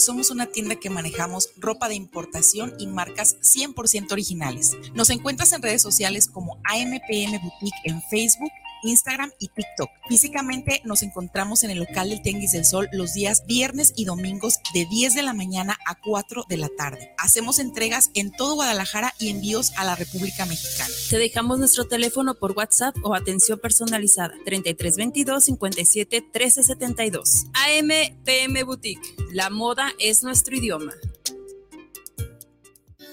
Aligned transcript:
somos 0.00 0.30
una 0.30 0.46
tienda 0.46 0.76
que 0.76 0.90
manejamos 0.90 1.50
ropa 1.56 1.88
de 1.88 1.94
importación 1.94 2.74
y 2.78 2.86
marcas 2.86 3.36
100% 3.40 4.12
originales. 4.12 4.76
Nos 4.94 5.10
encuentras 5.10 5.52
en 5.52 5.62
redes 5.62 5.82
sociales 5.82 6.28
como 6.28 6.58
AMPM 6.64 7.40
Boutique 7.42 7.80
en 7.84 8.02
Facebook 8.02 8.52
Instagram 8.82 9.30
y 9.38 9.48
TikTok. 9.48 9.90
Físicamente 10.08 10.82
nos 10.84 11.02
encontramos 11.02 11.64
en 11.64 11.70
el 11.70 11.78
local 11.78 12.10
del 12.10 12.22
Tenguis 12.22 12.52
del 12.52 12.64
Sol 12.64 12.88
los 12.92 13.14
días 13.14 13.44
viernes 13.46 13.92
y 13.96 14.04
domingos 14.04 14.60
de 14.74 14.86
10 14.86 15.14
de 15.14 15.22
la 15.22 15.32
mañana 15.32 15.78
a 15.86 15.94
4 16.00 16.44
de 16.48 16.56
la 16.56 16.68
tarde. 16.76 17.14
Hacemos 17.18 17.58
entregas 17.58 18.10
en 18.14 18.32
todo 18.32 18.54
Guadalajara 18.54 19.14
y 19.18 19.28
envíos 19.30 19.72
a 19.76 19.84
la 19.84 19.94
República 19.94 20.46
Mexicana. 20.46 20.90
Te 21.08 21.18
dejamos 21.18 21.58
nuestro 21.58 21.86
teléfono 21.86 22.34
por 22.34 22.52
WhatsApp 22.52 22.96
o 23.02 23.14
atención 23.14 23.58
personalizada 23.58 24.34
3322 24.44 25.44
57 25.44 26.20
1372. 26.22 27.46
AMPM 27.54 28.64
Boutique. 28.64 29.16
La 29.32 29.50
moda 29.50 29.92
es 29.98 30.22
nuestro 30.22 30.56
idioma. 30.56 30.92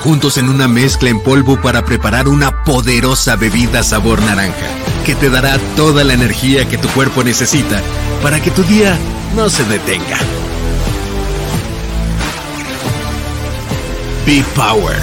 juntos 0.00 0.38
en 0.38 0.48
una 0.48 0.68
mezcla 0.68 1.10
en 1.10 1.20
polvo 1.20 1.60
para 1.60 1.84
preparar 1.84 2.28
una 2.28 2.64
poderosa 2.64 3.36
bebida 3.36 3.82
sabor 3.82 4.20
naranja 4.22 4.66
que 5.04 5.14
te 5.14 5.30
dará 5.30 5.58
toda 5.76 6.04
la 6.04 6.14
energía 6.14 6.68
que 6.68 6.78
tu 6.78 6.88
cuerpo 6.88 7.24
necesita 7.24 7.80
para 8.22 8.40
que 8.40 8.50
tu 8.50 8.62
día 8.64 8.98
no 9.34 9.48
se 9.48 9.64
detenga. 9.64 10.18
Be 14.26 14.44
Power. 14.54 14.98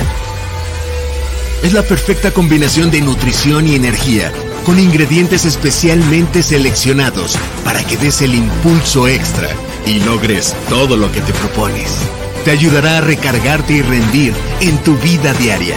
Es 1.63 1.73
la 1.73 1.81
perfecta 1.81 2.31
combinación 2.31 2.91
de 2.91 3.01
nutrición 3.01 3.67
y 3.67 3.73
energía, 3.73 4.31
con 4.65 4.77
ingredientes 4.77 5.45
especialmente 5.45 6.43
seleccionados 6.43 7.35
para 7.63 7.83
que 7.83 7.97
des 7.97 8.21
el 8.21 8.35
impulso 8.35 9.07
extra 9.07 9.49
y 9.87 9.99
logres 10.01 10.55
todo 10.69 10.95
lo 10.97 11.11
que 11.11 11.21
te 11.21 11.33
propones. 11.33 11.97
Te 12.45 12.51
ayudará 12.51 12.99
a 12.99 13.01
recargarte 13.01 13.73
y 13.73 13.81
rendir 13.81 14.33
en 14.61 14.77
tu 14.83 14.95
vida 14.99 15.33
diaria 15.33 15.75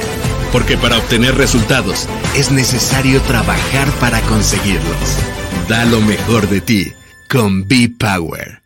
porque 0.52 0.76
para 0.76 0.98
obtener 0.98 1.34
resultados 1.34 2.08
es 2.36 2.50
necesario 2.50 3.20
trabajar 3.22 3.90
para 4.00 4.20
conseguirlos. 4.22 5.18
Da 5.68 5.84
lo 5.84 6.00
mejor 6.00 6.48
de 6.48 6.60
ti 6.60 6.92
con 7.28 7.66
B-Power. 7.68 8.62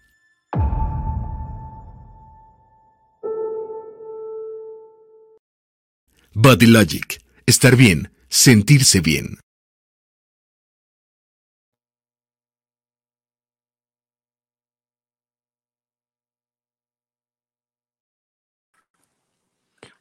Body 6.34 6.66
Logic. 6.66 7.20
Estar 7.44 7.76
bien, 7.76 8.12
sentirse 8.28 9.00
bien. 9.00 9.38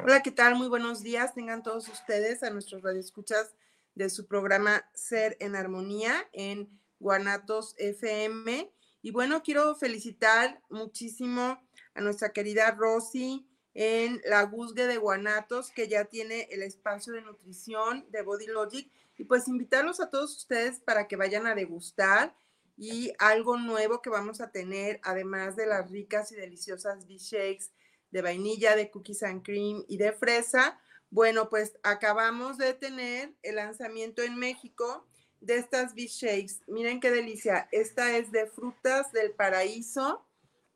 Hola, 0.03 0.23
¿qué 0.23 0.31
tal? 0.31 0.55
Muy 0.55 0.67
buenos 0.67 1.03
días. 1.03 1.35
Tengan 1.35 1.61
todos 1.61 1.87
ustedes 1.87 2.41
a 2.41 2.49
nuestros 2.49 2.81
radioescuchas 2.81 3.53
de 3.93 4.09
su 4.09 4.25
programa 4.25 4.83
Ser 4.95 5.37
en 5.39 5.55
Armonía 5.55 6.27
en 6.33 6.81
Guanatos 6.99 7.75
FM. 7.77 8.73
Y 9.03 9.11
bueno, 9.11 9.43
quiero 9.43 9.75
felicitar 9.75 10.59
muchísimo 10.71 11.61
a 11.93 12.01
nuestra 12.01 12.33
querida 12.33 12.71
Rosy 12.71 13.47
en 13.75 14.19
la 14.25 14.41
Guzgue 14.41 14.87
de 14.87 14.97
Guanatos, 14.97 15.69
que 15.69 15.87
ya 15.87 16.05
tiene 16.05 16.47
el 16.49 16.63
espacio 16.63 17.13
de 17.13 17.21
nutrición 17.21 18.07
de 18.09 18.23
Body 18.23 18.47
Logic. 18.47 18.91
Y 19.19 19.25
pues 19.25 19.47
invitarlos 19.47 19.99
a 19.99 20.09
todos 20.09 20.35
ustedes 20.35 20.79
para 20.79 21.07
que 21.07 21.15
vayan 21.15 21.45
a 21.45 21.53
degustar 21.53 22.35
y 22.75 23.13
algo 23.19 23.57
nuevo 23.57 24.01
que 24.01 24.09
vamos 24.09 24.41
a 24.41 24.49
tener, 24.49 24.99
además 25.03 25.55
de 25.55 25.67
las 25.67 25.91
ricas 25.91 26.31
y 26.31 26.35
deliciosas 26.37 27.05
B-Shakes 27.05 27.69
de 28.11 28.21
vainilla, 28.21 28.75
de 28.75 28.91
cookies 28.91 29.23
and 29.23 29.43
cream 29.43 29.83
y 29.87 29.97
de 29.97 30.11
fresa. 30.11 30.79
Bueno, 31.09 31.49
pues 31.49 31.77
acabamos 31.83 32.57
de 32.57 32.73
tener 32.73 33.33
el 33.41 33.55
lanzamiento 33.55 34.21
en 34.21 34.37
México 34.37 35.07
de 35.39 35.57
estas 35.57 35.95
B-Shakes. 35.95 36.61
Miren 36.67 36.99
qué 36.99 37.11
delicia. 37.11 37.67
Esta 37.71 38.15
es 38.17 38.31
de 38.31 38.45
frutas 38.47 39.11
del 39.11 39.31
paraíso. 39.31 40.25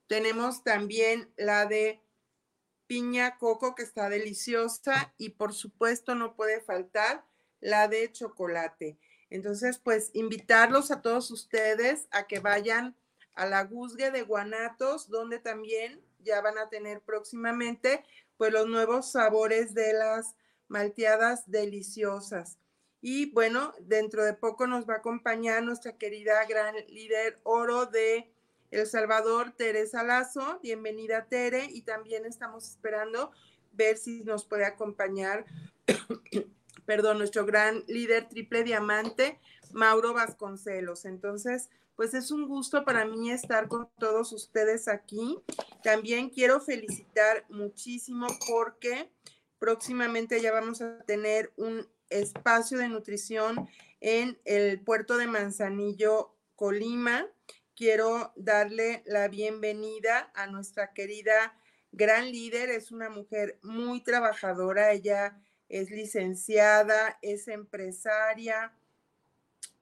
Tenemos 0.07 0.63
también 0.63 1.31
la 1.37 1.65
de 1.65 2.01
piña 2.87 3.37
coco 3.37 3.75
que 3.75 3.83
está 3.83 4.09
deliciosa 4.09 5.13
y 5.17 5.29
por 5.29 5.53
supuesto 5.53 6.15
no 6.15 6.35
puede 6.35 6.61
faltar 6.61 7.25
la 7.59 7.87
de 7.87 8.11
chocolate. 8.11 8.97
Entonces, 9.29 9.79
pues 9.79 10.11
invitarlos 10.13 10.91
a 10.91 11.01
todos 11.01 11.31
ustedes 11.31 12.07
a 12.11 12.27
que 12.27 12.39
vayan 12.39 12.95
a 13.33 13.45
la 13.45 13.63
Guzgue 13.63 14.11
de 14.11 14.21
Guanatos, 14.21 15.09
donde 15.09 15.39
también 15.39 16.04
ya 16.25 16.41
van 16.41 16.57
a 16.57 16.67
tener 16.67 16.99
próximamente 17.01 18.03
pues 18.37 18.51
los 18.51 18.67
nuevos 18.67 19.11
sabores 19.11 19.73
de 19.73 19.93
las 19.93 20.35
malteadas 20.67 21.49
deliciosas. 21.49 22.57
Y 23.01 23.31
bueno, 23.31 23.73
dentro 23.81 24.25
de 24.25 24.33
poco 24.33 24.65
nos 24.67 24.89
va 24.89 24.95
a 24.95 24.97
acompañar 24.97 25.63
nuestra 25.63 25.95
querida 25.97 26.43
gran 26.45 26.75
líder 26.89 27.39
oro 27.43 27.85
de 27.85 28.33
El 28.71 28.87
Salvador, 28.87 29.53
Teresa 29.55 30.03
Lazo. 30.03 30.59
Bienvenida, 30.63 31.27
Tere. 31.29 31.65
Y 31.65 31.83
también 31.83 32.25
estamos 32.25 32.67
esperando 32.67 33.31
ver 33.73 33.97
si 33.97 34.23
nos 34.23 34.45
puede 34.45 34.65
acompañar, 34.65 35.45
perdón, 36.85 37.19
nuestro 37.19 37.45
gran 37.45 37.83
líder 37.87 38.27
triple 38.27 38.63
diamante, 38.63 39.39
Mauro 39.71 40.13
Vasconcelos. 40.13 41.05
Entonces, 41.05 41.69
pues 41.95 42.13
es 42.13 42.31
un 42.31 42.47
gusto 42.47 42.83
para 42.83 43.05
mí 43.05 43.31
estar 43.31 43.67
con 43.67 43.89
todos 43.97 44.31
ustedes 44.33 44.87
aquí. 44.87 45.39
También 45.83 46.29
quiero 46.29 46.59
felicitar 46.59 47.45
muchísimo 47.49 48.27
porque 48.47 49.09
próximamente 49.59 50.41
ya 50.41 50.51
vamos 50.51 50.81
a 50.81 50.99
tener 51.03 51.53
un 51.55 51.87
espacio 52.09 52.77
de 52.77 52.89
nutrición 52.89 53.67
en 54.01 54.39
el 54.45 54.81
puerto 54.81 55.17
de 55.17 55.27
Manzanillo, 55.27 56.35
Colima. 56.55 57.27
Quiero 57.75 58.33
darle 58.35 59.03
la 59.05 59.27
bienvenida 59.27 60.31
a 60.35 60.47
nuestra 60.47 60.93
querida 60.93 61.57
gran 61.91 62.31
líder. 62.31 62.69
Es 62.69 62.91
una 62.91 63.09
mujer 63.09 63.59
muy 63.63 64.01
trabajadora. 64.01 64.91
Ella 64.91 65.41
es 65.69 65.89
licenciada, 65.89 67.17
es 67.21 67.47
empresaria, 67.47 68.73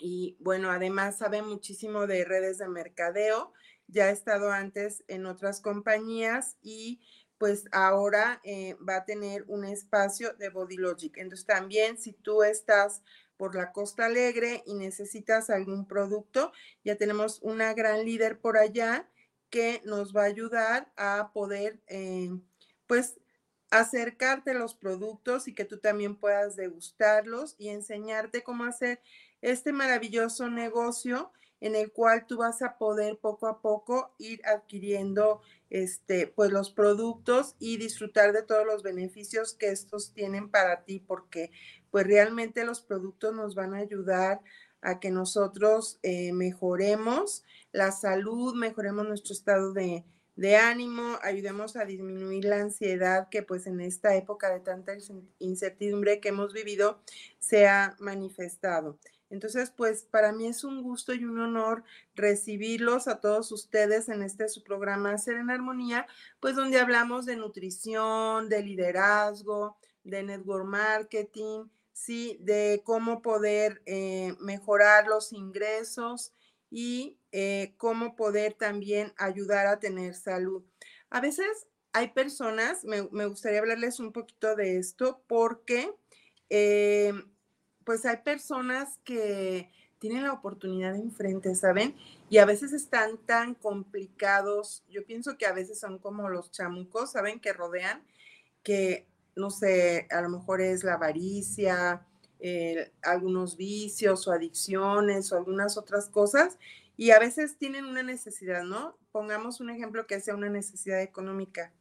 y 0.03 0.35
bueno, 0.41 0.69
además 0.69 1.19
sabe 1.19 1.41
muchísimo 1.41 2.07
de 2.07 2.25
redes 2.25 2.57
de 2.57 2.67
mercadeo, 2.67 3.53
ya 3.87 4.07
ha 4.07 4.09
estado 4.09 4.51
antes 4.51 5.05
en 5.07 5.25
otras 5.25 5.61
compañías 5.61 6.57
y 6.61 6.99
pues 7.37 7.65
ahora 7.71 8.41
eh, 8.43 8.75
va 8.87 8.97
a 8.97 9.05
tener 9.05 9.45
un 9.47 9.63
espacio 9.63 10.33
de 10.33 10.49
Body 10.49 10.75
Logic. 10.75 11.15
Entonces 11.17 11.45
también 11.45 11.97
si 11.97 12.11
tú 12.11 12.43
estás 12.43 13.01
por 13.37 13.55
la 13.55 13.71
Costa 13.71 14.07
Alegre 14.07 14.61
y 14.65 14.73
necesitas 14.73 15.49
algún 15.49 15.87
producto, 15.87 16.51
ya 16.83 16.97
tenemos 16.97 17.39
una 17.41 17.73
gran 17.73 18.03
líder 18.03 18.41
por 18.41 18.57
allá 18.57 19.09
que 19.49 19.81
nos 19.85 20.13
va 20.13 20.23
a 20.23 20.25
ayudar 20.25 20.91
a 20.97 21.31
poder 21.33 21.79
eh, 21.87 22.29
pues 22.87 23.21
acercarte 23.71 24.53
los 24.53 24.75
productos 24.75 25.47
y 25.47 25.55
que 25.55 25.63
tú 25.63 25.79
también 25.79 26.17
puedas 26.17 26.57
degustarlos 26.57 27.55
y 27.57 27.69
enseñarte 27.69 28.43
cómo 28.43 28.65
hacer 28.65 29.01
este 29.43 29.73
maravilloso 29.73 30.49
negocio 30.49 31.31
en 31.59 31.75
el 31.75 31.91
cual 31.91 32.25
tú 32.27 32.37
vas 32.37 32.61
a 32.61 32.77
poder 32.77 33.17
poco 33.17 33.47
a 33.47 33.61
poco 33.61 34.15
ir 34.17 34.41
adquiriendo 34.45 35.41
este 35.69 36.27
pues 36.27 36.51
los 36.51 36.71
productos 36.71 37.55
y 37.59 37.77
disfrutar 37.77 38.33
de 38.33 38.43
todos 38.43 38.65
los 38.65 38.83
beneficios 38.83 39.53
que 39.53 39.69
estos 39.69 40.13
tienen 40.13 40.49
para 40.49 40.83
ti 40.83 40.99
porque 40.99 41.51
pues 41.91 42.07
realmente 42.07 42.65
los 42.65 42.81
productos 42.81 43.33
nos 43.33 43.53
van 43.53 43.73
a 43.73 43.79
ayudar 43.79 44.41
a 44.81 44.99
que 44.99 45.11
nosotros 45.11 45.99
eh, 46.03 46.33
mejoremos 46.33 47.43
la 47.71 47.91
salud, 47.91 48.55
mejoremos 48.55 49.07
nuestro 49.07 49.33
estado 49.33 49.73
de, 49.73 50.05
de 50.35 50.57
ánimo, 50.57 51.17
ayudemos 51.21 51.75
a 51.75 51.85
disminuir 51.85 52.45
la 52.45 52.57
ansiedad 52.57 53.29
que 53.29 53.43
pues 53.43 53.67
en 53.67 53.79
esta 53.81 54.15
época 54.15 54.53
de 54.53 54.59
tanta 54.59 54.93
incertidumbre 55.39 56.19
que 56.19 56.29
hemos 56.29 56.53
vivido 56.53 57.01
se 57.39 57.67
ha 57.67 57.95
manifestado. 57.99 58.99
Entonces, 59.33 59.71
pues 59.75 60.03
para 60.03 60.31
mí 60.31 60.45
es 60.45 60.63
un 60.63 60.83
gusto 60.83 61.11
y 61.11 61.25
un 61.25 61.39
honor 61.39 61.83
recibirlos 62.13 63.07
a 63.07 63.19
todos 63.19 63.51
ustedes 63.51 64.07
en 64.07 64.21
este 64.21 64.47
su 64.47 64.63
programa 64.63 65.17
Ser 65.17 65.37
en 65.37 65.49
Armonía, 65.49 66.05
pues 66.39 66.55
donde 66.55 66.79
hablamos 66.79 67.25
de 67.25 67.35
nutrición, 67.35 68.47
de 68.47 68.61
liderazgo, 68.61 69.75
de 70.03 70.21
network 70.21 70.67
marketing, 70.67 71.65
sí, 71.93 72.37
de 72.41 72.83
cómo 72.85 73.23
poder 73.23 73.81
eh, 73.87 74.35
mejorar 74.39 75.07
los 75.07 75.33
ingresos 75.33 76.31
y 76.69 77.17
eh, 77.31 77.73
cómo 77.77 78.15
poder 78.15 78.53
también 78.53 79.13
ayudar 79.17 79.65
a 79.65 79.79
tener 79.79 80.13
salud. 80.13 80.63
A 81.09 81.21
veces 81.21 81.65
hay 81.91 82.09
personas, 82.09 82.85
me, 82.85 83.01
gustaría 83.25 83.61
hablarles 83.61 83.99
un 83.99 84.11
poquito 84.11 84.55
de 84.55 84.77
esto 84.77 85.23
porque 85.25 85.91
eh, 86.51 87.13
pues 87.85 88.05
hay 88.05 88.17
personas 88.17 88.99
que 89.03 89.69
tienen 89.99 90.23
la 90.23 90.33
oportunidad 90.33 90.95
enfrente, 90.95 91.55
¿saben? 91.55 91.95
Y 92.29 92.39
a 92.39 92.45
veces 92.45 92.73
están 92.73 93.17
tan 93.17 93.55
complicados. 93.55 94.83
Yo 94.89 95.05
pienso 95.05 95.37
que 95.37 95.45
a 95.45 95.53
veces 95.53 95.79
son 95.79 95.97
como 95.97 96.29
los 96.29 96.51
chamucos, 96.51 97.13
¿saben? 97.13 97.39
Que 97.39 97.53
rodean, 97.53 98.03
que 98.63 99.07
no 99.35 99.49
sé, 99.49 100.07
a 100.11 100.21
lo 100.21 100.29
mejor 100.29 100.61
es 100.61 100.83
la 100.83 100.95
avaricia, 100.95 102.05
eh, 102.39 102.91
algunos 103.01 103.55
vicios 103.55 104.27
o 104.27 104.31
adicciones 104.33 105.31
o 105.31 105.37
algunas 105.37 105.77
otras 105.77 106.09
cosas. 106.09 106.57
Y 106.97 107.11
a 107.11 107.19
veces 107.19 107.57
tienen 107.57 107.85
una 107.85 108.03
necesidad, 108.03 108.63
¿no? 108.63 108.97
Pongamos 109.11 109.61
un 109.61 109.69
ejemplo 109.69 110.05
que 110.05 110.19
sea 110.19 110.35
una 110.35 110.49
necesidad 110.49 111.01
económica 111.01 111.71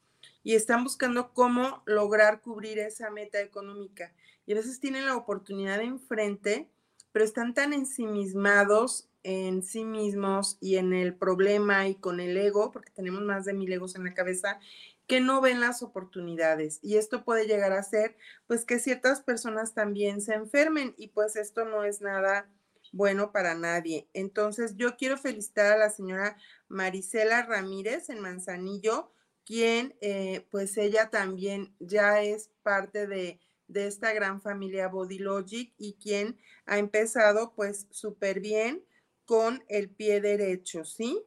y 0.44 0.54
están 0.54 0.84
buscando 0.84 1.32
cómo 1.32 1.82
lograr 1.86 2.40
cubrir 2.40 2.78
esa 2.78 3.10
meta 3.10 3.40
económica 3.40 4.12
y 4.46 4.52
a 4.52 4.56
veces 4.56 4.80
tienen 4.80 5.06
la 5.06 5.16
oportunidad 5.16 5.80
enfrente, 5.80 6.68
pero 7.12 7.24
están 7.24 7.54
tan 7.54 7.72
ensimismados 7.72 9.08
en 9.22 9.62
sí 9.62 9.84
mismos 9.84 10.58
y 10.60 10.76
en 10.76 10.92
el 10.92 11.14
problema 11.14 11.86
y 11.86 11.94
con 11.94 12.20
el 12.20 12.36
ego, 12.36 12.72
porque 12.72 12.90
tenemos 12.90 13.22
más 13.22 13.44
de 13.44 13.54
mil 13.54 13.72
egos 13.72 13.94
en 13.94 14.04
la 14.04 14.14
cabeza, 14.14 14.58
que 15.06 15.20
no 15.20 15.40
ven 15.40 15.60
las 15.60 15.82
oportunidades. 15.82 16.78
Y 16.82 16.96
esto 16.96 17.24
puede 17.24 17.46
llegar 17.46 17.72
a 17.72 17.82
ser, 17.82 18.16
pues, 18.46 18.64
que 18.64 18.78
ciertas 18.78 19.20
personas 19.20 19.74
también 19.74 20.20
se 20.20 20.34
enfermen 20.34 20.94
y 20.96 21.08
pues 21.08 21.36
esto 21.36 21.64
no 21.64 21.84
es 21.84 22.00
nada 22.00 22.48
bueno 22.92 23.32
para 23.32 23.54
nadie. 23.54 24.08
Entonces, 24.12 24.76
yo 24.76 24.96
quiero 24.96 25.16
felicitar 25.16 25.72
a 25.72 25.76
la 25.76 25.90
señora 25.90 26.36
Marisela 26.68 27.42
Ramírez 27.42 28.10
en 28.10 28.20
Manzanillo, 28.20 29.12
quien, 29.44 29.94
eh, 30.00 30.46
pues, 30.50 30.76
ella 30.76 31.10
también 31.10 31.74
ya 31.80 32.22
es 32.22 32.50
parte 32.62 33.06
de 33.06 33.40
de 33.72 33.86
esta 33.86 34.12
gran 34.12 34.40
familia 34.40 34.88
Body 34.88 35.18
Logic 35.18 35.72
y 35.78 35.94
quien 35.94 36.38
ha 36.66 36.78
empezado 36.78 37.54
pues 37.54 37.86
súper 37.90 38.40
bien 38.40 38.84
con 39.24 39.64
el 39.68 39.88
pie 39.88 40.20
derecho, 40.20 40.84
¿sí? 40.84 41.22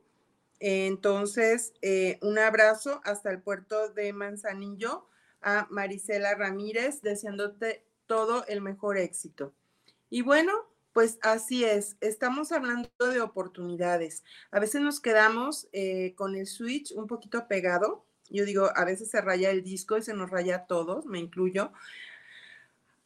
Entonces, 0.59 1.73
eh, 1.81 2.17
un 2.21 2.39
abrazo 2.39 3.01
hasta 3.03 3.29
el 3.29 3.41
puerto 3.41 3.89
de 3.89 4.13
Manzanillo 4.13 5.07
a 5.41 5.67
Marisela 5.69 6.33
Ramírez, 6.35 7.01
deseándote 7.01 7.85
todo 8.05 8.45
el 8.47 8.61
mejor 8.61 8.97
éxito. 8.97 9.53
Y 10.09 10.21
bueno, 10.21 10.53
pues 10.93 11.19
así 11.21 11.65
es, 11.65 11.97
estamos 11.99 12.51
hablando 12.51 12.89
de 12.99 13.19
oportunidades. 13.19 14.23
A 14.49 14.59
veces 14.59 14.81
nos 14.81 15.01
quedamos 15.01 15.67
eh, 15.73 16.13
con 16.15 16.35
el 16.35 16.47
switch 16.47 16.93
un 16.95 17.05
poquito 17.07 17.47
pegado. 17.47 18.05
Yo 18.29 18.45
digo, 18.45 18.69
a 18.75 18.85
veces 18.85 19.11
se 19.11 19.21
raya 19.21 19.51
el 19.51 19.61
disco 19.61 19.97
y 19.97 20.01
se 20.01 20.13
nos 20.13 20.29
raya 20.29 20.55
a 20.55 20.65
todos, 20.67 21.05
me 21.05 21.19
incluyo. 21.19 21.73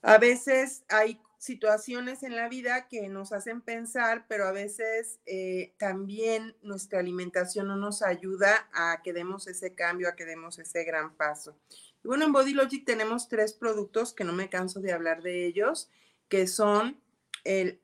A 0.02 0.18
veces 0.18 0.84
hay 0.90 1.20
situaciones 1.40 2.24
en 2.24 2.36
la 2.36 2.50
vida 2.50 2.88
que 2.88 3.08
nos 3.08 3.32
hacen 3.32 3.62
pensar, 3.62 4.26
pero 4.28 4.46
a 4.46 4.52
veces 4.52 5.20
eh, 5.26 5.74
también 5.78 6.56
nuestra 6.62 7.00
alimentación 7.00 7.68
no 7.68 7.78
nos 7.78 8.02
ayuda 8.02 8.70
a 8.74 9.02
que 9.02 9.14
demos 9.14 9.48
ese 9.48 9.74
cambio, 9.74 10.10
a 10.10 10.16
que 10.16 10.26
demos 10.26 10.60
ese 10.60 10.84
gran 10.84 11.16
paso. 11.16 11.58
Y 12.04 12.08
bueno, 12.08 12.26
en 12.26 12.34
Body 12.34 12.54
Logic 12.54 12.86
tenemos 12.86 13.30
tres 13.30 13.54
productos 13.54 14.14
que 14.14 14.26
no 14.26 14.34
me 14.34 14.50
canso 14.50 14.82
de 14.82 14.92
hablar 14.92 15.22
de 15.22 15.46
ellos, 15.46 15.90
que 16.28 16.46
son 16.46 17.02
el 17.46 17.80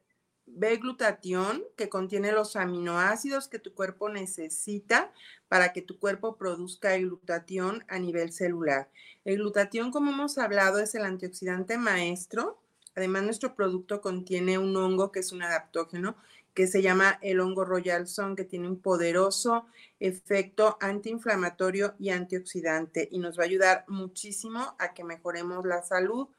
B-glutatión, 0.48 1.64
que 1.76 1.90
contiene 1.90 2.32
los 2.32 2.56
aminoácidos 2.56 3.48
que 3.48 3.60
tu 3.60 3.74
cuerpo 3.74 4.10
necesita 4.10 5.12
para 5.48 5.74
que 5.74 5.82
tu 5.82 6.00
cuerpo 6.00 6.38
produzca 6.38 6.98
glutatión 6.98 7.84
a 7.88 8.00
nivel 8.00 8.32
celular. 8.32 8.90
El 9.26 9.38
glutatión, 9.38 9.92
como 9.92 10.12
hemos 10.12 10.38
hablado, 10.38 10.80
es 10.80 10.96
el 10.96 11.04
antioxidante 11.06 11.78
maestro. 11.78 12.60
Además, 12.96 13.24
nuestro 13.24 13.56
producto 13.56 14.02
contiene 14.02 14.58
un 14.58 14.76
hongo 14.78 15.12
que 15.12 15.20
es 15.20 15.32
un 15.32 15.42
adaptógeno 15.42 16.16
que 16.56 16.68
se 16.68 16.82
llama 16.82 17.20
el 17.22 17.42
hongo 17.42 17.66
Royal 17.66 18.08
Son, 18.08 18.36
que 18.36 18.46
tiene 18.46 18.70
un 18.70 18.80
poderoso 18.80 19.66
efecto 20.00 20.78
antiinflamatorio 20.80 21.96
y 22.00 22.10
antioxidante 22.10 23.10
y 23.12 23.20
nos 23.20 23.38
va 23.38 23.44
a 23.44 23.48
ayudar 23.48 23.84
muchísimo 23.90 24.76
a 24.80 24.94
que 24.94 25.04
mejoremos 25.04 25.66
la 25.66 25.82
salud. 25.84 26.30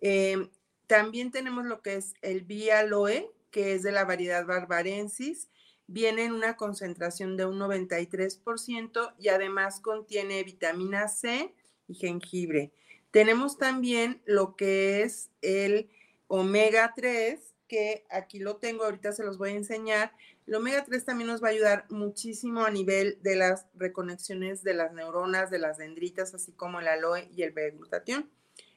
Eh, 0.00 0.48
también 0.86 1.30
tenemos 1.30 1.66
lo 1.66 1.82
que 1.82 1.96
es 1.96 2.14
el 2.22 2.40
Vialoe, 2.40 3.30
que 3.50 3.74
es 3.74 3.82
de 3.82 3.92
la 3.92 4.04
variedad 4.04 4.46
barbarensis, 4.46 5.48
viene 5.86 6.24
en 6.24 6.32
una 6.32 6.56
concentración 6.56 7.36
de 7.36 7.46
un 7.46 7.58
93% 7.58 9.14
y 9.18 9.28
además 9.28 9.80
contiene 9.80 10.44
vitamina 10.44 11.08
C 11.08 11.52
y 11.88 11.94
jengibre. 11.94 12.72
Tenemos 13.10 13.58
también 13.58 14.22
lo 14.24 14.54
que 14.54 15.02
es 15.02 15.30
el 15.42 15.90
omega 16.28 16.92
3, 16.94 17.40
que 17.66 18.04
aquí 18.08 18.38
lo 18.38 18.56
tengo, 18.56 18.84
ahorita 18.84 19.12
se 19.12 19.24
los 19.24 19.36
voy 19.36 19.50
a 19.50 19.54
enseñar. 19.54 20.12
El 20.46 20.54
omega 20.54 20.84
3 20.84 21.04
también 21.04 21.28
nos 21.28 21.42
va 21.42 21.48
a 21.48 21.50
ayudar 21.50 21.86
muchísimo 21.88 22.64
a 22.64 22.70
nivel 22.70 23.18
de 23.22 23.34
las 23.34 23.66
reconexiones 23.74 24.62
de 24.62 24.74
las 24.74 24.92
neuronas, 24.92 25.50
de 25.50 25.58
las 25.58 25.78
dendritas, 25.78 26.34
así 26.34 26.52
como 26.52 26.78
el 26.78 26.86
aloe 26.86 27.28
y 27.34 27.42
el 27.42 27.50
beta-glutatión. 27.50 28.30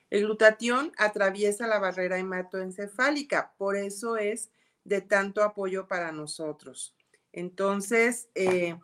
El 0.09 0.23
glutatión 0.23 0.91
atraviesa 0.97 1.67
la 1.67 1.79
barrera 1.79 2.17
hematoencefálica, 2.17 3.53
por 3.57 3.75
eso 3.75 4.17
es 4.17 4.49
de 4.83 5.01
tanto 5.01 5.44
apoyo 5.44 5.87
para 5.87 6.11
nosotros. 6.11 6.95
Entonces, 7.31 8.30
eh, 8.35 8.78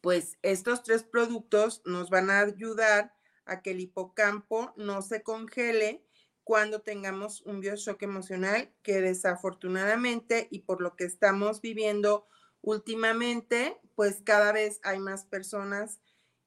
pues 0.00 0.38
estos 0.42 0.82
tres 0.82 1.02
productos 1.02 1.82
nos 1.84 2.10
van 2.10 2.30
a 2.30 2.40
ayudar 2.40 3.12
a 3.44 3.62
que 3.62 3.72
el 3.72 3.80
hipocampo 3.80 4.72
no 4.76 5.02
se 5.02 5.22
congele 5.22 6.04
cuando 6.44 6.80
tengamos 6.80 7.42
un 7.42 7.60
bioshock 7.60 8.02
emocional 8.02 8.72
que 8.82 9.00
desafortunadamente 9.00 10.48
y 10.50 10.60
por 10.60 10.80
lo 10.80 10.96
que 10.96 11.04
estamos 11.04 11.60
viviendo 11.60 12.26
últimamente, 12.62 13.78
pues 13.94 14.22
cada 14.24 14.52
vez 14.52 14.80
hay 14.82 14.98
más 14.98 15.24
personas 15.24 16.00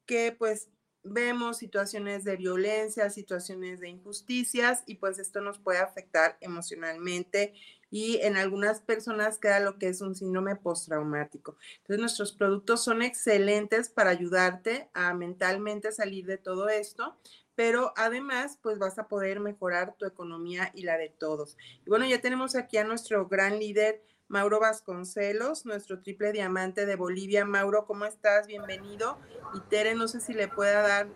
que 0.06 0.32
pues 0.32 0.70
vemos 1.04 1.58
situaciones 1.58 2.24
de 2.24 2.38
violencia, 2.38 3.10
situaciones 3.10 3.80
de 3.80 3.90
injusticias 3.90 4.84
y 4.86 4.96
pues 4.96 5.20
esto 5.20 5.42
nos 5.42 5.60
puede 5.60 5.80
afectar 5.80 6.38
emocionalmente 6.42 7.54
y 7.94 8.20
en 8.24 8.38
algunas 8.38 8.82
personas 8.82 9.38
queda 9.38 9.60
lo 9.60 9.78
que 9.78 9.88
es 9.88 10.02
un 10.02 10.16
síndrome 10.16 10.56
postraumático. 10.56 11.58
Entonces 11.78 12.00
nuestros 12.00 12.32
productos 12.32 12.84
son 12.84 13.04
excelentes 13.04 13.90
para 13.90 14.10
ayudarte 14.10 14.90
a 14.96 15.14
mentalmente 15.14 15.92
salir 15.92 16.26
de 16.26 16.40
todo 16.40 16.70
esto, 16.70 17.16
pero 17.54 17.94
además 17.96 18.58
pues 18.64 18.80
vas 18.80 18.98
a 18.98 19.08
poder 19.08 19.42
mejorar 19.42 19.94
tu 19.96 20.08
economía 20.08 20.72
y 20.74 20.86
la 20.86 20.98
de 20.98 21.10
todos. 21.10 21.56
Y 21.86 21.90
bueno, 21.92 22.08
ya 22.08 22.20
tenemos 22.20 22.56
aquí 22.56 22.78
a 22.78 22.84
nuestro 22.84 23.28
gran 23.28 23.60
líder. 23.60 24.02
Mauro 24.28 24.60
Vasconcelos, 24.60 25.68
nuestro 25.68 26.02
triple 26.02 26.32
diamante 26.32 26.88
de 26.88 26.96
Bolivia. 26.96 27.46
Mauro, 27.46 27.86
¿cómo 27.86 28.06
estás? 28.06 28.48
Bienvenido. 28.48 29.20
Y 29.54 29.60
Tere, 29.70 29.94
no 29.94 30.08
sé 30.08 30.20
si 30.20 30.34
le 30.34 30.48
pueda 30.48 30.82
dar 30.82 31.10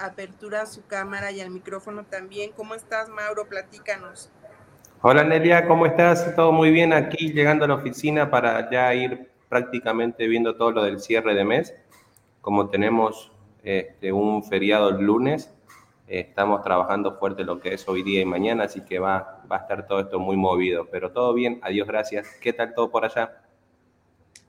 apertura 0.00 0.60
a 0.60 0.66
su 0.66 0.84
cámara 0.84 1.32
y 1.32 1.40
al 1.40 1.48
micrófono 1.48 2.04
también. 2.04 2.52
¿Cómo 2.52 2.74
estás, 2.74 3.08
Mauro? 3.08 3.48
Platícanos. 3.48 4.30
Hola 5.00 5.22
Nelia, 5.22 5.64
¿cómo 5.68 5.86
estás? 5.86 6.34
Todo 6.34 6.50
muy 6.50 6.72
bien 6.72 6.92
aquí, 6.92 7.32
llegando 7.32 7.64
a 7.64 7.68
la 7.68 7.74
oficina 7.74 8.32
para 8.32 8.68
ya 8.68 8.92
ir 8.94 9.30
prácticamente 9.48 10.26
viendo 10.26 10.56
todo 10.56 10.72
lo 10.72 10.82
del 10.82 10.98
cierre 10.98 11.36
de 11.36 11.44
mes. 11.44 11.72
Como 12.40 12.68
tenemos 12.68 13.30
este, 13.62 14.10
un 14.12 14.42
feriado 14.42 14.88
el 14.88 14.96
lunes, 14.96 15.54
estamos 16.08 16.64
trabajando 16.64 17.16
fuerte 17.16 17.44
lo 17.44 17.60
que 17.60 17.74
es 17.74 17.88
hoy 17.88 18.02
día 18.02 18.22
y 18.22 18.24
mañana, 18.24 18.64
así 18.64 18.80
que 18.80 18.98
va, 18.98 19.44
va 19.50 19.58
a 19.58 19.60
estar 19.60 19.86
todo 19.86 20.00
esto 20.00 20.18
muy 20.18 20.36
movido. 20.36 20.88
Pero 20.90 21.12
todo 21.12 21.32
bien, 21.32 21.60
adiós, 21.62 21.86
gracias. 21.86 22.26
¿Qué 22.40 22.52
tal 22.52 22.74
todo 22.74 22.90
por 22.90 23.04
allá? 23.04 23.40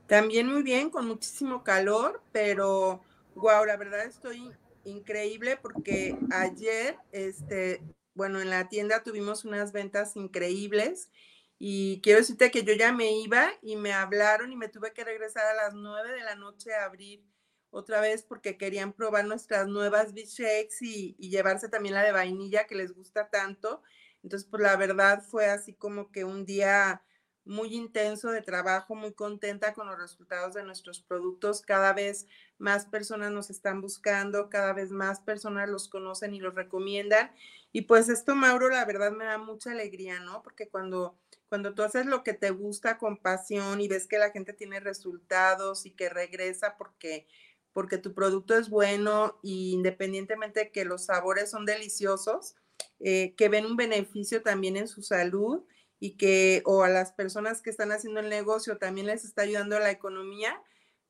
También 0.08 0.48
muy 0.48 0.64
bien, 0.64 0.90
con 0.90 1.06
muchísimo 1.06 1.62
calor, 1.62 2.20
pero 2.32 3.00
wow, 3.36 3.64
la 3.64 3.76
verdad 3.76 4.04
estoy 4.04 4.50
increíble 4.82 5.58
porque 5.62 6.16
ayer, 6.32 6.96
este, 7.12 7.80
bueno, 8.20 8.38
en 8.42 8.50
la 8.50 8.68
tienda 8.68 9.02
tuvimos 9.02 9.46
unas 9.46 9.72
ventas 9.72 10.14
increíbles 10.14 11.10
y 11.58 12.02
quiero 12.02 12.18
decirte 12.18 12.50
que 12.50 12.64
yo 12.64 12.74
ya 12.74 12.92
me 12.92 13.18
iba 13.18 13.48
y 13.62 13.76
me 13.76 13.94
hablaron 13.94 14.52
y 14.52 14.56
me 14.56 14.68
tuve 14.68 14.92
que 14.92 15.04
regresar 15.04 15.46
a 15.46 15.54
las 15.54 15.72
nueve 15.72 16.12
de 16.12 16.22
la 16.22 16.34
noche 16.34 16.74
a 16.74 16.84
abrir 16.84 17.24
otra 17.70 18.02
vez 18.02 18.22
porque 18.22 18.58
querían 18.58 18.92
probar 18.92 19.24
nuestras 19.24 19.68
nuevas 19.68 20.12
beef 20.12 20.28
shakes 20.28 20.82
y, 20.82 21.16
y, 21.18 21.30
llevarse 21.30 21.70
también 21.70 21.94
la 21.94 22.02
de 22.02 22.12
vainilla 22.12 22.66
que 22.66 22.74
les 22.74 22.92
gusta 22.92 23.30
tanto. 23.30 23.82
Entonces, 24.22 24.46
pues 24.50 24.62
la 24.62 24.76
verdad 24.76 25.22
fue 25.22 25.46
así 25.46 25.72
como 25.72 26.12
que 26.12 26.24
un 26.24 26.44
día 26.44 27.02
muy 27.44 27.74
intenso 27.74 28.30
de 28.30 28.42
trabajo, 28.42 28.94
muy 28.94 29.12
contenta 29.12 29.72
con 29.72 29.86
los 29.86 29.98
resultados 29.98 30.54
de 30.54 30.62
nuestros 30.62 31.00
productos. 31.00 31.62
Cada 31.62 31.92
vez 31.92 32.26
más 32.58 32.86
personas 32.86 33.32
nos 33.32 33.50
están 33.50 33.80
buscando, 33.80 34.50
cada 34.50 34.72
vez 34.72 34.90
más 34.90 35.20
personas 35.20 35.68
los 35.68 35.88
conocen 35.88 36.34
y 36.34 36.40
los 36.40 36.54
recomiendan. 36.54 37.32
Y 37.72 37.82
pues 37.82 38.08
esto, 38.08 38.34
Mauro, 38.34 38.68
la 38.68 38.84
verdad 38.84 39.12
me 39.12 39.24
da 39.24 39.38
mucha 39.38 39.70
alegría, 39.70 40.20
¿no? 40.20 40.42
Porque 40.42 40.68
cuando, 40.68 41.16
cuando 41.48 41.74
tú 41.74 41.82
haces 41.82 42.06
lo 42.06 42.24
que 42.24 42.34
te 42.34 42.50
gusta 42.50 42.98
con 42.98 43.16
pasión 43.16 43.80
y 43.80 43.88
ves 43.88 44.06
que 44.06 44.18
la 44.18 44.30
gente 44.30 44.52
tiene 44.52 44.80
resultados 44.80 45.86
y 45.86 45.92
que 45.92 46.08
regresa 46.08 46.76
porque 46.76 47.26
porque 47.72 47.98
tu 47.98 48.14
producto 48.14 48.56
es 48.56 48.68
bueno 48.68 49.38
y 49.42 49.72
independientemente 49.72 50.60
de 50.60 50.70
que 50.72 50.84
los 50.84 51.06
sabores 51.06 51.50
son 51.50 51.64
deliciosos, 51.64 52.56
eh, 52.98 53.34
que 53.36 53.48
ven 53.48 53.66
un 53.66 53.76
beneficio 53.76 54.42
también 54.42 54.76
en 54.76 54.88
su 54.88 55.02
salud 55.02 55.64
y 55.98 56.16
que 56.16 56.62
o 56.64 56.82
a 56.82 56.88
las 56.88 57.12
personas 57.12 57.62
que 57.62 57.70
están 57.70 57.92
haciendo 57.92 58.20
el 58.20 58.28
negocio 58.28 58.78
también 58.78 59.06
les 59.06 59.24
está 59.24 59.42
ayudando 59.42 59.76
a 59.76 59.80
la 59.80 59.90
economía, 59.90 60.60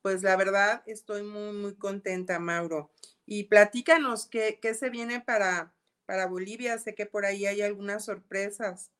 pues 0.02 0.23
la 0.23 0.37
verdad 0.37 0.83
estoy 0.87 1.23
muy, 1.23 1.52
muy 1.52 1.76
contenta, 1.76 2.38
Mauro. 2.38 2.90
Y 3.26 3.45
platícanos 3.45 4.26
qué, 4.26 4.59
qué 4.61 4.75
se 4.75 4.90
viene 4.90 5.21
para, 5.21 5.73
para 6.11 6.26
Bolivia. 6.26 6.76
Sé 6.76 6.93
que 6.93 7.07
por 7.07 7.25
ahí 7.25 7.47
hay 7.47 7.62
algunas 7.62 8.05
sorpresas. 8.05 8.90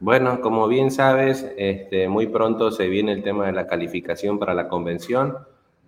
Bueno, 0.00 0.40
como 0.40 0.66
bien 0.66 0.90
sabes, 0.90 1.46
este, 1.56 2.08
muy 2.08 2.26
pronto 2.26 2.72
se 2.72 2.88
viene 2.88 3.12
el 3.12 3.22
tema 3.22 3.46
de 3.46 3.52
la 3.52 3.68
calificación 3.68 4.40
para 4.40 4.54
la 4.54 4.66
convención, 4.66 5.38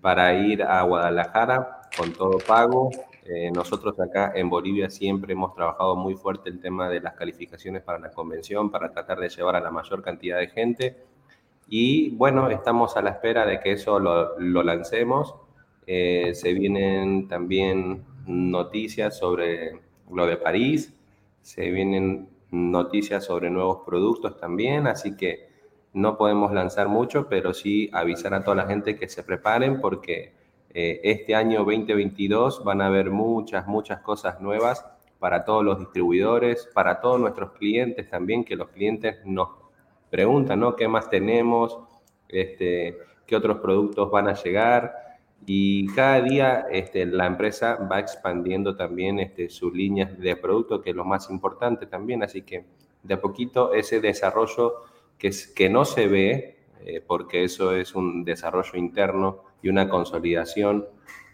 para 0.01 0.33
ir 0.33 0.63
a 0.63 0.81
Guadalajara 0.83 1.81
con 1.97 2.13
todo 2.13 2.39
pago. 2.39 2.91
Eh, 3.25 3.51
nosotros 3.51 3.99
acá 3.99 4.31
en 4.37 4.49
Bolivia 4.49 4.89
siempre 4.91 5.33
hemos 5.33 5.57
trabajado 5.57 5.97
muy 5.97 6.15
fuerte 6.15 6.51
el 6.51 6.61
tema 6.61 6.89
de 6.89 7.01
las 7.01 7.15
calificaciones 7.15 7.83
para 7.83 7.99
la 7.99 8.11
convención, 8.11 8.71
para 8.71 8.93
tratar 8.93 9.19
de 9.19 9.29
llevar 9.29 9.57
a 9.57 9.61
la 9.61 9.73
mayor 9.73 10.03
cantidad 10.03 10.39
de 10.39 10.47
gente. 10.47 10.97
Y 11.67 12.11
bueno, 12.11 12.49
estamos 12.49 12.97
a 12.97 13.03
la 13.03 13.11
espera 13.11 13.45
de 13.45 13.59
que 13.59 13.73
eso 13.73 13.99
lo, 13.99 14.63
lancemos. 14.63 15.35
Eh, 15.85 16.31
se 16.35 16.53
vienen 16.53 17.27
también 17.27 18.05
noticias 18.29 19.19
sobre 19.19 19.81
lo 20.11 20.27
de 20.27 20.37
París, 20.37 20.95
se 21.43 21.71
vienen 21.71 22.29
noticias 22.51 23.25
sobre 23.25 23.51
nuevos 23.51 23.81
productos 23.85 24.37
también, 24.37 24.87
así 24.87 25.17
que 25.17 25.49
no 25.93 26.17
podemos 26.17 26.53
lanzar 26.53 26.89
mucho, 26.89 27.29
pero 27.29 27.55
sí 27.55 27.91
avisar 27.93 28.35
a 28.35 28.45
toda 28.45 28.57
la 28.57 28.67
gente 28.67 28.97
que 28.97 29.09
se 29.09 29.23
preparen 29.23 29.81
porque 29.81 30.33
eh, 30.71 31.01
este 31.03 31.35
año 31.35 31.65
2022 31.65 32.63
van 32.65 32.83
a 32.83 32.87
haber 32.87 33.11
muchas, 33.11 33.67
muchas 33.67 34.01
cosas 34.01 34.41
nuevas 34.41 34.85
para 35.19 35.45
todos 35.45 35.65
los 35.65 35.79
distribuidores, 35.79 36.69
para 36.75 37.01
todos 37.01 37.19
nuestros 37.19 37.53
clientes 37.53 38.09
también, 38.09 38.45
que 38.45 38.57
los 38.57 38.69
clientes 38.69 39.17
nos 39.25 39.49
preguntan, 40.11 40.61
¿no? 40.61 40.77
¿Qué 40.77 40.87
más 40.87 41.11
tenemos? 41.11 41.79
Este, 42.29 42.99
¿Qué 43.27 43.35
otros 43.35 43.59
productos 43.59 44.11
van 44.11 44.29
a 44.29 44.35
llegar? 44.35 45.08
Y 45.47 45.87
cada 45.95 46.21
día 46.21 46.67
este, 46.71 47.07
la 47.07 47.27
empresa 47.27 47.77
va 47.91 48.01
expandiendo 48.01 48.77
también 48.77 49.19
este, 49.19 49.49
sus 49.49 49.73
líneas 49.73 50.19
de 50.19 50.37
producto, 50.37 50.83
que 50.83 50.91
es 50.91 50.97
lo 50.97 51.05
más 51.05 51.31
importante 51.31 51.87
también. 51.87 52.23
Así 52.23 52.43
que 52.43 52.65
de 53.03 53.15
a 53.15 53.21
poquito 53.21 53.73
ese 53.73 54.01
desarrollo 54.01 54.83
que, 55.17 55.29
es, 55.29 55.47
que 55.47 55.69
no 55.69 55.85
se 55.85 56.07
ve, 56.07 56.59
eh, 56.85 57.03
porque 57.07 57.45
eso 57.45 57.75
es 57.75 57.95
un 57.95 58.25
desarrollo 58.25 58.79
interno 58.79 59.45
y 59.63 59.69
una 59.69 59.89
consolidación, 59.89 60.87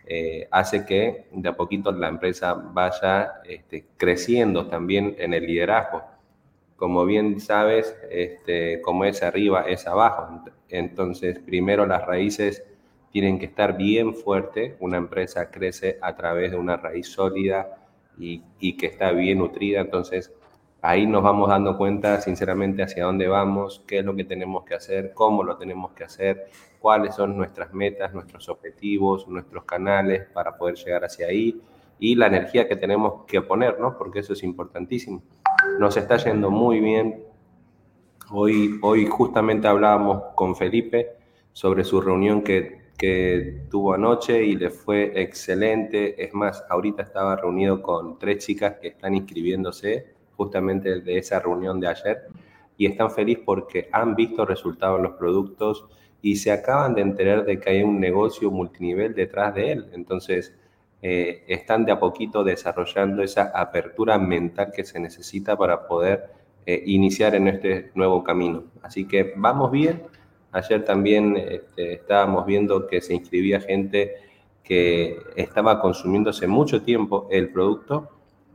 eh, 0.06 0.48
hace 0.50 0.84
que 0.84 1.28
de 1.32 1.48
a 1.48 1.56
poquito 1.56 1.90
la 1.90 2.08
empresa 2.08 2.52
vaya 2.54 3.40
este, 3.44 3.86
creciendo 3.96 4.66
también 4.66 5.16
en 5.18 5.32
el 5.34 5.46
liderazgo. 5.46 6.02
Como 6.76 7.06
bien 7.06 7.40
sabes, 7.40 7.96
este, 8.10 8.80
como 8.82 9.04
es 9.04 9.22
arriba, 9.22 9.62
es 9.62 9.86
abajo. 9.86 10.44
Entonces, 10.68 11.38
primero 11.38 11.86
las 11.86 12.04
raíces 12.04 12.64
tienen 13.14 13.38
que 13.38 13.46
estar 13.46 13.76
bien 13.76 14.12
fuertes. 14.12 14.74
Una 14.80 14.96
empresa 14.96 15.48
crece 15.48 15.98
a 16.02 16.16
través 16.16 16.50
de 16.50 16.56
una 16.56 16.76
raíz 16.76 17.06
sólida 17.06 17.78
y, 18.18 18.42
y 18.58 18.76
que 18.76 18.86
está 18.86 19.12
bien 19.12 19.38
nutrida. 19.38 19.82
Entonces, 19.82 20.32
ahí 20.82 21.06
nos 21.06 21.22
vamos 21.22 21.48
dando 21.48 21.78
cuenta 21.78 22.20
sinceramente 22.20 22.82
hacia 22.82 23.04
dónde 23.04 23.28
vamos, 23.28 23.84
qué 23.86 24.00
es 24.00 24.04
lo 24.04 24.16
que 24.16 24.24
tenemos 24.24 24.64
que 24.64 24.74
hacer, 24.74 25.12
cómo 25.14 25.44
lo 25.44 25.56
tenemos 25.56 25.92
que 25.92 26.02
hacer, 26.02 26.48
cuáles 26.80 27.14
son 27.14 27.36
nuestras 27.36 27.72
metas, 27.72 28.12
nuestros 28.12 28.48
objetivos, 28.48 29.28
nuestros 29.28 29.62
canales 29.62 30.26
para 30.32 30.56
poder 30.56 30.74
llegar 30.74 31.04
hacia 31.04 31.28
ahí 31.28 31.62
y 32.00 32.16
la 32.16 32.26
energía 32.26 32.66
que 32.66 32.74
tenemos 32.74 33.26
que 33.26 33.40
poner, 33.42 33.78
¿no? 33.78 33.96
Porque 33.96 34.18
eso 34.18 34.32
es 34.32 34.42
importantísimo. 34.42 35.22
Nos 35.78 35.96
está 35.96 36.16
yendo 36.16 36.50
muy 36.50 36.80
bien. 36.80 37.22
Hoy, 38.32 38.80
hoy 38.82 39.06
justamente 39.06 39.68
hablábamos 39.68 40.34
con 40.34 40.56
Felipe 40.56 41.12
sobre 41.52 41.84
su 41.84 42.00
reunión 42.00 42.42
que, 42.42 42.82
que 42.96 43.62
tuvo 43.70 43.94
anoche 43.94 44.44
y 44.44 44.56
le 44.56 44.70
fue 44.70 45.12
excelente. 45.20 46.22
Es 46.22 46.32
más, 46.34 46.64
ahorita 46.68 47.02
estaba 47.02 47.36
reunido 47.36 47.82
con 47.82 48.18
tres 48.18 48.44
chicas 48.44 48.76
que 48.80 48.88
están 48.88 49.14
inscribiéndose 49.14 50.14
justamente 50.36 51.00
de 51.00 51.18
esa 51.18 51.40
reunión 51.40 51.80
de 51.80 51.88
ayer 51.88 52.22
y 52.76 52.86
están 52.86 53.10
felices 53.10 53.44
porque 53.44 53.88
han 53.92 54.14
visto 54.14 54.44
resultados 54.44 54.98
en 54.98 55.04
los 55.04 55.12
productos 55.12 55.86
y 56.22 56.36
se 56.36 56.50
acaban 56.50 56.94
de 56.94 57.02
enterar 57.02 57.44
de 57.44 57.60
que 57.60 57.70
hay 57.70 57.82
un 57.82 58.00
negocio 58.00 58.50
multinivel 58.50 59.14
detrás 59.14 59.54
de 59.54 59.72
él. 59.72 59.90
Entonces, 59.92 60.54
eh, 61.02 61.44
están 61.48 61.84
de 61.84 61.92
a 61.92 62.00
poquito 62.00 62.42
desarrollando 62.42 63.22
esa 63.22 63.52
apertura 63.54 64.18
mental 64.18 64.72
que 64.74 64.84
se 64.84 64.98
necesita 64.98 65.54
para 65.56 65.86
poder 65.86 66.30
eh, 66.64 66.82
iniciar 66.86 67.34
en 67.34 67.48
este 67.48 67.90
nuevo 67.94 68.24
camino. 68.24 68.64
Así 68.82 69.06
que 69.06 69.34
vamos 69.36 69.70
bien. 69.70 70.02
Ayer 70.54 70.84
también 70.84 71.36
este, 71.36 71.94
estábamos 71.94 72.46
viendo 72.46 72.86
que 72.86 73.00
se 73.00 73.12
inscribía 73.12 73.60
gente 73.60 74.14
que 74.62 75.18
estaba 75.34 75.80
consumiéndose 75.80 76.46
mucho 76.46 76.80
tiempo 76.82 77.26
el 77.28 77.48
producto 77.50 78.08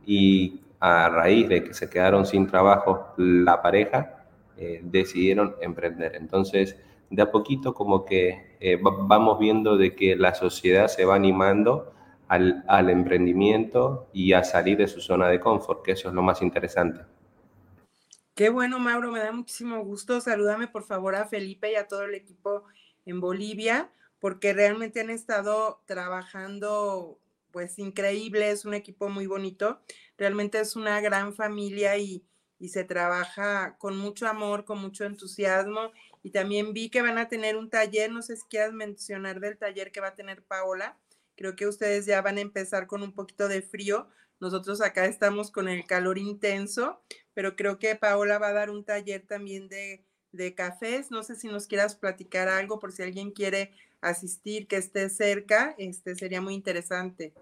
y 0.06 0.62
a 0.80 1.10
raíz 1.10 1.46
de 1.50 1.62
que 1.62 1.74
se 1.74 1.90
quedaron 1.90 2.24
sin 2.24 2.46
trabajo 2.46 3.12
la 3.18 3.60
pareja, 3.60 4.24
eh, 4.56 4.80
decidieron 4.82 5.56
emprender. 5.60 6.16
Entonces, 6.16 6.74
de 7.10 7.20
a 7.20 7.30
poquito 7.30 7.74
como 7.74 8.06
que 8.06 8.56
eh, 8.60 8.78
vamos 8.80 9.38
viendo 9.38 9.76
de 9.76 9.94
que 9.94 10.16
la 10.16 10.34
sociedad 10.34 10.88
se 10.88 11.04
va 11.04 11.16
animando 11.16 11.92
al, 12.28 12.64
al, 12.66 12.88
emprendimiento 12.88 14.06
y 14.14 14.32
a 14.32 14.42
salir 14.42 14.78
de 14.78 14.88
su 14.88 15.02
zona 15.02 15.28
de 15.28 15.38
confort, 15.38 15.82
que 15.84 15.92
eso 15.92 16.08
es 16.08 16.14
lo 16.14 16.22
más 16.22 16.40
interesante. 16.40 17.02
Qué 18.40 18.48
bueno, 18.48 18.78
Mauro, 18.78 19.12
me 19.12 19.18
da 19.18 19.32
muchísimo 19.32 19.84
gusto. 19.84 20.18
Salúdame 20.22 20.66
por 20.66 20.82
favor 20.84 21.14
a 21.14 21.26
Felipe 21.26 21.72
y 21.72 21.74
a 21.74 21.86
todo 21.86 22.04
el 22.04 22.14
equipo 22.14 22.64
en 23.04 23.20
Bolivia, 23.20 23.92
porque 24.18 24.54
realmente 24.54 25.00
han 25.00 25.10
estado 25.10 25.82
trabajando 25.84 27.20
pues 27.50 27.78
increíble, 27.78 28.50
es 28.50 28.64
un 28.64 28.72
equipo 28.72 29.10
muy 29.10 29.26
bonito, 29.26 29.82
realmente 30.16 30.58
es 30.58 30.74
una 30.74 31.02
gran 31.02 31.34
familia 31.34 31.98
y, 31.98 32.24
y 32.58 32.70
se 32.70 32.82
trabaja 32.82 33.76
con 33.76 33.98
mucho 33.98 34.26
amor, 34.26 34.64
con 34.64 34.78
mucho 34.78 35.04
entusiasmo. 35.04 35.92
Y 36.22 36.30
también 36.30 36.72
vi 36.72 36.88
que 36.88 37.02
van 37.02 37.18
a 37.18 37.28
tener 37.28 37.58
un 37.58 37.68
taller, 37.68 38.10
no 38.10 38.22
sé 38.22 38.36
si 38.36 38.44
quieras 38.48 38.72
mencionar 38.72 39.40
del 39.40 39.58
taller 39.58 39.92
que 39.92 40.00
va 40.00 40.08
a 40.08 40.16
tener 40.16 40.42
Paola. 40.44 40.96
Creo 41.36 41.56
que 41.56 41.66
ustedes 41.66 42.06
ya 42.06 42.22
van 42.22 42.38
a 42.38 42.40
empezar 42.40 42.86
con 42.86 43.02
un 43.02 43.12
poquito 43.12 43.48
de 43.48 43.60
frío. 43.60 44.08
Nosotros 44.40 44.80
acá 44.80 45.04
estamos 45.04 45.50
con 45.50 45.68
el 45.68 45.84
calor 45.84 46.16
intenso, 46.16 47.02
pero 47.40 47.56
creo 47.56 47.78
que 47.78 47.96
Paola 47.96 48.38
va 48.38 48.48
a 48.48 48.52
dar 48.52 48.68
un 48.68 48.84
taller 48.84 49.22
también 49.26 49.70
de, 49.70 50.04
de 50.30 50.54
cafés. 50.54 51.10
No 51.10 51.22
sé 51.22 51.36
si 51.36 51.48
nos 51.48 51.66
quieras 51.66 51.94
platicar 51.94 52.48
algo 52.48 52.78
por 52.78 52.92
si 52.92 53.02
alguien 53.02 53.30
quiere 53.30 53.70
asistir, 54.02 54.66
que 54.66 54.76
esté 54.76 55.08
cerca, 55.08 55.74
este 55.78 56.14
sería 56.16 56.42
muy 56.42 56.52
interesante. 56.52 57.32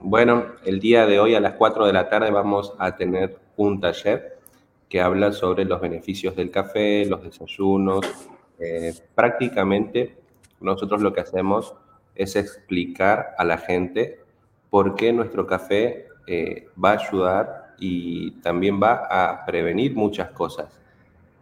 Bueno, 0.00 0.46
el 0.64 0.80
día 0.80 1.04
de 1.04 1.20
hoy 1.20 1.34
a 1.34 1.40
las 1.40 1.52
4 1.56 1.84
de 1.84 1.92
la 1.92 2.08
tarde 2.08 2.30
vamos 2.30 2.72
a 2.78 2.96
tener 2.96 3.38
un 3.58 3.78
taller 3.78 4.38
que 4.88 5.02
habla 5.02 5.32
sobre 5.32 5.66
los 5.66 5.82
beneficios 5.82 6.34
del 6.34 6.50
café, 6.50 7.04
los 7.04 7.22
desayunos. 7.22 8.00
Eh, 8.58 8.94
prácticamente 9.14 10.16
nosotros 10.62 11.02
lo 11.02 11.12
que 11.12 11.20
hacemos 11.20 11.74
es 12.14 12.36
explicar 12.36 13.34
a 13.36 13.44
la 13.44 13.58
gente 13.58 14.18
por 14.70 14.94
qué 14.94 15.12
nuestro 15.12 15.46
café 15.46 16.08
eh, 16.26 16.68
va 16.82 16.92
a 16.92 17.06
ayudar 17.06 17.59
y 17.80 18.32
también 18.42 18.80
va 18.80 19.08
a 19.10 19.44
prevenir 19.44 19.96
muchas 19.96 20.30
cosas 20.30 20.80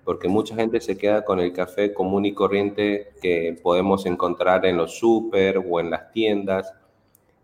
porque 0.09 0.27
mucha 0.27 0.55
gente 0.55 0.81
se 0.81 0.97
queda 0.97 1.23
con 1.23 1.39
el 1.39 1.53
café 1.53 1.93
común 1.93 2.25
y 2.25 2.33
corriente 2.33 3.13
que 3.21 3.61
podemos 3.63 4.07
encontrar 4.07 4.65
en 4.65 4.79
los 4.79 4.97
súper 4.99 5.59
o 5.59 5.81
en 5.81 5.91
las 5.91 6.11
tiendas 6.13 6.73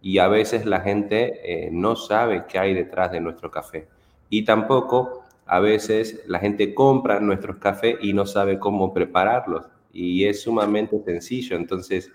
y 0.01 0.17
a 0.17 0.29
veces 0.29 0.65
la 0.65 0.81
gente 0.81 1.41
eh, 1.45 1.69
no 1.71 1.95
sabe 1.95 2.47
qué 2.49 2.59
hay 2.59 2.73
detrás 2.73 3.13
de 3.13 3.21
nuestro 3.21 3.51
café. 3.51 3.87
Y 4.31 4.47
tampoco 4.47 5.25
a 5.45 5.61
veces 5.61 6.23
la 6.27 6.39
gente 6.39 6.73
compra 6.73 7.21
nuestros 7.21 7.57
cafés 7.57 7.97
y 8.01 8.15
no 8.15 8.25
sabe 8.25 8.59
cómo 8.59 8.95
prepararlos. 8.95 9.67
Y 9.93 10.25
es 10.25 10.41
sumamente 10.41 10.99
sencillo. 11.05 11.57
Entonces, 11.57 12.11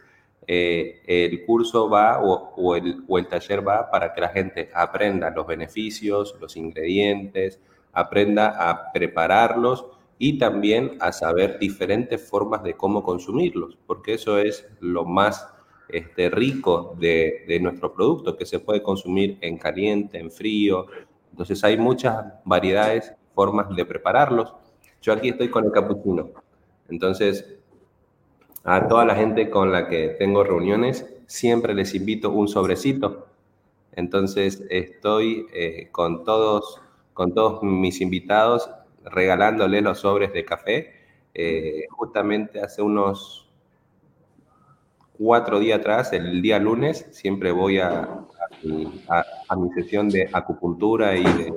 eh, 0.48 1.02
el 1.06 1.46
curso 1.46 1.90
va 1.90 2.22
o, 2.22 2.76
el, 2.76 3.04
o 3.08 3.20
el 3.20 3.28
taller 3.28 3.68
va 3.68 3.90
para 3.92 4.14
que 4.14 4.22
la 4.22 4.30
gente 4.30 4.70
aprenda 4.74 5.30
los 5.30 5.46
beneficios, 5.46 6.36
los 6.40 6.58
ingredientes, 6.58 7.60
aprenda 7.94 8.70
a 8.70 8.92
prepararlos 8.92 9.86
y 10.18 10.38
también 10.38 10.98
a 11.00 11.12
saber 11.12 11.60
diferentes 11.60 12.28
formas 12.28 12.64
de 12.64 12.74
cómo 12.74 13.04
consumirlos, 13.04 13.78
porque 13.86 14.16
eso 14.16 14.38
es 14.38 14.68
lo 14.80 15.06
más 15.06 15.48
este, 15.88 16.30
rico 16.30 16.96
de, 17.00 17.46
de 17.48 17.60
nuestro 17.60 17.94
producto, 17.94 18.36
que 18.36 18.46
se 18.46 18.60
puede 18.60 18.84
consumir 18.84 19.38
en 19.42 19.58
caliente, 19.58 20.20
en 20.20 20.30
frío. 20.30 20.88
Entonces 21.32 21.64
hay 21.64 21.78
muchas 21.78 22.26
variedades, 22.44 23.14
formas 23.34 23.74
de 23.76 23.86
prepararlos. 23.86 24.54
Yo 25.02 25.14
aquí 25.14 25.30
estoy 25.30 25.50
con 25.50 25.66
el 25.66 25.72
capuchino. 25.72 26.32
Entonces, 26.90 27.59
a 28.64 28.88
toda 28.88 29.06
la 29.06 29.16
gente 29.16 29.50
con 29.50 29.72
la 29.72 29.88
que 29.88 30.10
tengo 30.10 30.44
reuniones, 30.44 31.06
siempre 31.28 31.74
les 31.74 31.96
invito 31.96 32.32
un 32.32 32.48
sobrecito. 32.48 33.28
Entonces, 33.94 34.64
estoy 34.70 35.48
eh, 35.54 35.90
con, 35.92 36.24
todos, 36.24 36.82
con 37.14 37.34
todos 37.34 37.64
mis 37.64 38.02
invitados 38.02 38.70
regalándole 39.04 39.82
los 39.82 40.00
sobres 40.00 40.34
de 40.34 40.46
café. 40.46 40.94
Eh, 41.34 41.86
justamente 41.90 42.62
hace 42.62 42.82
unos 42.82 43.50
cuatro 45.18 45.60
días 45.60 45.80
atrás, 45.80 46.14
el 46.14 46.42
día 46.42 46.60
lunes, 46.60 47.08
siempre 47.12 47.52
voy 47.52 47.80
a, 47.80 48.26
a, 49.48 49.56
mi 49.56 49.70
sesión 49.74 50.10
de 50.10 50.30
acupuntura 50.32 51.16
y 51.16 51.24
de, 51.24 51.54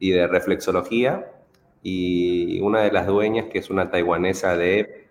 y, 0.00 0.10
de 0.10 0.26
reflexología. 0.26 1.32
Y 1.82 2.60
una 2.60 2.82
de 2.82 2.92
las 2.92 3.06
dueñas, 3.06 3.46
que 3.46 3.58
es 3.58 3.70
una 3.70 3.90
taiwanesa 3.90 4.56
de 4.56 5.08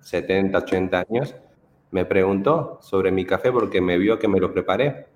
70, 0.00 0.58
80 0.58 1.04
años, 1.08 1.34
me 1.90 2.04
preguntó 2.04 2.78
sobre 2.82 3.12
mi 3.12 3.24
café 3.24 3.52
porque 3.52 3.80
me 3.80 3.98
vio 3.98 4.18
que 4.18 4.28
me 4.28 4.40
lo 4.40 4.52
preparé. 4.52 5.06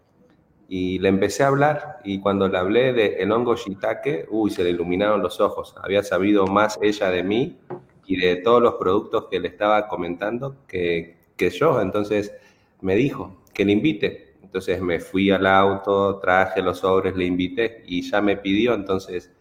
Y 0.69 0.99
le 0.99 1.09
empecé 1.09 1.43
a 1.43 1.49
hablar 1.49 1.99
y 2.05 2.21
cuando 2.21 2.47
le 2.47 2.59
hablé 2.59 2.93
de 2.93 3.17
el 3.17 3.33
hongo 3.33 3.57
shiitake, 3.57 4.27
uy, 4.31 4.51
se 4.51 4.63
le 4.63 4.71
iluminaron 4.71 5.23
los 5.23 5.41
ojos. 5.41 5.75
Había 5.83 6.03
sabido 6.03 6.47
más 6.47 6.79
ella 6.83 7.11
de 7.11 7.23
mí 7.23 7.59
y 8.07 8.17
de 8.17 8.37
todos 8.37 8.63
los 8.63 8.75
productos 8.75 9.27
que 9.31 9.41
le 9.41 9.49
estaba 9.49 9.89
comentando 9.89 10.57
que, 10.67 11.17
que 11.37 11.51
yo. 11.51 11.81
Entonces 11.81 12.33
me 12.81 12.95
dijo 12.95 13.43
que 13.53 13.65
le 13.65 13.73
invite. 13.73 14.37
Entonces 14.43 14.81
me 14.81 15.01
fui 15.01 15.31
al 15.31 15.47
auto, 15.47 16.19
traje 16.19 16.63
los 16.63 16.79
sobres, 16.79 17.17
le 17.17 17.25
invité 17.25 17.83
y 17.87 18.03
ya 18.03 18.21
me 18.21 18.37
pidió. 18.37 18.75
Entonces 18.75 19.33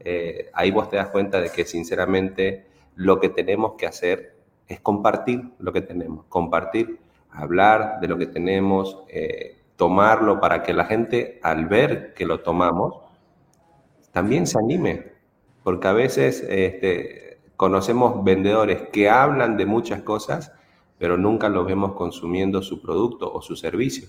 eh, 0.00 0.50
ahí 0.54 0.70
vos 0.70 0.88
te 0.88 0.96
das 0.96 1.10
cuenta 1.10 1.40
de 1.40 1.50
que 1.50 1.64
sinceramente 1.64 2.66
lo 2.96 3.20
que 3.20 3.28
tenemos 3.28 3.74
que 3.74 3.86
hacer 3.86 4.36
es 4.66 4.80
compartir 4.80 5.42
lo 5.58 5.72
que 5.72 5.82
tenemos, 5.82 6.26
compartir, 6.26 6.98
hablar 7.30 8.00
de 8.00 8.08
lo 8.08 8.18
que 8.18 8.26
tenemos, 8.26 8.98
eh, 9.08 9.56
tomarlo 9.76 10.40
para 10.40 10.62
que 10.62 10.74
la 10.74 10.84
gente 10.84 11.38
al 11.42 11.66
ver 11.66 12.14
que 12.14 12.26
lo 12.26 12.40
tomamos 12.40 12.96
también 14.12 14.46
se 14.46 14.58
anime, 14.58 15.12
porque 15.62 15.86
a 15.86 15.92
veces 15.92 16.44
este, 16.48 17.30
Conocemos 17.60 18.24
vendedores 18.24 18.88
que 18.90 19.10
hablan 19.10 19.58
de 19.58 19.66
muchas 19.66 20.00
cosas, 20.00 20.50
pero 20.96 21.18
nunca 21.18 21.50
los 21.50 21.66
vemos 21.66 21.92
consumiendo 21.92 22.62
su 22.62 22.80
producto 22.80 23.30
o 23.30 23.42
su 23.42 23.54
servicio. 23.54 24.08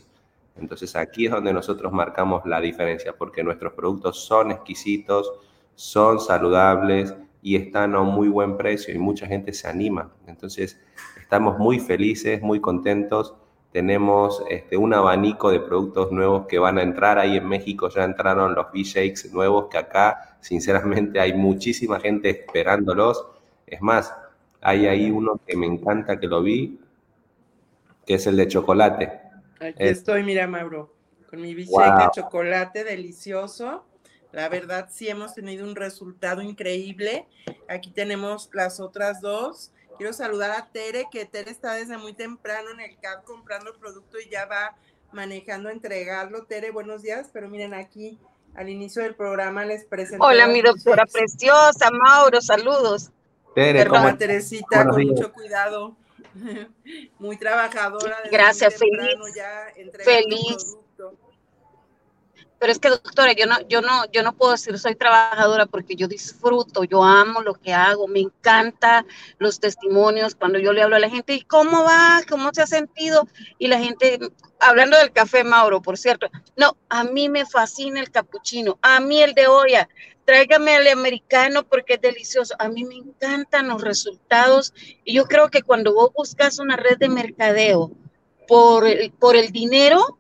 Entonces 0.56 0.96
aquí 0.96 1.26
es 1.26 1.34
donde 1.34 1.52
nosotros 1.52 1.92
marcamos 1.92 2.46
la 2.46 2.62
diferencia, 2.62 3.12
porque 3.12 3.44
nuestros 3.44 3.74
productos 3.74 4.24
son 4.24 4.52
exquisitos, 4.52 5.34
son 5.82 6.20
saludables 6.20 7.16
y 7.42 7.56
están 7.56 7.96
a 7.96 8.02
un 8.02 8.14
muy 8.14 8.28
buen 8.28 8.56
precio 8.56 8.94
y 8.94 9.00
mucha 9.00 9.26
gente 9.26 9.52
se 9.52 9.68
anima. 9.68 10.12
Entonces 10.28 10.80
estamos 11.20 11.58
muy 11.58 11.80
felices, 11.80 12.40
muy 12.44 12.62
contentos. 12.62 13.34
Tenemos 13.72 14.44
este, 14.48 14.78
un 14.78 14.94
abanico 14.94 15.50
de 15.50 15.60
productos 15.60 16.12
nuevos 16.12 16.46
que 16.46 16.60
van 16.60 16.78
a 16.78 16.84
entrar 16.84 17.18
ahí 17.18 17.36
en 17.36 17.48
México. 17.48 17.90
Ya 17.90 18.04
entraron 18.04 18.54
los 18.54 18.68
V-Shakes 18.68 19.34
nuevos 19.34 19.70
que 19.72 19.80
acá, 19.80 20.38
sinceramente, 20.40 21.20
hay 21.20 21.34
muchísima 21.34 22.00
gente 22.00 22.30
esperándolos 22.30 23.26
es 23.66 23.82
más, 23.82 24.14
hay 24.62 24.86
ahí 24.86 25.10
uno 25.10 25.40
que 25.48 25.58
me 25.58 25.66
encanta 25.66 26.20
que 26.20 26.28
lo 26.28 26.44
vi, 26.44 26.80
que 28.06 28.16
es 28.16 28.28
el 28.28 28.38
de 28.38 28.48
chocolate. 28.48 29.20
Aquí 29.60 29.76
estoy, 29.80 30.24
mira, 30.24 30.46
Mauro, 30.46 30.94
con 31.28 31.42
mi 31.42 31.56
bicheque 31.56 32.04
de 32.04 32.10
chocolate 32.14 32.84
delicioso. 32.84 33.86
La 34.32 34.48
verdad, 34.50 34.90
sí 34.92 35.10
hemos 35.10 35.34
tenido 35.34 35.66
un 35.66 35.76
resultado 35.76 36.42
increíble. 36.42 37.28
Aquí 37.68 37.92
tenemos 37.92 38.50
las 38.54 38.80
otras 38.80 39.22
dos. 39.22 39.72
Quiero 39.98 40.14
saludar 40.14 40.52
a 40.52 40.68
Tere, 40.72 41.08
que 41.12 41.26
Tere 41.26 41.52
está 41.52 41.74
desde 41.74 41.98
muy 41.98 42.14
temprano 42.14 42.72
en 42.72 42.80
el 42.80 42.98
CAP 43.00 43.24
comprando 43.24 43.72
el 43.72 43.78
producto 43.78 44.20
y 44.20 44.30
ya 44.30 44.46
va 44.46 44.76
manejando, 45.12 45.70
entregarlo. 45.70 46.46
Tere, 46.46 46.72
buenos 46.72 47.02
días, 47.02 47.30
pero 47.34 47.50
miren 47.50 47.74
aquí 47.74 48.18
al 48.56 48.70
inicio 48.70 49.04
del 49.04 49.16
programa 49.16 49.66
les 49.66 49.86
presento. 49.86 50.26
Hola, 50.26 50.48
mi 50.48 50.62
doctora 50.62 51.06
preciosa, 51.06 51.92
Mauro, 51.92 52.42
saludos. 52.42 53.12
Tere, 53.54 53.86
Teresita, 54.18 54.88
con 54.88 55.06
mucho 55.06 55.32
cuidado. 55.34 55.96
muy 57.20 57.38
trabajadora. 57.38 58.18
Gracias, 58.32 58.76
feliz. 58.76 59.18
feliz. 60.04 60.78
Pero 62.62 62.74
es 62.74 62.78
que, 62.78 62.90
doctora, 62.90 63.34
yo 63.34 63.48
no, 63.48 63.60
yo 63.68 63.82
no, 63.82 64.06
yo 64.12 64.22
no 64.22 64.34
puedo 64.34 64.52
decir 64.52 64.78
soy 64.78 64.94
trabajadora 64.94 65.66
porque 65.66 65.96
yo 65.96 66.08
disfruto, 66.08 66.84
yo 66.84 67.04
amo 67.04 67.42
lo 67.42 67.56
que 67.56 67.74
hago, 67.74 68.08
me 68.08 68.20
encanta 68.20 69.04
los 69.40 69.60
testimonios 69.60 70.36
cuando 70.36 70.60
yo 70.60 70.72
le 70.72 70.84
hablo 70.84 70.96
a 70.96 71.00
la 71.00 71.10
gente, 71.10 71.34
¿y 71.34 71.42
cómo 71.42 71.84
va? 71.84 72.22
¿Cómo 72.30 72.52
se 72.54 72.62
ha 72.62 72.68
sentido? 72.68 73.28
Y 73.58 73.68
la 73.68 73.80
gente, 73.80 74.20
hablando 74.60 74.96
del 74.96 75.12
café, 75.12 75.44
Mauro, 75.44 75.82
por 75.82 75.98
cierto, 75.98 76.30
no, 76.56 76.78
a 76.88 77.04
mí 77.04 77.30
me 77.30 77.48
fascina 77.48 78.00
el 78.00 78.12
capuchino, 78.12 78.78
a 78.84 79.00
mí 79.00 79.24
el 79.24 79.34
de 79.34 79.48
olla, 79.48 79.90
tráigame 80.26 80.76
el 80.76 80.88
americano 80.90 81.64
porque 81.64 81.96
es 81.96 82.02
delicioso. 82.02 82.54
A 82.60 82.70
mí 82.70 82.84
me 82.84 82.94
encantan 82.94 83.70
los 83.70 83.82
resultados 83.82 84.72
y 85.04 85.16
yo 85.16 85.26
creo 85.26 85.50
que 85.50 85.64
cuando 85.64 85.96
vos 85.96 86.12
buscas 86.16 86.60
una 86.60 86.76
red 86.76 87.00
de 87.00 87.10
mercadeo 87.10 87.90
por 88.48 88.86
el, 88.86 89.12
por 89.14 89.36
el 89.36 89.52
dinero, 89.52 90.20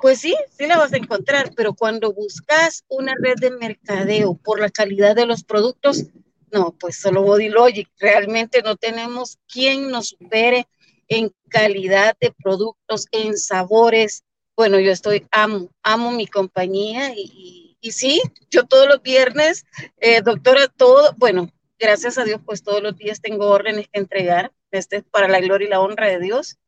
pues 0.00 0.20
sí, 0.20 0.34
sí 0.56 0.66
la 0.66 0.78
vas 0.78 0.92
a 0.92 0.96
encontrar, 0.96 1.52
pero 1.56 1.74
cuando 1.74 2.12
buscas 2.12 2.84
una 2.88 3.14
red 3.20 3.36
de 3.36 3.50
mercadeo 3.50 4.34
por 4.34 4.60
la 4.60 4.70
calidad 4.70 5.16
de 5.16 5.26
los 5.26 5.44
productos, 5.44 6.04
no, 6.50 6.74
pues 6.78 7.00
solo 7.00 7.22
Body 7.22 7.48
Logic. 7.48 7.88
Realmente 7.98 8.62
no 8.62 8.76
tenemos 8.76 9.38
quien 9.52 9.90
nos 9.90 10.08
supere 10.10 10.66
en 11.08 11.32
calidad 11.48 12.16
de 12.20 12.32
productos, 12.32 13.06
en 13.12 13.36
sabores. 13.36 14.24
Bueno, 14.56 14.78
yo 14.78 14.90
estoy, 14.90 15.26
amo, 15.30 15.68
amo 15.82 16.10
mi 16.10 16.26
compañía 16.26 17.12
y 17.14 17.68
y 17.80 17.92
sí, 17.92 18.20
yo 18.50 18.64
todos 18.66 18.88
los 18.88 19.02
viernes, 19.02 19.64
eh, 19.98 20.20
doctora, 20.22 20.68
todo, 20.68 21.14
bueno, 21.16 21.50
gracias 21.78 22.18
a 22.18 22.24
Dios, 22.24 22.40
pues 22.44 22.62
todos 22.62 22.82
los 22.82 22.96
días 22.96 23.20
tengo 23.20 23.46
órdenes 23.46 23.88
que 23.88 24.00
entregar, 24.00 24.52
este 24.70 25.02
para 25.02 25.28
la 25.28 25.40
gloria 25.40 25.66
y 25.66 25.70
la 25.70 25.80
honra 25.80 26.08
de 26.08 26.18
Dios, 26.18 26.58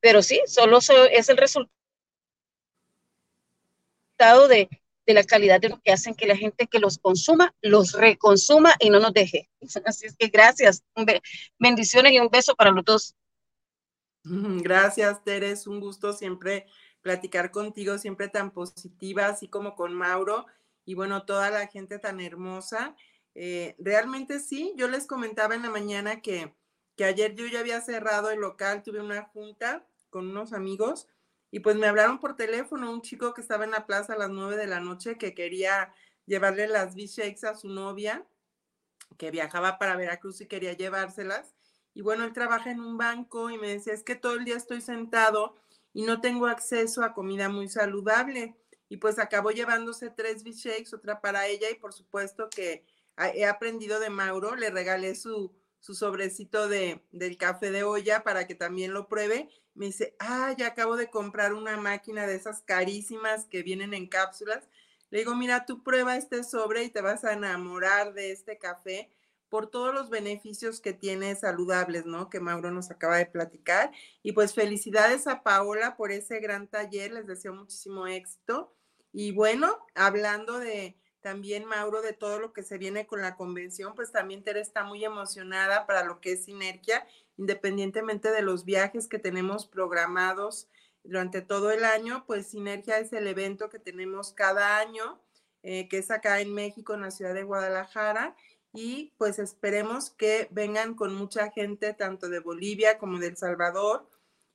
pero 0.00 0.22
sí, 0.22 0.40
solo 0.46 0.78
es 1.10 1.28
el 1.28 1.36
resultado 1.36 1.74
de, 4.48 4.68
de 5.06 5.14
la 5.14 5.24
calidad 5.24 5.60
de 5.60 5.70
lo 5.70 5.80
que 5.80 5.92
hacen 5.92 6.14
que 6.14 6.26
la 6.26 6.36
gente 6.36 6.66
que 6.66 6.78
los 6.78 6.98
consuma, 6.98 7.54
los 7.62 7.92
reconsuma 7.92 8.74
y 8.78 8.90
no 8.90 9.00
nos 9.00 9.12
deje. 9.12 9.48
Así 9.84 10.06
es 10.06 10.16
que 10.16 10.28
gracias, 10.28 10.82
bendiciones 11.58 12.12
y 12.12 12.20
un 12.20 12.28
beso 12.28 12.54
para 12.54 12.70
los 12.70 12.84
dos. 12.84 13.16
Gracias, 14.62 15.24
Teres, 15.24 15.66
un 15.66 15.80
gusto 15.80 16.12
siempre 16.12 16.66
platicar 17.00 17.50
contigo, 17.50 17.96
siempre 17.96 18.28
tan 18.28 18.50
positiva, 18.50 19.28
así 19.28 19.48
como 19.48 19.74
con 19.74 19.94
Mauro 19.94 20.44
y 20.84 20.92
bueno, 20.92 21.24
toda 21.24 21.50
la 21.50 21.66
gente 21.68 21.98
tan 21.98 22.20
hermosa. 22.20 22.94
Eh, 23.34 23.76
realmente 23.78 24.38
sí, 24.38 24.74
yo 24.76 24.88
les 24.88 25.06
comentaba 25.06 25.54
en 25.54 25.62
la 25.62 25.70
mañana 25.70 26.20
que, 26.20 26.54
que 26.96 27.04
ayer 27.04 27.34
yo 27.34 27.46
ya 27.46 27.60
había 27.60 27.80
cerrado 27.80 28.30
el 28.30 28.40
local, 28.40 28.82
tuve 28.82 29.00
una 29.00 29.22
junta 29.22 29.86
con 30.10 30.28
unos 30.28 30.52
amigos 30.52 31.08
y 31.50 31.60
pues 31.60 31.76
me 31.76 31.86
hablaron 31.86 32.20
por 32.20 32.36
teléfono 32.36 32.92
un 32.92 33.02
chico 33.02 33.34
que 33.34 33.40
estaba 33.40 33.64
en 33.64 33.72
la 33.72 33.86
plaza 33.86 34.12
a 34.14 34.18
las 34.18 34.30
nueve 34.30 34.56
de 34.56 34.66
la 34.66 34.80
noche 34.80 35.18
que 35.18 35.34
quería 35.34 35.92
llevarle 36.26 36.68
las 36.68 36.94
B-Shakes 36.94 37.44
a 37.46 37.56
su 37.56 37.68
novia, 37.68 38.24
que 39.18 39.30
viajaba 39.30 39.78
para 39.78 39.96
Veracruz 39.96 40.40
y 40.40 40.46
quería 40.46 40.74
llevárselas. 40.74 41.54
Y 41.92 42.02
bueno, 42.02 42.24
él 42.24 42.32
trabaja 42.32 42.70
en 42.70 42.80
un 42.80 42.96
banco 42.96 43.50
y 43.50 43.58
me 43.58 43.68
decía, 43.68 43.92
es 43.92 44.04
que 44.04 44.14
todo 44.14 44.34
el 44.34 44.44
día 44.44 44.56
estoy 44.56 44.80
sentado 44.80 45.56
y 45.92 46.04
no 46.04 46.20
tengo 46.20 46.46
acceso 46.46 47.02
a 47.02 47.14
comida 47.14 47.48
muy 47.48 47.68
saludable 47.68 48.54
y 48.88 48.98
pues 48.98 49.18
acabó 49.18 49.50
llevándose 49.50 50.10
tres 50.10 50.44
V-Shakes, 50.44 50.94
otra 50.94 51.20
para 51.20 51.48
ella 51.48 51.68
y 51.70 51.74
por 51.74 51.92
supuesto 51.92 52.48
que 52.48 52.84
he 53.34 53.44
aprendido 53.44 54.00
de 54.00 54.08
Mauro, 54.08 54.54
le 54.54 54.70
regalé 54.70 55.14
su, 55.14 55.52
su 55.80 55.94
sobrecito 55.94 56.68
de, 56.68 57.02
del 57.10 57.36
café 57.36 57.70
de 57.70 57.82
olla 57.82 58.22
para 58.22 58.46
que 58.46 58.54
también 58.54 58.92
lo 58.92 59.08
pruebe. 59.08 59.48
Me 59.74 59.86
dice, 59.86 60.14
ah, 60.18 60.54
ya 60.56 60.68
acabo 60.68 60.96
de 60.96 61.10
comprar 61.10 61.54
una 61.54 61.76
máquina 61.76 62.26
de 62.26 62.36
esas 62.36 62.62
carísimas 62.62 63.46
que 63.46 63.62
vienen 63.62 63.94
en 63.94 64.06
cápsulas. 64.06 64.68
Le 65.10 65.20
digo, 65.20 65.34
mira, 65.34 65.66
tú 65.66 65.82
prueba 65.82 66.16
este 66.16 66.44
sobre 66.44 66.84
y 66.84 66.90
te 66.90 67.00
vas 67.00 67.24
a 67.24 67.32
enamorar 67.32 68.14
de 68.14 68.30
este 68.30 68.58
café 68.58 69.10
por 69.48 69.68
todos 69.68 69.92
los 69.92 70.10
beneficios 70.10 70.80
que 70.80 70.92
tiene 70.92 71.34
saludables, 71.34 72.06
¿no? 72.06 72.30
Que 72.30 72.38
Mauro 72.38 72.70
nos 72.70 72.90
acaba 72.90 73.16
de 73.16 73.26
platicar. 73.26 73.90
Y 74.22 74.32
pues 74.32 74.54
felicidades 74.54 75.26
a 75.26 75.42
Paola 75.42 75.96
por 75.96 76.12
ese 76.12 76.38
gran 76.38 76.68
taller, 76.68 77.12
les 77.12 77.26
deseo 77.26 77.52
muchísimo 77.52 78.06
éxito. 78.06 78.72
Y 79.12 79.32
bueno, 79.32 79.76
hablando 79.96 80.60
de 80.60 80.96
también, 81.20 81.64
Mauro, 81.64 82.02
de 82.02 82.12
todo 82.12 82.38
lo 82.38 82.52
que 82.52 82.62
se 82.62 82.78
viene 82.78 83.06
con 83.06 83.20
la 83.20 83.36
convención, 83.36 83.94
pues 83.94 84.12
también 84.12 84.42
Tere 84.42 84.60
está 84.60 84.84
muy 84.84 85.04
emocionada 85.04 85.86
para 85.86 86.04
lo 86.04 86.20
que 86.20 86.32
es 86.32 86.44
Sinergia, 86.44 87.06
independientemente 87.36 88.30
de 88.30 88.42
los 88.42 88.64
viajes 88.64 89.08
que 89.08 89.18
tenemos 89.18 89.66
programados 89.66 90.68
durante 91.02 91.40
todo 91.40 91.70
el 91.70 91.84
año, 91.84 92.24
pues 92.26 92.48
Sinergia 92.48 92.98
es 92.98 93.12
el 93.12 93.26
evento 93.26 93.70
que 93.70 93.78
tenemos 93.78 94.32
cada 94.32 94.78
año, 94.78 95.20
eh, 95.62 95.88
que 95.88 95.98
es 95.98 96.10
acá 96.10 96.40
en 96.40 96.54
México, 96.54 96.94
en 96.94 97.02
la 97.02 97.10
ciudad 97.10 97.34
de 97.34 97.42
Guadalajara 97.42 98.36
y 98.72 99.12
pues 99.18 99.38
esperemos 99.38 100.10
que 100.10 100.48
vengan 100.50 100.94
con 100.94 101.14
mucha 101.14 101.50
gente 101.50 101.92
tanto 101.92 102.28
de 102.28 102.40
Bolivia 102.40 102.98
como 102.98 103.18
de 103.18 103.28
El 103.28 103.36
Salvador. 103.36 104.08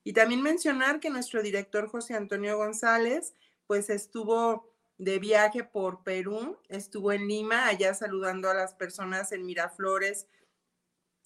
Y 0.04 0.13
también 0.13 0.41
mencionar 0.41 0.99
que 0.99 1.10
nuestro 1.10 1.41
director 1.41 1.88
José 1.88 2.13
Antonio 2.13 2.58
González 2.58 3.34
pues 3.67 3.89
estuvo 3.89 4.74
de 4.97 5.19
viaje 5.19 5.63
por 5.63 6.03
Perú, 6.03 6.58
estuvo 6.69 7.12
en 7.12 7.27
Lima, 7.27 7.67
allá 7.67 7.93
saludando 7.93 8.49
a 8.49 8.53
las 8.53 8.73
personas 8.73 9.31
en 9.31 9.45
Miraflores, 9.45 10.27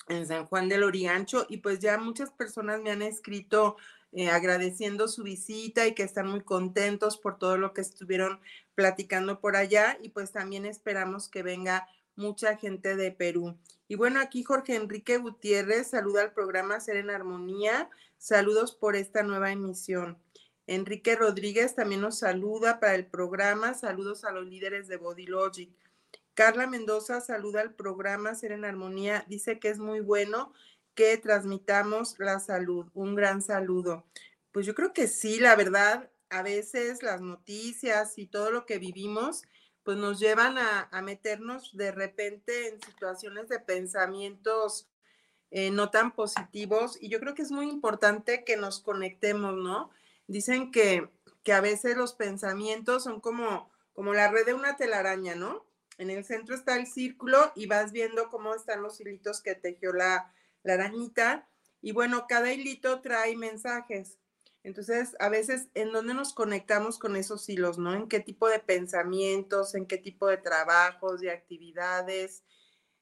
en 0.07 0.25
San 0.27 0.45
Juan 0.45 0.69
del 0.69 0.83
Origancho, 0.83 1.45
y 1.49 1.57
pues 1.57 1.79
ya 1.79 1.97
muchas 1.97 2.31
personas 2.31 2.81
me 2.81 2.91
han 2.91 3.01
escrito 3.01 3.77
eh, 4.11 4.29
agradeciendo 4.29 5.07
su 5.07 5.23
visita 5.23 5.85
y 5.85 5.93
que 5.93 6.01
están 6.01 6.27
muy 6.27 6.41
contentos 6.41 7.17
por 7.17 7.37
todo 7.37 7.57
lo 7.57 7.73
que 7.73 7.81
estuvieron 7.81 8.39
platicando 8.73 9.39
por 9.39 9.55
allá, 9.55 9.99
y 10.01 10.09
pues 10.09 10.31
también 10.31 10.65
esperamos 10.65 11.29
que 11.29 11.43
venga 11.43 11.87
mucha 12.15 12.57
gente 12.57 12.95
de 12.95 13.11
Perú. 13.11 13.55
Y 13.87 13.95
bueno, 13.95 14.19
aquí 14.19 14.43
Jorge 14.43 14.75
Enrique 14.75 15.17
Gutiérrez 15.17 15.89
saluda 15.89 16.21
al 16.21 16.33
programa 16.33 16.79
Ser 16.79 16.97
en 16.97 17.09
Armonía. 17.09 17.89
Saludos 18.17 18.75
por 18.75 18.95
esta 18.95 19.23
nueva 19.23 19.51
emisión. 19.51 20.17
Enrique 20.69 21.15
Rodríguez 21.15 21.73
también 21.73 22.01
nos 22.01 22.19
saluda 22.19 22.79
para 22.79 22.93
el 22.93 23.07
programa. 23.07 23.73
Saludos 23.73 24.23
a 24.23 24.31
los 24.31 24.45
líderes 24.45 24.87
de 24.87 24.97
Body 24.97 25.25
Logic. 25.25 25.71
Carla 26.35 26.67
Mendoza 26.67 27.21
saluda 27.21 27.61
al 27.61 27.73
programa 27.73 28.35
Ser 28.35 28.51
en 28.51 28.65
Armonía. 28.65 29.25
Dice 29.27 29.57
que 29.57 29.69
es 29.69 29.79
muy 29.79 29.99
bueno 29.99 30.53
que 30.93 31.17
transmitamos 31.17 32.19
la 32.19 32.39
salud. 32.39 32.85
Un 32.93 33.15
gran 33.15 33.41
saludo. 33.41 34.05
Pues 34.51 34.67
yo 34.67 34.75
creo 34.75 34.93
que 34.93 35.07
sí, 35.07 35.39
la 35.39 35.55
verdad, 35.55 36.11
a 36.29 36.43
veces 36.43 37.01
las 37.01 37.19
noticias 37.19 38.19
y 38.19 38.27
todo 38.27 38.51
lo 38.51 38.67
que 38.67 38.77
vivimos 38.77 39.41
pues 39.81 39.97
nos 39.97 40.19
llevan 40.19 40.59
a, 40.59 41.01
meternos 41.01 41.75
de 41.75 41.91
repente 41.91 42.67
en 42.67 42.79
situaciones 42.79 43.49
de 43.49 43.59
pensamientos 43.59 44.87
eh, 45.49 45.71
no 45.71 45.89
tan 45.89 46.13
positivos 46.13 46.95
y 47.01 47.09
yo 47.09 47.19
creo 47.19 47.33
que 47.33 47.41
es 47.41 47.49
muy 47.49 47.67
importante 47.67 48.43
que 48.43 48.55
nos 48.55 48.81
conectemos, 48.81 49.55
¿no? 49.55 49.89
Dicen 50.29 50.71
que, 50.71 51.09
que 51.43 51.53
a 51.53 51.59
veces 51.59 51.97
los 51.97 52.13
pensamientos 52.13 53.03
son 53.03 53.19
como, 53.19 53.71
como 53.93 54.13
la 54.13 54.29
red 54.29 54.45
de 54.45 54.53
una 54.53 54.77
telaraña, 54.77 55.33
¿no? 55.33 55.65
En 55.97 56.11
el 56.11 56.23
centro 56.23 56.53
está 56.53 56.75
el 56.75 56.85
círculo 56.85 57.51
y 57.55 57.65
vas 57.65 57.91
viendo 57.91 58.29
cómo 58.29 58.53
están 58.53 58.83
los 58.83 59.01
hilitos 59.01 59.41
que 59.41 59.55
tejió 59.55 59.91
la, 59.91 60.31
la 60.61 60.75
arañita. 60.75 61.49
Y 61.81 61.93
bueno, 61.93 62.27
cada 62.29 62.53
hilito 62.53 63.01
trae 63.01 63.35
mensajes. 63.35 64.19
Entonces, 64.61 65.15
a 65.17 65.29
veces, 65.29 65.69
¿en 65.73 65.91
dónde 65.91 66.13
nos 66.13 66.35
conectamos 66.35 66.99
con 66.99 67.15
esos 67.15 67.49
hilos, 67.49 67.79
no? 67.79 67.95
¿En 67.95 68.07
qué 68.07 68.19
tipo 68.19 68.47
de 68.47 68.59
pensamientos, 68.59 69.73
en 69.73 69.87
qué 69.87 69.97
tipo 69.97 70.27
de 70.27 70.37
trabajos, 70.37 71.21
de 71.21 71.31
actividades? 71.31 72.43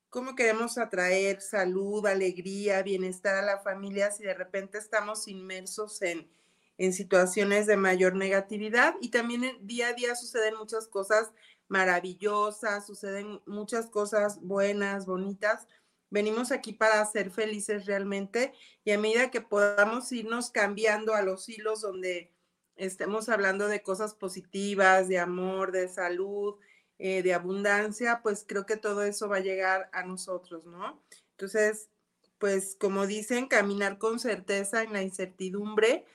¿Cómo 0.09 0.33
queremos 0.33 0.77
atraer 0.77 1.41
salud, 1.41 2.07
alegría, 2.07 2.83
bienestar 2.83 3.35
a 3.35 3.45
la 3.45 3.59
familia 3.59 4.11
si 4.11 4.23
de 4.23 4.33
repente 4.33 4.77
estamos 4.77 5.27
inmersos 5.27 6.01
en, 6.01 6.31
en 6.77 6.93
situaciones 6.93 7.65
de 7.67 7.77
mayor 7.77 8.15
negatividad? 8.15 8.95
Y 9.01 9.09
también 9.09 9.43
día 9.61 9.89
a 9.89 9.93
día 9.93 10.15
suceden 10.15 10.55
muchas 10.57 10.87
cosas 10.87 11.31
maravillosas, 11.67 12.87
suceden 12.87 13.41
muchas 13.45 13.87
cosas 13.87 14.39
buenas, 14.41 15.05
bonitas, 15.05 15.67
Venimos 16.09 16.51
aquí 16.51 16.71
para 16.71 17.05
ser 17.05 17.31
felices 17.31 17.85
realmente 17.85 18.53
y 18.85 18.91
a 18.91 18.97
medida 18.97 19.29
que 19.29 19.41
podamos 19.41 20.11
irnos 20.11 20.51
cambiando 20.51 21.13
a 21.13 21.21
los 21.21 21.49
hilos 21.49 21.81
donde 21.81 22.31
estemos 22.77 23.27
hablando 23.27 23.67
de 23.67 23.81
cosas 23.81 24.13
positivas, 24.13 25.09
de 25.09 25.19
amor, 25.19 25.71
de 25.73 25.89
salud, 25.89 26.55
eh, 26.97 27.23
de 27.23 27.33
abundancia, 27.33 28.21
pues 28.23 28.45
creo 28.47 28.65
que 28.65 28.77
todo 28.77 29.03
eso 29.03 29.27
va 29.27 29.37
a 29.37 29.41
llegar 29.41 29.89
a 29.91 30.03
nosotros, 30.03 30.65
¿no? 30.65 31.03
Entonces, 31.31 31.89
pues 32.37 32.77
como 32.79 33.05
dicen, 33.05 33.47
caminar 33.47 33.97
con 33.97 34.19
certeza 34.19 34.83
en 34.83 34.93
la 34.93 35.01
incertidumbre 35.01 36.05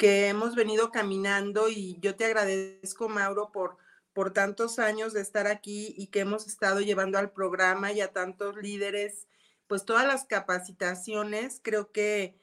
que 0.00 0.28
hemos 0.28 0.54
venido 0.54 0.90
caminando 0.90 1.68
y 1.68 1.98
yo 2.00 2.16
te 2.16 2.24
agradezco, 2.24 3.10
Mauro, 3.10 3.52
por, 3.52 3.76
por 4.14 4.32
tantos 4.32 4.78
años 4.78 5.12
de 5.12 5.20
estar 5.20 5.46
aquí 5.46 5.94
y 5.94 6.06
que 6.06 6.20
hemos 6.20 6.46
estado 6.46 6.80
llevando 6.80 7.18
al 7.18 7.32
programa 7.32 7.92
y 7.92 8.00
a 8.00 8.10
tantos 8.10 8.56
líderes 8.56 9.28
pues 9.66 9.84
todas 9.84 10.06
las 10.06 10.24
capacitaciones, 10.24 11.60
creo 11.62 11.92
que 11.92 12.34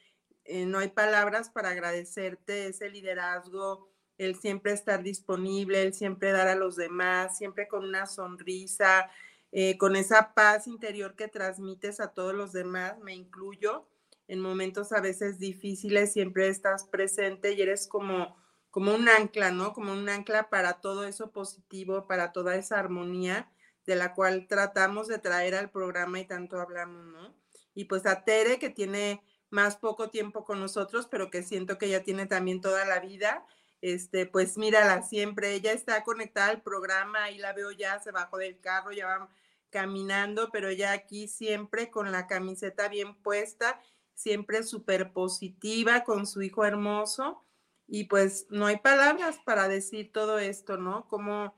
eh, 0.44 0.66
no 0.66 0.78
hay 0.78 0.90
palabras 0.90 1.50
para 1.50 1.70
agradecerte 1.70 2.68
ese 2.68 2.90
liderazgo, 2.90 3.90
el 4.18 4.38
siempre 4.38 4.70
estar 4.70 5.02
disponible, 5.02 5.82
el 5.82 5.94
siempre 5.94 6.30
dar 6.30 6.46
a 6.46 6.54
los 6.54 6.76
demás, 6.76 7.36
siempre 7.38 7.66
con 7.66 7.82
una 7.82 8.06
sonrisa, 8.06 9.10
eh, 9.50 9.76
con 9.78 9.96
esa 9.96 10.32
paz 10.32 10.68
interior 10.68 11.16
que 11.16 11.26
transmites 11.26 11.98
a 11.98 12.12
todos 12.12 12.34
los 12.34 12.52
demás, 12.52 13.00
me 13.00 13.14
incluyo. 13.14 13.88
En 14.28 14.40
momentos 14.40 14.92
a 14.92 15.00
veces 15.00 15.38
difíciles 15.38 16.12
siempre 16.12 16.48
estás 16.48 16.84
presente 16.84 17.52
y 17.52 17.62
eres 17.62 17.88
como, 17.88 18.36
como 18.70 18.94
un 18.94 19.08
ancla, 19.08 19.50
¿no? 19.50 19.72
Como 19.72 19.92
un 19.92 20.08
ancla 20.08 20.50
para 20.50 20.80
todo 20.80 21.04
eso 21.04 21.32
positivo, 21.32 22.06
para 22.06 22.32
toda 22.32 22.54
esa 22.56 22.78
armonía 22.78 23.50
de 23.86 23.96
la 23.96 24.14
cual 24.14 24.46
tratamos 24.46 25.08
de 25.08 25.18
traer 25.18 25.54
al 25.54 25.70
programa 25.70 26.20
y 26.20 26.26
tanto 26.26 26.60
hablamos, 26.60 27.06
¿no? 27.06 27.34
Y 27.74 27.86
pues 27.86 28.04
a 28.04 28.22
Tere, 28.24 28.58
que 28.58 28.68
tiene 28.68 29.22
más 29.50 29.76
poco 29.76 30.10
tiempo 30.10 30.44
con 30.44 30.60
nosotros, 30.60 31.06
pero 31.10 31.30
que 31.30 31.42
siento 31.42 31.78
que 31.78 31.86
ella 31.86 32.04
tiene 32.04 32.26
también 32.26 32.60
toda 32.60 32.84
la 32.84 33.00
vida, 33.00 33.46
este, 33.80 34.26
pues 34.26 34.58
mírala 34.58 35.02
siempre, 35.02 35.54
ella 35.54 35.72
está 35.72 36.02
conectada 36.04 36.48
al 36.48 36.62
programa, 36.62 37.30
y 37.30 37.38
la 37.38 37.54
veo 37.54 37.70
ya, 37.70 37.98
se 38.00 38.10
bajó 38.10 38.36
del 38.36 38.60
carro, 38.60 38.92
ya 38.92 39.06
va 39.06 39.28
caminando, 39.70 40.50
pero 40.52 40.70
ya 40.70 40.92
aquí 40.92 41.28
siempre 41.28 41.90
con 41.90 42.10
la 42.12 42.26
camiseta 42.26 42.88
bien 42.88 43.14
puesta, 43.22 43.80
siempre 44.18 44.64
súper 44.64 45.12
positiva 45.12 46.02
con 46.02 46.26
su 46.26 46.42
hijo 46.42 46.64
hermoso. 46.64 47.40
Y 47.86 48.04
pues 48.04 48.46
no 48.50 48.66
hay 48.66 48.78
palabras 48.78 49.38
para 49.44 49.68
decir 49.68 50.12
todo 50.12 50.40
esto, 50.40 50.76
¿no? 50.76 51.08
Como 51.08 51.54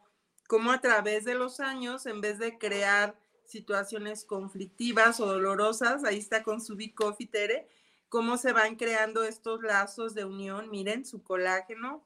cómo 0.47 0.71
a 0.71 0.81
través 0.81 1.25
de 1.25 1.35
los 1.35 1.59
años, 1.59 2.05
en 2.05 2.21
vez 2.21 2.39
de 2.39 2.59
crear 2.59 3.19
situaciones 3.45 4.25
conflictivas 4.25 5.21
o 5.21 5.27
dolorosas, 5.27 6.05
ahí 6.05 6.19
está 6.19 6.43
con 6.43 6.61
su 6.61 6.77
Big 6.77 6.95
Coffee 6.95 7.27
Tere, 7.27 7.69
cómo 8.11 8.37
se 8.37 8.53
van 8.53 8.77
creando 8.77 9.25
estos 9.25 9.63
lazos 9.63 10.15
de 10.15 10.27
unión. 10.27 10.71
Miren 10.71 11.07
su 11.07 11.23
colágeno, 11.23 12.05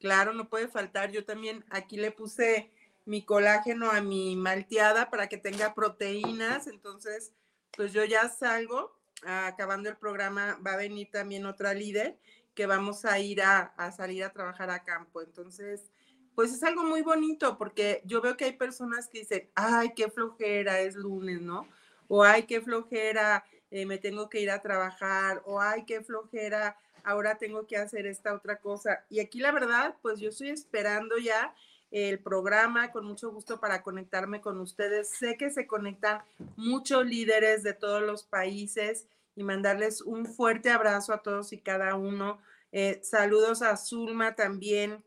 claro, 0.00 0.32
no 0.32 0.48
puede 0.48 0.66
faltar. 0.66 1.12
Yo 1.12 1.26
también 1.26 1.64
aquí 1.68 1.98
le 1.98 2.10
puse 2.10 2.70
mi 3.04 3.22
colágeno 3.22 3.90
a 3.90 4.00
mi 4.00 4.34
malteada 4.34 5.10
para 5.10 5.28
que 5.28 5.36
tenga 5.36 5.74
proteínas. 5.74 6.66
Entonces, 6.68 7.32
pues 7.76 7.92
yo 7.92 8.04
ya 8.04 8.28
salgo, 8.30 8.98
acabando 9.24 9.88
el 9.88 9.96
programa, 9.96 10.58
va 10.66 10.74
a 10.74 10.76
venir 10.76 11.10
también 11.10 11.46
otra 11.46 11.74
líder 11.74 12.18
que 12.54 12.66
vamos 12.66 13.04
a 13.04 13.18
ir 13.18 13.42
a, 13.42 13.72
salir 13.96 14.24
a 14.24 14.32
trabajar 14.32 14.70
a 14.70 14.84
campo. 14.84 15.22
Entonces, 15.22 15.90
pues 16.34 16.52
es 16.52 16.62
algo 16.62 16.82
muy 16.84 17.02
bonito 17.02 17.56
porque 17.58 18.02
yo 18.04 18.20
veo 18.20 18.36
que 18.36 18.46
hay 18.46 18.52
personas 18.52 19.08
que 19.08 19.20
dicen, 19.20 19.50
ay, 19.54 19.92
qué 19.94 20.10
flojera, 20.10 20.80
es 20.80 20.94
lunes, 20.94 21.40
¿no? 21.40 21.68
O 22.08 22.24
ay, 22.24 22.44
qué 22.44 22.60
flojera, 22.60 23.44
eh, 23.70 23.86
me 23.86 23.98
tengo 23.98 24.28
que 24.28 24.40
ir 24.40 24.50
a 24.50 24.62
trabajar, 24.62 25.42
o 25.44 25.60
ay, 25.60 25.84
qué 25.84 26.02
flojera, 26.02 26.76
ahora 27.04 27.38
tengo 27.38 27.66
que 27.66 27.76
hacer 27.76 28.06
esta 28.06 28.34
otra 28.34 28.60
cosa. 28.60 29.04
Y 29.08 29.20
aquí 29.20 29.38
la 29.38 29.52
verdad, 29.52 29.96
pues 30.02 30.18
yo 30.20 30.30
estoy 30.30 30.50
esperando 30.50 31.18
ya 31.18 31.54
el 31.90 32.18
programa 32.20 32.92
con 32.92 33.04
mucho 33.04 33.30
gusto 33.30 33.60
para 33.60 33.82
conectarme 33.82 34.40
con 34.40 34.60
ustedes. 34.60 35.10
Sé 35.10 35.36
que 35.36 35.50
se 35.50 35.66
conectan 35.66 36.22
muchos 36.56 37.04
líderes 37.04 37.62
de 37.62 37.72
todos 37.72 38.02
los 38.02 38.24
países 38.24 39.06
y 39.34 39.42
mandarles 39.42 40.00
un 40.02 40.26
fuerte 40.26 40.70
abrazo 40.70 41.12
a 41.12 41.22
todos 41.22 41.52
y 41.52 41.58
cada 41.58 41.96
uno. 41.96 42.40
Eh, 42.72 43.00
saludos 43.02 43.62
a 43.62 43.76
Zulma 43.76 44.34
también, 44.36 45.02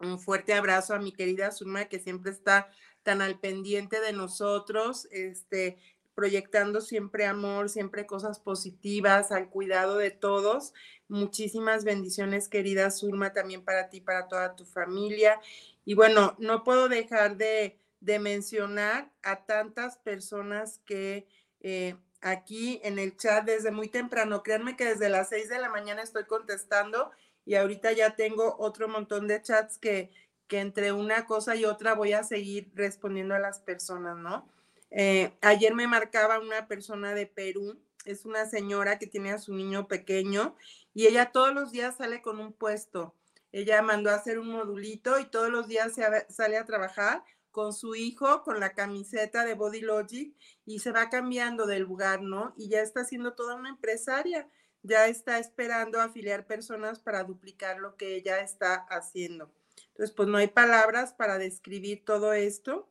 un 0.00 0.18
fuerte 0.18 0.54
abrazo 0.54 0.94
a 0.94 0.98
mi 0.98 1.12
querida 1.12 1.50
Zulma, 1.50 1.86
que 1.86 1.98
siempre 1.98 2.30
está 2.30 2.70
tan 3.02 3.20
al 3.20 3.38
pendiente 3.38 4.00
de 4.00 4.12
nosotros. 4.12 5.08
Este, 5.10 5.78
proyectando 6.18 6.80
siempre 6.80 7.26
amor, 7.26 7.68
siempre 7.68 8.04
cosas 8.04 8.40
positivas, 8.40 9.30
al 9.30 9.48
cuidado 9.50 9.98
de 9.98 10.10
todos. 10.10 10.74
Muchísimas 11.06 11.84
bendiciones, 11.84 12.48
querida 12.48 12.90
Zulma, 12.90 13.32
también 13.32 13.64
para 13.64 13.88
ti, 13.88 14.00
para 14.00 14.26
toda 14.26 14.56
tu 14.56 14.64
familia. 14.64 15.40
Y 15.88 15.94
bueno, 15.94 16.36
no 16.38 16.64
puedo 16.64 16.90
dejar 16.90 17.38
de, 17.38 17.78
mencionar 18.02 19.10
a 19.22 19.46
tantas 19.46 19.96
personas 19.96 20.82
que 20.84 21.26
eh, 21.62 21.96
aquí 22.20 22.78
en 22.84 22.98
el 22.98 23.16
chat 23.16 23.46
desde 23.46 23.70
muy 23.70 23.88
temprano, 23.88 24.42
créanme 24.42 24.76
que 24.76 24.84
desde 24.84 25.08
las 25.08 25.30
seis 25.30 25.48
de 25.48 25.58
la 25.58 25.70
mañana 25.70 26.02
estoy 26.02 26.26
contestando 26.26 27.10
y 27.46 27.54
ahorita 27.54 27.92
ya 27.92 28.16
tengo 28.16 28.56
otro 28.58 28.86
montón 28.86 29.28
de 29.28 29.40
chats 29.40 29.78
que, 29.78 30.10
que 30.46 30.60
entre 30.60 30.92
una 30.92 31.24
cosa 31.24 31.56
y 31.56 31.64
otra 31.64 31.94
voy 31.94 32.12
a 32.12 32.22
seguir 32.22 32.70
respondiendo 32.74 33.34
a 33.34 33.38
las 33.38 33.60
personas, 33.60 34.18
¿no? 34.18 34.46
Eh, 34.90 35.32
ayer 35.40 35.74
me 35.74 35.86
marcaba 35.86 36.38
una 36.38 36.68
persona 36.68 37.14
de 37.14 37.24
Perú, 37.24 37.80
es 38.04 38.26
una 38.26 38.44
señora 38.44 38.98
que 38.98 39.06
tiene 39.06 39.32
a 39.32 39.38
su 39.38 39.54
niño 39.54 39.88
pequeño 39.88 40.54
y 40.92 41.06
ella 41.06 41.32
todos 41.32 41.54
los 41.54 41.72
días 41.72 41.96
sale 41.96 42.20
con 42.20 42.40
un 42.40 42.52
puesto. 42.52 43.14
Ella 43.52 43.82
mandó 43.82 44.10
a 44.10 44.14
hacer 44.14 44.38
un 44.38 44.50
modulito 44.50 45.18
y 45.18 45.26
todos 45.26 45.50
los 45.50 45.68
días 45.68 45.94
se 45.94 46.04
sale 46.28 46.56
a 46.56 46.64
trabajar 46.64 47.24
con 47.50 47.72
su 47.72 47.94
hijo, 47.94 48.42
con 48.42 48.60
la 48.60 48.74
camiseta 48.74 49.44
de 49.44 49.54
Body 49.54 49.80
Logic 49.80 50.34
y 50.64 50.78
se 50.80 50.92
va 50.92 51.08
cambiando 51.08 51.66
de 51.66 51.78
lugar, 51.80 52.22
¿no? 52.22 52.52
Y 52.56 52.68
ya 52.68 52.82
está 52.82 53.04
siendo 53.04 53.32
toda 53.32 53.54
una 53.56 53.70
empresaria, 53.70 54.48
ya 54.82 55.06
está 55.06 55.38
esperando 55.38 56.00
afiliar 56.00 56.46
personas 56.46 57.00
para 57.00 57.24
duplicar 57.24 57.78
lo 57.78 57.96
que 57.96 58.14
ella 58.16 58.40
está 58.40 58.86
haciendo. 58.90 59.50
Entonces, 59.88 60.14
pues 60.14 60.28
no 60.28 60.38
hay 60.38 60.48
palabras 60.48 61.14
para 61.14 61.38
describir 61.38 62.04
todo 62.04 62.32
esto. 62.32 62.88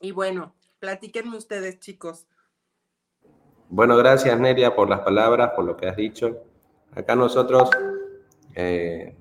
Y 0.00 0.10
bueno, 0.10 0.54
Platíquenme 0.78 1.36
ustedes, 1.36 1.80
chicos. 1.80 2.26
Bueno, 3.68 3.96
gracias 3.96 4.38
Neria 4.38 4.74
por 4.74 4.88
las 4.88 5.00
palabras, 5.00 5.52
por 5.56 5.64
lo 5.64 5.76
que 5.76 5.88
has 5.88 5.96
dicho. 5.96 6.44
Acá 6.92 7.16
nosotros, 7.16 7.70
eh, 8.54 9.16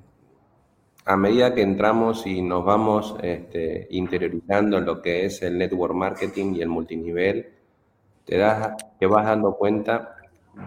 a 1.06 1.15
medida 1.15 1.54
que 1.54 1.62
entramos 1.62 2.26
y 2.26 2.41
nos 2.41 2.65
vamos 2.65 3.15
este, 3.22 3.88
interiorizando 3.91 4.80
en 4.80 4.86
lo 4.86 5.04
que 5.04 5.26
es 5.26 5.44
el 5.44 5.58
network 5.58 5.94
marketing 5.94 6.56
y 6.56 6.62
el 6.62 6.70
multinivel, 6.70 7.50
te, 8.26 8.38
das, 8.38 8.76
te 9.00 9.06
vas 9.06 9.26
dando 9.26 9.54
cuenta 9.56 10.15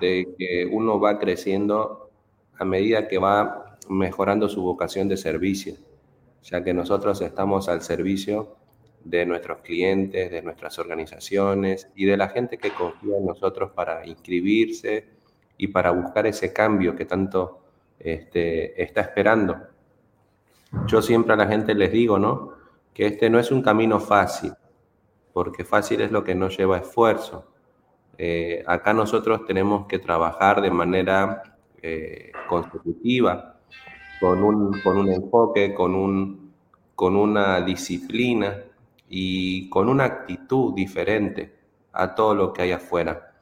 de 0.01 0.29
que 0.39 0.65
uno 0.71 1.01
va 1.01 1.19
creciendo 1.19 2.11
a 2.57 2.65
medida 2.65 3.09
que 3.09 3.19
va 3.19 3.79
mejorando 3.89 4.49
su 4.49 4.63
vocación 4.63 5.09
de 5.09 5.17
servicio, 5.17 5.75
ya 6.45 6.63
que 6.63 6.73
nosotros 6.73 7.21
estamos 7.21 7.69
al 7.69 7.83
servicio 7.83 8.55
de 9.03 9.27
nuestros 9.27 9.59
clientes, 9.59 10.31
de 10.31 10.43
nuestras 10.43 10.79
organizaciones 10.79 11.89
y 11.97 12.05
de 12.05 12.17
la 12.17 12.29
gente 12.29 12.59
que 12.59 12.71
confía 12.71 13.17
en 13.17 13.27
nosotros 13.27 13.73
para 13.73 14.07
inscribirse 14.07 15.05
y 15.57 15.69
para 15.69 15.91
buscar 15.91 16.29
ese 16.29 16.53
cambio 16.53 16.95
que 16.95 17.07
tanto 17.07 17.61
este, 17.99 18.81
está 18.81 19.01
esperando. 19.01 19.57
Yo 20.87 21.03
siempre 21.03 21.33
a 21.33 21.37
la 21.37 21.47
gente 21.47 21.75
les 21.75 21.93
digo, 21.93 22.19
¿no? 22.19 22.53
Que 22.93 23.07
este 23.07 23.31
no 23.31 23.39
es 23.39 23.51
un 23.51 23.63
camino 23.63 24.01
fácil, 24.01 24.53
porque 25.33 25.65
fácil 25.65 26.01
es 26.01 26.11
lo 26.11 26.25
que 26.25 26.35
no 26.35 26.49
lleva 26.49 26.79
esfuerzo. 26.79 27.53
Eh, 28.17 28.65
acá 28.67 28.93
nosotros 28.93 29.45
tenemos 29.47 29.87
que 29.87 29.99
trabajar 29.99 30.61
de 30.61 30.71
manera 30.71 31.43
eh, 31.81 32.33
consecutiva, 32.49 33.61
con 34.21 34.43
un, 34.43 34.81
con 34.83 34.99
un 34.99 35.09
enfoque, 35.09 35.73
con, 35.75 35.95
un, 35.95 36.53
con 36.95 37.17
una 37.17 37.61
disciplina 37.61 38.65
y 39.09 39.69
con 39.71 39.89
una 39.89 40.05
actitud 40.05 40.75
diferente 40.75 41.57
a 41.93 42.15
todo 42.15 42.35
lo 42.35 42.53
que 42.53 42.63
hay 42.63 42.73
afuera, 42.73 43.35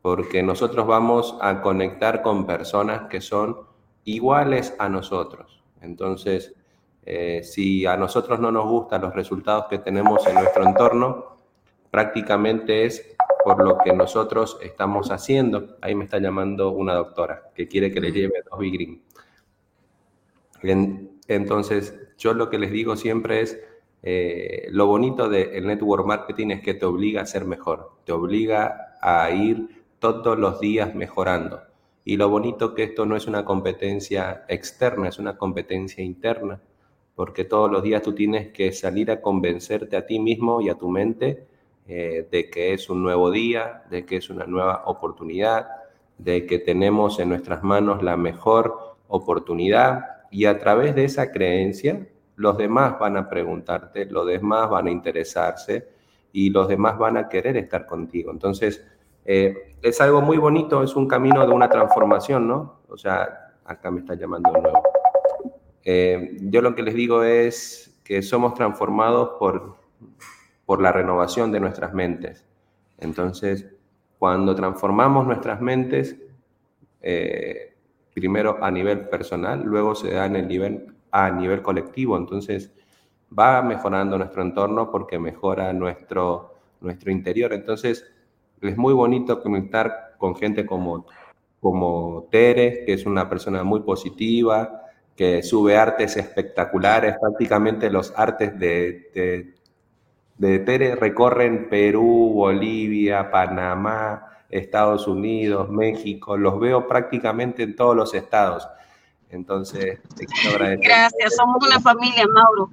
porque 0.00 0.42
nosotros 0.42 0.86
vamos 0.86 1.36
a 1.40 1.60
conectar 1.60 2.22
con 2.22 2.46
personas 2.46 3.08
que 3.08 3.20
son 3.20 3.56
iguales 4.04 4.74
a 4.78 4.88
nosotros. 4.88 5.62
Entonces, 5.80 6.54
eh, 7.04 7.42
si 7.42 7.84
a 7.84 7.96
nosotros 7.96 8.38
no 8.38 8.52
nos 8.52 8.66
gustan 8.66 9.02
los 9.02 9.14
resultados 9.14 9.66
que 9.68 9.78
tenemos 9.78 10.26
en 10.26 10.34
nuestro 10.34 10.64
entorno, 10.64 11.36
prácticamente 11.90 12.84
es 12.84 13.16
por 13.44 13.62
lo 13.62 13.78
que 13.78 13.92
nosotros 13.92 14.58
estamos 14.62 15.10
haciendo. 15.10 15.76
Ahí 15.80 15.94
me 15.94 16.04
está 16.04 16.18
llamando 16.18 16.70
una 16.70 16.94
doctora 16.94 17.50
que 17.54 17.66
quiere 17.66 17.90
que 17.92 18.00
le 18.00 18.12
lleve 18.12 18.42
dos 18.48 18.58
Big 18.58 19.02
Entonces, 21.28 21.98
yo 22.18 22.34
lo 22.34 22.48
que 22.48 22.58
les 22.58 22.70
digo 22.70 22.96
siempre 22.96 23.40
es, 23.40 23.58
eh, 24.04 24.68
lo 24.70 24.86
bonito 24.86 25.28
del 25.28 25.66
network 25.66 26.06
marketing 26.06 26.50
es 26.50 26.62
que 26.62 26.74
te 26.74 26.86
obliga 26.86 27.22
a 27.22 27.26
ser 27.26 27.44
mejor, 27.44 27.92
te 28.04 28.12
obliga 28.12 28.96
a 29.00 29.30
ir 29.30 29.82
todos 29.98 30.38
los 30.38 30.60
días 30.60 30.94
mejorando. 30.94 31.62
Y 32.04 32.16
lo 32.16 32.28
bonito 32.28 32.74
que 32.74 32.84
esto 32.84 33.06
no 33.06 33.16
es 33.16 33.26
una 33.26 33.44
competencia 33.44 34.44
externa, 34.48 35.08
es 35.08 35.18
una 35.18 35.36
competencia 35.36 36.02
interna, 36.02 36.60
porque 37.14 37.44
todos 37.44 37.70
los 37.70 37.82
días 37.82 38.02
tú 38.02 38.14
tienes 38.14 38.52
que 38.52 38.72
salir 38.72 39.10
a 39.10 39.20
convencerte 39.20 39.96
a 39.96 40.06
ti 40.06 40.18
mismo 40.18 40.60
y 40.60 40.68
a 40.68 40.74
tu 40.74 40.88
mente 40.88 41.46
eh, 41.86 42.26
de 42.30 42.48
que 42.48 42.72
es 42.72 42.88
un 42.88 43.02
nuevo 43.02 43.30
día, 43.30 43.82
de 43.90 44.04
que 44.06 44.16
es 44.16 44.30
una 44.30 44.46
nueva 44.46 44.84
oportunidad, 44.86 45.68
de 46.18 46.46
que 46.46 46.58
tenemos 46.58 47.18
en 47.18 47.28
nuestras 47.28 47.62
manos 47.62 48.02
la 48.02 48.16
mejor 48.16 48.96
oportunidad 49.08 50.06
y 50.30 50.46
a 50.46 50.58
través 50.58 50.94
de 50.94 51.04
esa 51.04 51.30
creencia 51.32 52.06
los 52.36 52.56
demás 52.56 52.98
van 52.98 53.16
a 53.16 53.28
preguntarte, 53.28 54.06
los 54.06 54.26
demás 54.26 54.70
van 54.70 54.86
a 54.86 54.90
interesarse 54.90 55.88
y 56.32 56.50
los 56.50 56.68
demás 56.68 56.98
van 56.98 57.16
a 57.16 57.28
querer 57.28 57.56
estar 57.56 57.86
contigo. 57.86 58.30
Entonces, 58.30 58.84
eh, 59.24 59.76
es 59.82 60.00
algo 60.00 60.22
muy 60.22 60.38
bonito, 60.38 60.82
es 60.82 60.96
un 60.96 61.06
camino 61.06 61.46
de 61.46 61.52
una 61.52 61.68
transformación, 61.68 62.48
¿no? 62.48 62.80
O 62.88 62.96
sea, 62.96 63.52
acá 63.64 63.90
me 63.90 64.00
está 64.00 64.14
llamando 64.14 64.50
de 64.52 64.62
nuevo. 64.62 64.91
Eh, 65.84 66.36
yo 66.42 66.62
lo 66.62 66.74
que 66.74 66.82
les 66.82 66.94
digo 66.94 67.22
es 67.22 67.98
que 68.04 68.22
somos 68.22 68.54
transformados 68.54 69.30
por, 69.38 69.76
por 70.66 70.80
la 70.80 70.92
renovación 70.92 71.52
de 71.52 71.60
nuestras 71.60 71.92
mentes. 71.92 72.44
Entonces, 72.98 73.66
cuando 74.18 74.54
transformamos 74.54 75.26
nuestras 75.26 75.60
mentes, 75.60 76.16
eh, 77.00 77.74
primero 78.14 78.62
a 78.62 78.70
nivel 78.70 79.08
personal, 79.08 79.62
luego 79.64 79.94
se 79.94 80.12
da 80.12 80.26
en 80.26 80.36
el 80.36 80.48
nivel 80.48 80.94
a 81.10 81.30
nivel 81.30 81.62
colectivo. 81.62 82.16
Entonces, 82.16 82.72
va 83.36 83.62
mejorando 83.62 84.18
nuestro 84.18 84.42
entorno 84.42 84.90
porque 84.90 85.18
mejora 85.18 85.72
nuestro, 85.72 86.54
nuestro 86.80 87.12
interior. 87.12 87.52
Entonces, 87.52 88.10
es 88.60 88.76
muy 88.76 88.94
bonito 88.94 89.42
conectar 89.42 90.14
con 90.18 90.34
gente 90.34 90.64
como, 90.66 91.06
como 91.60 92.28
Tere, 92.30 92.84
que 92.84 92.94
es 92.94 93.06
una 93.06 93.28
persona 93.28 93.62
muy 93.62 93.80
positiva, 93.80 94.81
que 95.16 95.42
sube 95.42 95.76
artes 95.76 96.16
espectaculares. 96.16 97.16
Prácticamente 97.20 97.90
los 97.90 98.12
artes 98.16 98.58
de, 98.58 99.10
de, 99.14 99.54
de 100.38 100.58
Tere 100.60 100.96
recorren 100.96 101.68
Perú, 101.68 102.32
Bolivia, 102.34 103.30
Panamá, 103.30 104.32
Estados 104.48 105.06
Unidos, 105.08 105.70
México. 105.70 106.36
Los 106.36 106.58
veo 106.60 106.86
prácticamente 106.86 107.62
en 107.62 107.76
todos 107.76 107.96
los 107.96 108.14
estados. 108.14 108.68
Entonces, 109.30 110.00
te 110.14 110.26
quiero 110.26 110.56
agradecer. 110.56 110.80
Gracias, 110.84 111.36
somos 111.36 111.56
una 111.66 111.80
familia, 111.80 112.24
Mauro. 112.26 112.70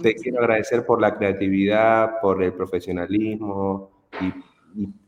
Te 0.00 0.14
quiero 0.14 0.38
agradecer 0.38 0.86
por 0.86 1.02
la 1.02 1.14
creatividad, 1.14 2.20
por 2.22 2.42
el 2.42 2.54
profesionalismo 2.54 3.90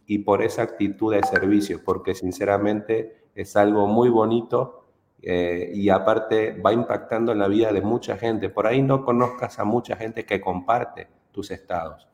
y, 0.07 0.19
por 0.19 0.43
esa 0.43 0.63
actitud 0.63 1.15
de 1.15 1.23
servicio, 1.23 1.81
porque 1.83 2.15
sinceramente 2.15 3.29
es 3.35 3.57
algo 3.57 3.87
muy 3.87 4.11
bonito 4.11 4.88
eh, 5.23 5.71
y 5.75 5.89
aparte 5.89 6.53
va 6.61 6.73
impactando 6.73 7.33
en 7.33 7.39
la 7.39 7.49
vida 7.49 7.73
de 7.73 7.83
mucha 7.83 8.17
gente. 8.17 8.51
Por 8.51 8.67
ahí 8.67 8.83
no 8.83 9.05
conozcas 9.05 9.59
a 9.59 9.65
mucha 9.65 9.97
gente 9.97 10.25
que 10.25 10.41
comparte 10.41 11.09
tus 11.33 11.51
estados, 11.51 12.09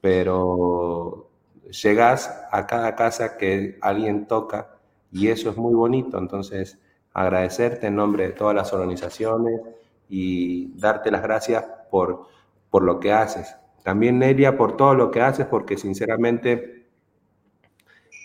pero 0.00 1.30
llegas 1.70 2.46
a 2.50 2.66
cada 2.66 2.94
casa 2.96 3.36
que 3.36 3.78
alguien 3.80 4.26
toca 4.26 4.76
y 5.12 5.28
eso 5.28 5.50
es 5.50 5.56
muy 5.56 5.74
bonito. 5.74 6.18
Entonces, 6.18 6.78
agradecerte 7.12 7.88
en 7.88 7.96
nombre 7.96 8.28
de 8.28 8.32
todas 8.32 8.54
las 8.54 8.72
organizaciones 8.72 9.60
y 10.08 10.78
darte 10.78 11.10
las 11.10 11.22
gracias 11.22 11.64
por, 11.90 12.26
por 12.70 12.82
lo 12.82 13.00
que 13.00 13.12
haces. 13.12 13.56
También, 13.82 14.18
Nelia, 14.18 14.56
por 14.56 14.76
todo 14.76 14.94
lo 14.94 15.10
que 15.10 15.20
haces, 15.20 15.46
porque 15.46 15.76
sinceramente 15.76 16.86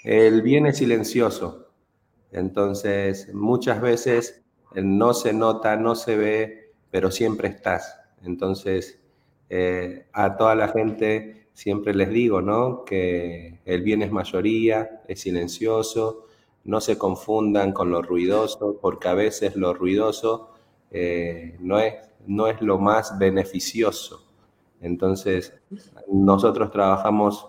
el 0.03 0.41
bien 0.41 0.65
es 0.65 0.77
silencioso. 0.77 1.69
Entonces, 2.33 3.33
muchas 3.33 3.79
veces 3.79 4.43
no 4.75 5.13
se 5.13 5.33
nota, 5.33 5.77
no 5.77 5.95
se 5.95 6.17
ve, 6.17 6.73
pero 6.91 7.11
siempre 7.11 7.47
estás. 7.47 7.95
Entonces, 8.23 8.99
eh, 9.49 10.07
a 10.13 10.35
toda 10.35 10.55
la 10.55 10.67
gente 10.69 11.47
siempre 11.53 11.93
les 11.93 12.09
digo, 12.09 12.41
¿no? 12.41 12.83
Que 12.85 13.59
el 13.65 13.83
bien 13.83 14.01
es 14.01 14.11
mayoría, 14.11 15.01
es 15.07 15.21
silencioso, 15.21 16.25
no 16.63 16.81
se 16.81 16.97
confundan 16.97 17.71
con 17.71 17.91
lo 17.91 18.01
ruidoso, 18.01 18.79
porque 18.81 19.09
a 19.09 19.13
veces 19.13 19.55
lo 19.55 19.73
ruidoso 19.73 20.49
eh, 20.89 21.55
no, 21.59 21.79
es, 21.79 21.95
no 22.25 22.47
es 22.47 22.61
lo 22.61 22.79
más 22.79 23.17
beneficioso. 23.19 24.25
Entonces, 24.81 25.53
nosotros 26.11 26.71
trabajamos 26.71 27.47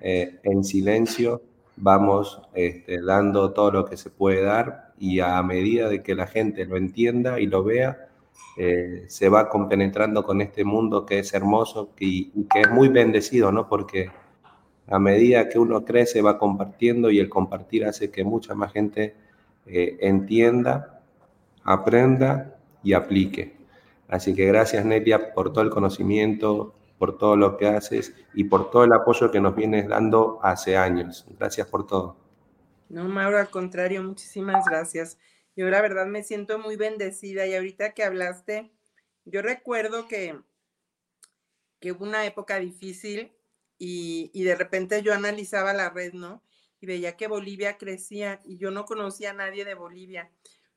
eh, 0.00 0.40
en 0.42 0.64
silencio 0.64 1.42
vamos 1.76 2.42
este, 2.54 3.00
dando 3.02 3.52
todo 3.52 3.70
lo 3.70 3.84
que 3.84 3.96
se 3.96 4.10
puede 4.10 4.42
dar 4.42 4.92
y 4.98 5.20
a 5.20 5.42
medida 5.42 5.88
de 5.88 6.02
que 6.02 6.14
la 6.14 6.26
gente 6.26 6.64
lo 6.64 6.76
entienda 6.76 7.40
y 7.40 7.46
lo 7.46 7.64
vea, 7.64 8.08
eh, 8.56 9.04
se 9.08 9.28
va 9.28 9.48
compenetrando 9.48 10.24
con 10.24 10.40
este 10.40 10.64
mundo 10.64 11.06
que 11.06 11.20
es 11.20 11.32
hermoso 11.34 11.90
y, 11.98 12.30
que 12.52 12.60
es 12.60 12.70
muy 12.70 12.88
bendecido, 12.88 13.50
¿no? 13.50 13.68
Porque 13.68 14.10
a 14.86 14.98
medida 14.98 15.48
que 15.48 15.58
uno 15.58 15.84
crece 15.84 16.22
va 16.22 16.38
compartiendo 16.38 17.10
y 17.10 17.18
el 17.18 17.28
compartir 17.28 17.84
hace 17.86 18.10
que 18.10 18.24
mucha 18.24 18.54
más 18.54 18.72
gente 18.72 19.16
eh, 19.66 19.96
entienda, 20.00 21.00
aprenda 21.64 22.56
y 22.82 22.92
aplique. 22.92 23.56
Así 24.08 24.34
que 24.34 24.46
gracias 24.46 24.84
Nelia 24.84 25.32
por 25.32 25.52
todo 25.52 25.64
el 25.64 25.70
conocimiento, 25.70 26.74
por 27.02 27.18
todo 27.18 27.34
lo 27.34 27.56
que 27.56 27.66
haces 27.66 28.14
y 28.32 28.44
por 28.44 28.70
todo 28.70 28.84
el 28.84 28.92
apoyo 28.92 29.32
que 29.32 29.40
nos 29.40 29.56
vienes 29.56 29.88
dando 29.88 30.38
hace 30.40 30.76
años. 30.76 31.26
Gracias 31.36 31.66
por 31.66 31.84
todo. 31.84 32.16
No, 32.88 33.08
Mauro, 33.08 33.38
al 33.38 33.50
contrario, 33.50 34.04
muchísimas 34.04 34.64
gracias. 34.66 35.18
Yo 35.56 35.68
la 35.68 35.82
verdad 35.82 36.06
me 36.06 36.22
siento 36.22 36.60
muy 36.60 36.76
bendecida 36.76 37.44
y 37.44 37.56
ahorita 37.56 37.92
que 37.92 38.04
hablaste, 38.04 38.70
yo 39.24 39.42
recuerdo 39.42 40.06
que, 40.06 40.38
que 41.80 41.90
hubo 41.90 42.04
una 42.04 42.24
época 42.24 42.60
difícil 42.60 43.32
y, 43.78 44.30
y 44.32 44.44
de 44.44 44.54
repente 44.54 45.02
yo 45.02 45.12
analizaba 45.12 45.72
la 45.72 45.90
red, 45.90 46.12
¿no? 46.12 46.44
Y 46.78 46.86
veía 46.86 47.16
que 47.16 47.26
Bolivia 47.26 47.78
crecía 47.78 48.40
y 48.44 48.58
yo 48.58 48.70
no 48.70 48.84
conocía 48.84 49.30
a 49.30 49.34
nadie 49.34 49.64
de 49.64 49.74
Bolivia. 49.74 50.30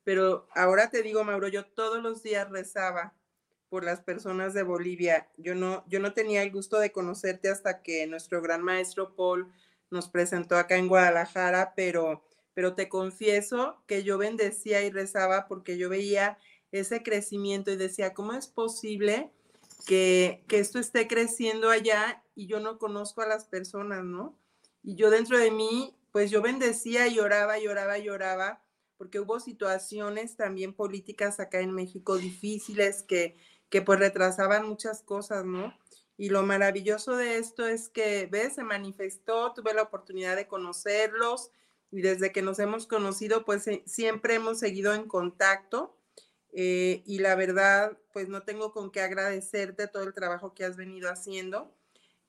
Pero 0.03 0.47
ahora 0.55 0.89
te 0.89 1.03
digo, 1.03 1.23
Mauro, 1.23 1.49
yo 1.49 1.67
todos 1.67 2.01
los 2.01 2.23
días 2.23 2.49
rezaba 2.49 3.13
por 3.75 3.83
las 3.83 3.99
personas 3.99 4.53
de 4.53 4.63
Bolivia. 4.63 5.27
Yo 5.35 5.53
no, 5.53 5.83
yo 5.89 5.99
no 5.99 6.13
tenía 6.13 6.43
el 6.43 6.49
gusto 6.49 6.79
de 6.79 6.93
conocerte 6.93 7.49
hasta 7.49 7.83
que 7.83 8.07
nuestro 8.07 8.41
gran 8.41 8.63
maestro 8.63 9.17
Paul 9.17 9.51
nos 9.91 10.07
presentó 10.07 10.55
acá 10.55 10.77
en 10.77 10.87
Guadalajara, 10.87 11.73
pero, 11.75 12.23
pero 12.53 12.73
te 12.73 12.87
confieso 12.87 13.83
que 13.85 14.05
yo 14.05 14.17
bendecía 14.17 14.81
y 14.83 14.91
rezaba 14.91 15.49
porque 15.49 15.77
yo 15.77 15.89
veía 15.89 16.37
ese 16.71 17.03
crecimiento 17.03 17.69
y 17.69 17.75
decía, 17.75 18.13
¿cómo 18.13 18.31
es 18.31 18.47
posible 18.47 19.33
que, 19.85 20.45
que 20.47 20.59
esto 20.59 20.79
esté 20.79 21.09
creciendo 21.09 21.69
allá 21.69 22.23
y 22.33 22.47
yo 22.47 22.61
no 22.61 22.77
conozco 22.77 23.23
a 23.23 23.27
las 23.27 23.43
personas, 23.43 24.05
¿no? 24.05 24.39
Y 24.83 24.95
yo 24.95 25.09
dentro 25.09 25.37
de 25.37 25.51
mí, 25.51 25.97
pues 26.13 26.31
yo 26.31 26.41
bendecía 26.41 27.07
y 27.07 27.15
lloraba, 27.15 27.59
lloraba, 27.59 27.97
lloraba, 27.97 28.63
porque 28.97 29.19
hubo 29.19 29.41
situaciones 29.41 30.37
también 30.37 30.73
políticas 30.73 31.41
acá 31.41 31.59
en 31.59 31.71
México 31.71 32.15
difíciles 32.15 33.03
que, 33.03 33.35
que 33.69 33.81
pues 33.81 33.99
retrasaban 33.99 34.67
muchas 34.67 35.01
cosas, 35.01 35.45
¿no? 35.45 35.73
Y 36.17 36.29
lo 36.29 36.43
maravilloso 36.43 37.17
de 37.17 37.37
esto 37.37 37.67
es 37.67 37.89
que, 37.89 38.27
ves, 38.31 38.55
se 38.55 38.63
manifestó, 38.63 39.53
tuve 39.53 39.73
la 39.73 39.83
oportunidad 39.83 40.35
de 40.35 40.47
conocerlos 40.47 41.51
y 41.91 42.01
desde 42.01 42.31
que 42.31 42.41
nos 42.41 42.59
hemos 42.59 42.87
conocido, 42.87 43.43
pues 43.45 43.65
siempre 43.85 44.35
hemos 44.35 44.59
seguido 44.59 44.93
en 44.93 45.07
contacto. 45.07 45.97
Eh, 46.53 47.03
y 47.05 47.19
la 47.19 47.35
verdad, 47.35 47.97
pues 48.13 48.29
no 48.29 48.43
tengo 48.43 48.71
con 48.71 48.91
qué 48.91 49.01
agradecerte 49.01 49.87
todo 49.87 50.03
el 50.03 50.13
trabajo 50.13 50.53
que 50.53 50.63
has 50.63 50.77
venido 50.77 51.09
haciendo. 51.09 51.73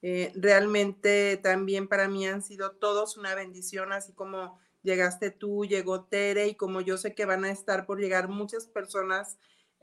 Eh, 0.02 0.32
realmente 0.34 1.36
también 1.36 1.88
para 1.88 2.08
mí 2.08 2.26
han 2.26 2.42
sido 2.42 2.72
todos 2.72 3.16
una 3.16 3.34
bendición, 3.34 3.92
así 3.92 4.12
como 4.12 4.58
llegaste 4.82 5.30
tú, 5.30 5.64
llegó 5.64 6.04
Tere 6.04 6.48
y 6.48 6.54
como 6.54 6.80
yo 6.80 6.96
sé 6.96 7.14
que 7.14 7.24
van 7.24 7.44
a 7.44 7.50
estar 7.50 7.86
por 7.86 7.98
llegar 7.98 8.28
muchas 8.28 8.66
personas 8.66 9.38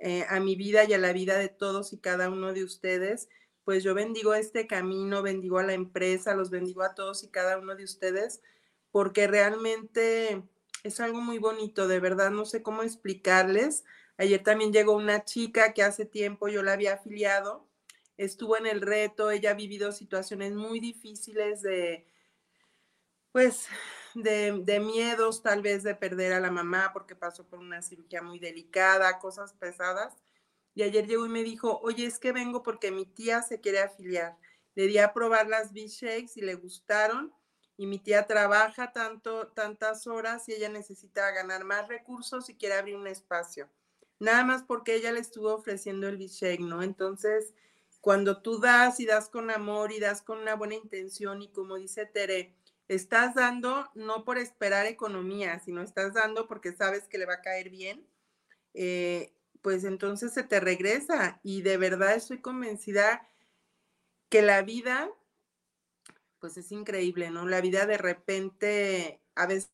eh, 0.06 0.26
a 0.28 0.42
mi 0.42 0.58
vida 0.58 0.84
y 0.84 0.92
a 0.92 0.98
la 0.98 1.14
vida 1.14 1.38
de 1.38 1.48
todos 1.48 1.94
y 1.94 1.98
cada 1.98 2.30
uno 2.30 2.52
de 2.52 2.66
ustedes, 2.66 3.30
pues 3.64 3.86
yo 3.86 3.94
bendigo 3.94 4.34
este 4.34 4.68
camino, 4.68 5.22
bendigo 5.22 5.60
a 5.60 5.64
la 5.64 5.72
empresa, 5.72 6.36
los 6.36 6.50
bendigo 6.50 6.84
a 6.84 6.94
todos 6.94 7.24
y 7.24 7.30
cada 7.30 7.58
uno 7.58 7.74
de 7.78 7.86
ustedes, 7.86 8.42
porque 8.92 9.28
realmente 9.28 10.44
es 10.84 11.00
algo 11.00 11.22
muy 11.22 11.38
bonito, 11.38 11.88
de 11.88 12.02
verdad, 12.02 12.32
no 12.32 12.44
sé 12.44 12.62
cómo 12.62 12.84
explicarles. 12.84 13.86
Ayer 14.18 14.44
también 14.44 14.74
llegó 14.74 14.92
una 14.92 15.24
chica 15.24 15.72
que 15.72 15.84
hace 15.84 16.04
tiempo 16.06 16.50
yo 16.50 16.64
la 16.64 16.74
había 16.74 16.96
afiliado, 16.96 17.66
estuvo 18.18 18.58
en 18.58 18.68
el 18.68 18.82
reto, 18.82 19.32
ella 19.32 19.52
ha 19.52 19.54
vivido 19.54 19.94
situaciones 19.94 20.52
muy 20.52 20.82
difíciles 20.82 21.62
de, 21.62 22.06
pues, 23.32 23.70
de, 24.16 24.80
miedos 24.80 25.42
tal 25.42 25.62
vez 25.62 25.84
de 25.84 25.96
perder 25.96 26.34
a 26.34 26.40
la 26.40 26.52
mamá 26.52 26.92
porque 26.94 27.16
pasó 27.16 27.46
por 27.46 27.60
una 27.60 27.82
cirugía 27.82 28.22
muy 28.22 28.40
delicada, 28.40 29.20
cosas 29.20 29.54
pesadas. 29.54 30.16
Y 30.76 30.84
ayer 30.84 31.08
llegó 31.08 31.26
y 31.26 31.30
me 31.30 31.44
dijo, 31.44 31.80
oye, 31.82 32.06
es 32.06 32.20
que 32.20 32.32
vengo 32.32 32.64
porque 32.64 32.92
mi 32.92 33.06
tía 33.06 33.42
se 33.42 33.60
quiere 33.60 33.80
afiliar. 33.80 34.38
Le 34.76 34.88
di 34.88 34.98
a 34.98 35.14
probar 35.14 35.48
las 35.48 35.72
B-Shakes 35.72 36.34
y 36.36 36.42
le 36.42 36.56
gustaron. 36.56 37.34
Y 37.78 37.88
mi 37.88 38.00
tía 38.00 38.28
trabaja 38.28 38.92
tanto, 38.92 39.48
tantas 39.48 40.08
horas 40.08 40.48
y 40.48 40.54
ella 40.54 40.70
necesita 40.70 41.32
ganar 41.32 41.64
más 41.64 41.88
recursos 41.88 42.50
y 42.50 42.56
quiere 42.56 42.76
abrir 42.76 42.96
un 42.96 43.08
espacio. 43.08 43.70
Nada 44.20 44.44
más 44.46 44.64
porque 44.64 44.96
ella 44.96 45.12
le 45.12 45.20
estuvo 45.20 45.54
ofreciendo 45.54 46.08
el 46.08 46.18
B-Shake, 46.18 46.62
¿no? 46.62 46.84
Entonces, 46.84 47.54
cuando 48.00 48.42
tú 48.42 48.60
das 48.60 49.00
y 49.00 49.06
das 49.06 49.30
con 49.30 49.50
amor 49.50 49.92
y 49.92 50.00
das 50.00 50.22
con 50.22 50.40
una 50.40 50.56
buena 50.56 50.76
intención 50.76 51.42
y 51.42 51.48
como 51.48 51.76
dice 51.76 52.06
Tere, 52.06 52.54
estás 52.88 53.36
dando 53.36 53.90
no 53.96 54.24
por 54.26 54.38
esperar 54.38 54.86
economía, 54.86 55.60
sino 55.60 55.82
estás 55.82 56.14
dando 56.14 56.48
porque 56.48 56.74
sabes 56.74 57.08
que 57.08 57.18
le 57.18 57.26
va 57.26 57.36
a 57.36 57.42
caer 57.42 57.70
bien, 57.70 58.06
eh, 58.74 59.34
pues 59.62 59.84
entonces 59.84 60.34
se 60.34 60.44
te 60.44 60.60
regresa. 60.60 61.40
Y 61.44 61.62
de 61.62 61.78
verdad 61.78 62.16
estoy 62.16 62.42
convencida 62.42 63.28
que 64.30 64.42
la 64.42 64.62
vida, 64.62 65.10
pues 66.40 66.58
es 66.58 66.72
increíble, 66.72 67.30
¿no? 67.30 67.48
La 67.48 67.62
vida 67.62 67.86
de 67.86 67.98
repente 67.98 69.22
a 69.36 69.46
veces 69.48 69.70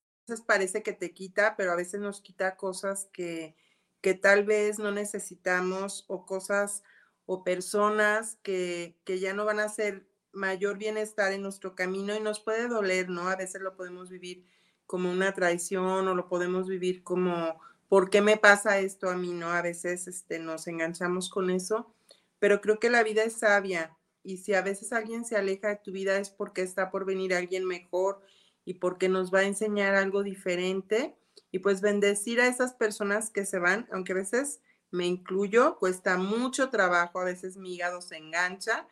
parece 0.45 0.83
que 0.83 0.93
te 0.93 1.13
quita, 1.13 1.55
pero 1.57 1.71
a 1.71 1.75
veces 1.75 1.99
nos 1.99 2.21
quita 2.21 2.55
cosas 2.55 3.07
que, 3.11 3.55
que 4.01 4.13
tal 4.13 4.45
vez 4.45 4.77
no 4.77 4.91
necesitamos 4.91 6.05
o 6.07 6.25
cosas 6.25 6.83
o 7.25 7.43
personas 7.43 8.37
que, 8.43 8.97
que 9.05 9.19
ya 9.19 9.33
no 9.33 9.45
van 9.45 9.59
a 9.59 9.69
ser 9.69 10.08
mayor 10.31 10.77
bienestar 10.77 11.31
en 11.33 11.41
nuestro 11.41 11.75
camino 11.75 12.15
y 12.15 12.19
nos 12.19 12.39
puede 12.39 12.67
doler, 12.67 13.09
¿no? 13.09 13.27
A 13.27 13.35
veces 13.35 13.61
lo 13.61 13.75
podemos 13.75 14.09
vivir 14.09 14.45
como 14.85 15.11
una 15.11 15.33
traición 15.33 16.07
o 16.07 16.15
lo 16.15 16.27
podemos 16.27 16.67
vivir 16.67 17.03
como, 17.03 17.59
¿por 17.87 18.09
qué 18.09 18.21
me 18.21 18.37
pasa 18.37 18.79
esto 18.79 19.09
a 19.09 19.15
mí, 19.15 19.33
no? 19.33 19.51
A 19.51 19.61
veces 19.61 20.07
este, 20.07 20.39
nos 20.39 20.67
enganchamos 20.67 21.29
con 21.29 21.49
eso, 21.49 21.93
pero 22.39 22.61
creo 22.61 22.79
que 22.79 22.89
la 22.89 23.03
vida 23.03 23.23
es 23.23 23.33
sabia 23.33 23.95
y 24.23 24.37
si 24.37 24.53
a 24.53 24.61
veces 24.61 24.91
alguien 24.91 25.25
se 25.25 25.37
aleja 25.37 25.69
de 25.69 25.77
tu 25.77 25.91
vida 25.91 26.17
es 26.17 26.29
porque 26.29 26.61
está 26.61 26.91
por 26.91 27.05
venir 27.05 27.33
alguien 27.33 27.65
mejor 27.65 28.21
y 28.65 28.75
porque 28.75 29.09
nos 29.09 29.33
va 29.33 29.39
a 29.39 29.45
enseñar 29.45 29.95
algo 29.95 30.23
diferente 30.23 31.15
y 31.51 31.59
pues 31.59 31.81
bendecir 31.81 32.41
a 32.41 32.47
esas 32.47 32.73
personas 32.73 33.29
que 33.29 33.45
se 33.45 33.59
van, 33.59 33.87
aunque 33.91 34.11
a 34.11 34.15
veces 34.15 34.61
me 34.91 35.05
incluyo, 35.05 35.77
cuesta 35.77 36.17
mucho 36.17 36.69
trabajo, 36.69 37.19
a 37.19 37.25
veces 37.25 37.57
mi 37.57 37.75
hígado 37.75 38.01
se 38.01 38.17
engancha, 38.17 38.87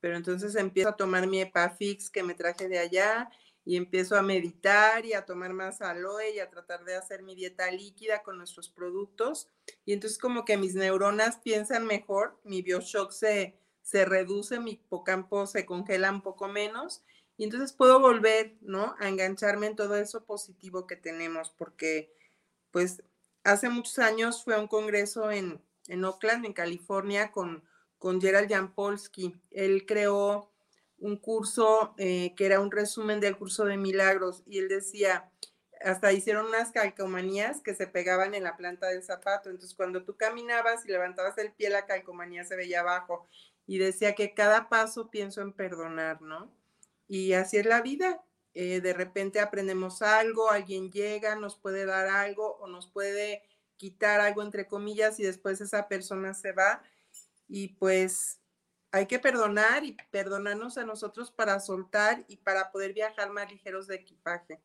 pero 0.00 0.16
entonces 0.16 0.54
empiezo 0.54 0.90
a 0.90 0.96
tomar 0.96 1.26
mi 1.26 1.40
Epafix 1.40 2.10
que 2.10 2.22
me 2.22 2.34
traje 2.34 2.68
de 2.68 2.78
allá 2.78 3.30
y 3.64 3.76
empiezo 3.76 4.16
a 4.16 4.22
meditar 4.22 5.04
y 5.04 5.12
a 5.12 5.26
tomar 5.26 5.52
más 5.52 5.82
aloe 5.82 6.30
y 6.34 6.38
a 6.38 6.48
tratar 6.48 6.84
de 6.84 6.96
hacer 6.96 7.22
mi 7.22 7.34
dieta 7.34 7.70
líquida 7.70 8.22
con 8.22 8.38
nuestros 8.38 8.70
productos. 8.70 9.50
Y 9.84 9.92
entonces 9.92 10.18
como 10.18 10.44
que 10.46 10.56
mis 10.56 10.74
neuronas 10.74 11.36
piensan 11.38 11.84
mejor, 11.84 12.40
mi 12.44 12.62
bioshock 12.62 13.10
se, 13.10 13.58
se 13.82 14.04
reduce, 14.06 14.58
mi 14.58 14.72
hipocampo 14.72 15.46
se 15.46 15.66
congela 15.66 16.10
un 16.10 16.22
poco 16.22 16.48
menos 16.48 17.02
y 17.36 17.44
entonces 17.44 17.72
puedo 17.72 18.00
volver, 18.00 18.56
¿no? 18.62 18.96
A 18.98 19.08
engancharme 19.08 19.66
en 19.66 19.76
todo 19.76 19.96
eso 19.96 20.24
positivo 20.24 20.86
que 20.86 20.96
tenemos 20.96 21.50
porque 21.50 22.12
pues 22.70 23.02
hace 23.44 23.68
muchos 23.68 23.98
años 23.98 24.44
fue 24.44 24.54
a 24.54 24.60
un 24.60 24.68
congreso 24.68 25.30
en, 25.30 25.62
en 25.86 26.04
Oakland, 26.04 26.46
en 26.46 26.52
California, 26.52 27.32
con 27.32 27.64
con 27.98 28.20
Gerald 28.20 28.48
Jampolsky. 28.50 29.34
Él 29.50 29.84
creó 29.86 30.50
un 30.98 31.16
curso 31.16 31.94
eh, 31.98 32.34
que 32.36 32.46
era 32.46 32.60
un 32.60 32.70
resumen 32.70 33.20
del 33.20 33.36
curso 33.36 33.64
de 33.64 33.76
milagros 33.76 34.42
y 34.46 34.58
él 34.58 34.68
decía, 34.68 35.30
hasta 35.80 36.12
hicieron 36.12 36.46
unas 36.46 36.72
calcomanías 36.72 37.60
que 37.60 37.74
se 37.74 37.86
pegaban 37.86 38.34
en 38.34 38.44
la 38.44 38.56
planta 38.56 38.88
del 38.88 39.02
zapato. 39.02 39.50
Entonces, 39.50 39.76
cuando 39.76 40.04
tú 40.04 40.16
caminabas 40.16 40.84
y 40.84 40.90
levantabas 40.90 41.38
el 41.38 41.52
pie, 41.52 41.70
la 41.70 41.86
calcomanía 41.86 42.44
se 42.44 42.56
veía 42.56 42.80
abajo. 42.80 43.28
Y 43.66 43.78
decía 43.78 44.14
que 44.14 44.34
cada 44.34 44.68
paso 44.68 45.10
pienso 45.10 45.42
en 45.42 45.52
perdonar, 45.52 46.22
¿no? 46.22 46.50
Y 47.06 47.34
así 47.34 47.58
es 47.58 47.66
la 47.66 47.82
vida. 47.82 48.22
Eh, 48.54 48.80
de 48.80 48.94
repente 48.94 49.40
aprendemos 49.40 50.02
algo, 50.02 50.50
alguien 50.50 50.90
llega, 50.90 51.36
nos 51.36 51.56
puede 51.56 51.84
dar 51.84 52.08
algo 52.08 52.56
o 52.56 52.66
nos 52.66 52.88
puede 52.88 53.42
quitar 53.76 54.20
algo, 54.20 54.42
entre 54.42 54.66
comillas, 54.66 55.20
y 55.20 55.22
después 55.22 55.60
esa 55.60 55.86
persona 55.86 56.34
se 56.34 56.52
va 56.52 56.82
y 57.48 57.68
pues 57.68 58.40
hay 58.90 59.06
que 59.06 59.18
perdonar 59.18 59.84
y 59.84 59.96
perdonarnos 60.10 60.78
a 60.78 60.84
nosotros 60.84 61.30
para 61.30 61.60
soltar 61.60 62.24
y 62.28 62.36
para 62.36 62.70
poder 62.70 62.92
viajar 62.94 63.30
más 63.30 63.50
ligeros 63.50 63.86
de 63.86 63.96
equipaje. 63.96 64.60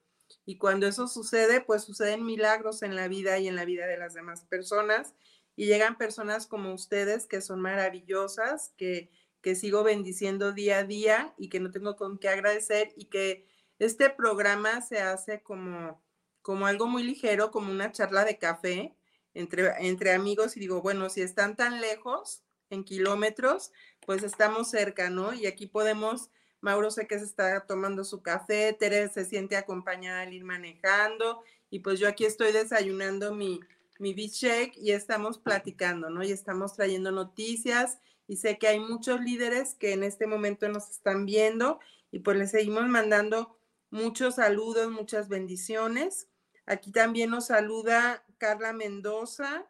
Y 0.45 0.57
cuando 0.57 0.87
eso 0.87 1.07
sucede, 1.07 1.61
pues 1.61 1.83
suceden 1.83 2.25
milagros 2.25 2.83
en 2.83 2.95
la 2.95 3.07
vida 3.07 3.39
y 3.39 3.47
en 3.47 3.55
la 3.55 3.65
vida 3.65 3.85
de 3.85 3.97
las 3.97 4.13
demás 4.13 4.45
personas. 4.45 5.13
Y 5.55 5.65
llegan 5.65 5.97
personas 5.97 6.47
como 6.47 6.73
ustedes 6.73 7.27
que 7.27 7.41
son 7.41 7.61
maravillosas, 7.61 8.73
que, 8.77 9.09
que 9.41 9.55
sigo 9.55 9.83
bendiciendo 9.83 10.51
día 10.51 10.79
a 10.79 10.83
día 10.83 11.33
y 11.37 11.49
que 11.49 11.59
no 11.59 11.71
tengo 11.71 11.95
con 11.95 12.17
qué 12.17 12.29
agradecer 12.29 12.93
y 12.95 13.05
que 13.05 13.45
este 13.79 14.09
programa 14.09 14.81
se 14.81 14.99
hace 14.99 15.41
como, 15.41 16.01
como 16.41 16.65
algo 16.65 16.87
muy 16.87 17.03
ligero, 17.03 17.51
como 17.51 17.71
una 17.71 17.91
charla 17.91 18.23
de 18.25 18.39
café 18.39 18.95
entre, 19.33 19.69
entre 19.85 20.13
amigos 20.13 20.55
y 20.55 20.61
digo, 20.61 20.81
bueno, 20.81 21.09
si 21.09 21.21
están 21.21 21.55
tan 21.55 21.81
lejos 21.81 22.43
en 22.73 22.83
kilómetros, 22.83 23.71
pues 24.05 24.23
estamos 24.23 24.69
cerca, 24.69 25.09
¿no? 25.09 25.33
Y 25.33 25.45
aquí 25.45 25.67
podemos, 25.67 26.29
Mauro 26.61 26.91
sé 26.91 27.07
que 27.07 27.19
se 27.19 27.25
está 27.25 27.65
tomando 27.65 28.03
su 28.03 28.21
café, 28.21 28.73
Tere 28.73 29.09
se 29.09 29.25
siente 29.25 29.55
acompañada 29.55 30.21
al 30.21 30.33
ir 30.33 30.43
manejando 30.43 31.43
y 31.69 31.79
pues 31.79 31.99
yo 31.99 32.07
aquí 32.07 32.25
estoy 32.25 32.51
desayunando 32.51 33.33
mi, 33.33 33.59
mi 33.99 34.13
shake 34.13 34.77
y 34.77 34.91
estamos 34.91 35.37
platicando, 35.37 36.09
¿no? 36.09 36.23
Y 36.23 36.31
estamos 36.31 36.73
trayendo 36.73 37.11
noticias 37.11 37.97
y 38.27 38.37
sé 38.37 38.57
que 38.57 38.67
hay 38.67 38.79
muchos 38.79 39.21
líderes 39.21 39.75
que 39.75 39.93
en 39.93 40.03
este 40.03 40.27
momento 40.27 40.67
nos 40.69 40.89
están 40.89 41.25
viendo 41.25 41.79
y 42.11 42.19
pues 42.19 42.37
les 42.37 42.51
seguimos 42.51 42.87
mandando 42.87 43.57
muchos 43.89 44.35
saludos, 44.35 44.91
muchas 44.91 45.29
bendiciones. 45.29 46.27
Aquí 46.65 46.91
también 46.91 47.29
nos 47.29 47.47
saluda 47.47 48.23
Carla 48.37 48.73
Mendoza, 48.73 49.65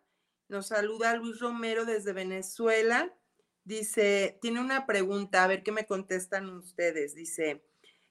nos 0.53 0.67
saluda 0.67 1.15
Luis 1.15 1.39
Romero 1.39 1.83
desde 1.83 2.13
Venezuela. 2.13 3.11
Dice, 3.63 4.37
tiene 4.39 4.61
una 4.61 4.85
pregunta, 4.85 5.43
a 5.43 5.47
ver 5.47 5.63
qué 5.63 5.71
me 5.71 5.87
contestan 5.87 6.47
ustedes. 6.49 7.15
Dice, 7.15 7.65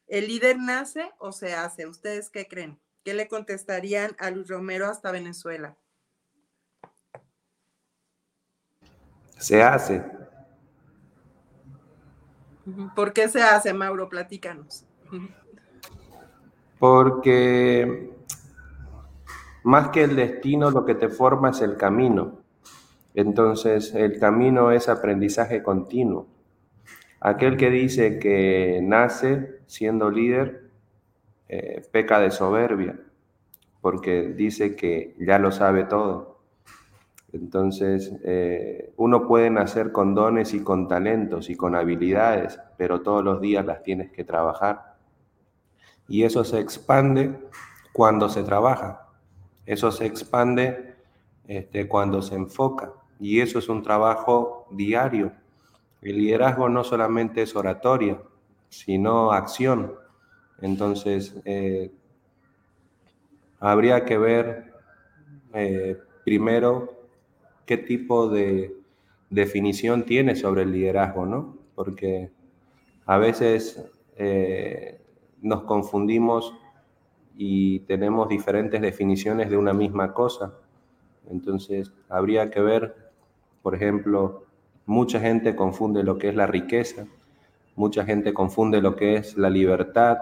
¿el 0.09 0.27
líder 0.27 0.59
nace 0.59 1.09
o 1.21 1.31
se 1.31 1.55
hace? 1.55 1.87
¿Ustedes 1.87 2.31
qué 2.31 2.49
creen? 2.49 2.81
¿Qué 3.05 3.15
le 3.15 3.29
contestarían 3.29 4.17
a 4.19 4.31
Luis 4.31 4.49
Romero 4.49 4.89
hasta 4.89 5.13
Venezuela? 5.13 5.79
Se 9.39 9.63
hace. 9.63 10.05
¿Por 12.97 13.13
qué 13.13 13.29
se 13.29 13.41
hace, 13.41 13.73
Mauro? 13.73 14.09
Platícanos. 14.09 14.85
Porque 16.81 18.12
más 19.65 19.89
que 19.89 20.05
el 20.05 20.17
destino, 20.17 20.71
lo 20.71 20.85
que 20.85 20.95
te 20.95 21.09
forma 21.09 21.51
es 21.51 21.61
el 21.61 21.77
camino. 21.77 22.39
Entonces, 23.15 23.95
el 23.95 24.19
camino 24.19 24.73
es 24.73 24.89
aprendizaje 24.89 25.63
continuo. 25.63 26.27
Aquel 27.21 27.57
que 27.57 27.71
dice 27.71 28.19
que 28.19 28.81
nace 28.83 29.61
siendo 29.67 30.11
líder, 30.11 30.71
eh, 31.49 31.83
peca 31.93 32.19
de 32.19 32.31
soberbia, 32.31 32.99
porque 33.81 34.29
dice 34.29 34.75
que 34.75 35.15
ya 35.19 35.39
lo 35.39 35.53
sabe 35.53 35.85
todo. 35.85 36.41
Entonces, 37.33 38.13
eh, 38.25 38.93
uno 38.97 39.27
puede 39.27 39.51
nacer 39.51 39.93
con 39.93 40.15
dones 40.15 40.53
y 40.53 40.63
con 40.63 40.89
talentos 40.89 41.49
y 41.49 41.55
con 41.55 41.75
habilidades, 41.75 42.59
pero 42.77 43.03
todos 43.03 43.25
los 43.25 43.41
días 43.41 43.65
las 43.65 43.83
tienes 43.83 44.11
que 44.11 44.25
trabajar. 44.25 44.97
Y 46.09 46.25
eso 46.25 46.45
se 46.45 46.61
expande 46.61 47.39
cuando 47.93 48.29
se 48.29 48.43
trabaja. 48.43 49.12
Eso 49.67 49.91
se 49.93 50.07
expande 50.07 50.95
este, 51.47 51.89
cuando 51.89 52.23
se 52.23 52.35
enfoca. 52.35 52.93
Y 53.21 53.41
eso 53.41 53.59
es 53.59 53.69
un 53.69 53.83
trabajo 53.83 54.67
diario. 54.71 55.33
El 56.01 56.19
liderazgo 56.19 56.69
no 56.69 56.83
solamente 56.83 57.43
es 57.43 57.55
oratoria, 57.55 58.21
sino 58.69 59.33
acción. 59.33 59.95
Entonces, 60.61 61.37
eh, 61.45 61.93
habría 63.61 64.05
que 64.05 64.19
ver 64.19 64.73
eh, 65.55 65.97
primero 66.25 67.07
qué 67.67 67.77
tipo 67.79 68.29
de 68.29 68.75
definición 69.31 70.05
tiene 70.05 70.35
sobre 70.35 70.63
el 70.63 70.73
liderazgo, 70.73 71.27
¿no? 71.27 71.57
Porque 71.75 72.31
a 73.07 73.19
veces 73.19 73.85
eh, 74.17 75.01
nos 75.41 75.63
confundimos 75.63 76.55
y 77.45 77.81
tenemos 77.81 78.29
diferentes 78.29 78.81
definiciones 78.81 79.51
de 79.51 79.57
una 79.57 79.73
misma 79.73 80.15
cosa. 80.15 80.55
Entonces, 81.31 81.93
habría 82.09 82.51
que 82.51 82.61
ver, 82.61 83.11
por 83.63 83.75
ejemplo, 83.75 84.45
mucha 84.87 85.19
gente 85.19 85.57
confunde 85.57 86.03
lo 86.03 86.19
que 86.19 86.29
es 86.29 86.35
la 86.35 86.47
riqueza, 86.47 87.07
mucha 87.75 88.05
gente 88.05 88.33
confunde 88.33 88.81
lo 88.81 88.95
que 88.95 89.17
es 89.17 89.37
la 89.37 89.51
libertad, 89.51 90.19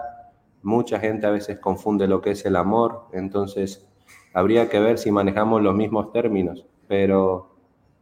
mucha 0.63 0.99
gente 0.99 1.27
a 1.27 1.31
veces 1.31 1.59
confunde 1.59 2.07
lo 2.07 2.21
que 2.21 2.31
es 2.31 2.45
el 2.45 2.55
amor, 2.55 3.07
entonces 3.13 3.87
habría 4.33 4.69
que 4.69 4.79
ver 4.79 4.97
si 4.97 5.11
manejamos 5.11 5.61
los 5.61 5.75
mismos 5.75 6.11
términos 6.11 6.65
pero 6.91 7.55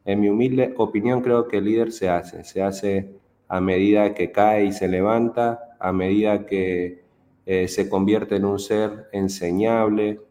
en 0.04 0.20
mi 0.20 0.30
humilde 0.30 0.74
opinión 0.76 1.22
creo 1.22 1.48
que 1.48 1.58
el 1.58 1.66
líder 1.66 1.92
se 1.92 2.10
hace, 2.10 2.44
se 2.44 2.64
hace 2.64 3.20
a 3.48 3.62
medida 3.62 4.16
que 4.16 4.32
cae 4.32 4.66
y 4.66 4.72
se 4.72 4.88
levanta, 4.88 5.76
a 5.80 5.94
medida 5.94 6.48
que 6.48 7.04
eh, 7.52 7.68
se 7.68 7.90
convierte 7.90 8.36
en 8.36 8.46
un 8.46 8.60
ser 8.60 9.10
enseñable, 9.12 10.22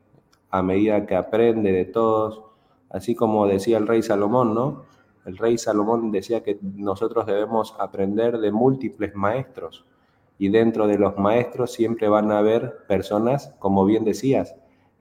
a 0.50 0.62
medida 0.62 1.04
que 1.04 1.16
aprende 1.16 1.72
de 1.72 1.84
todos, 1.84 2.44
así 2.90 3.16
como 3.16 3.48
decía 3.48 3.78
el 3.78 3.88
rey 3.88 4.02
Salomón, 4.02 4.54
¿no? 4.54 4.84
El 5.26 5.36
rey 5.36 5.58
Salomón 5.58 6.12
decía 6.12 6.44
que 6.44 6.60
nosotros 6.62 7.26
debemos 7.26 7.74
aprender 7.80 8.38
de 8.38 8.52
múltiples 8.52 9.16
maestros 9.16 9.84
y 10.38 10.48
dentro 10.48 10.86
de 10.86 10.96
los 10.96 11.18
maestros 11.18 11.72
siempre 11.72 12.08
van 12.08 12.30
a 12.30 12.38
haber 12.38 12.86
personas, 12.86 13.52
como 13.58 13.84
bien 13.84 14.04
decías, 14.04 14.54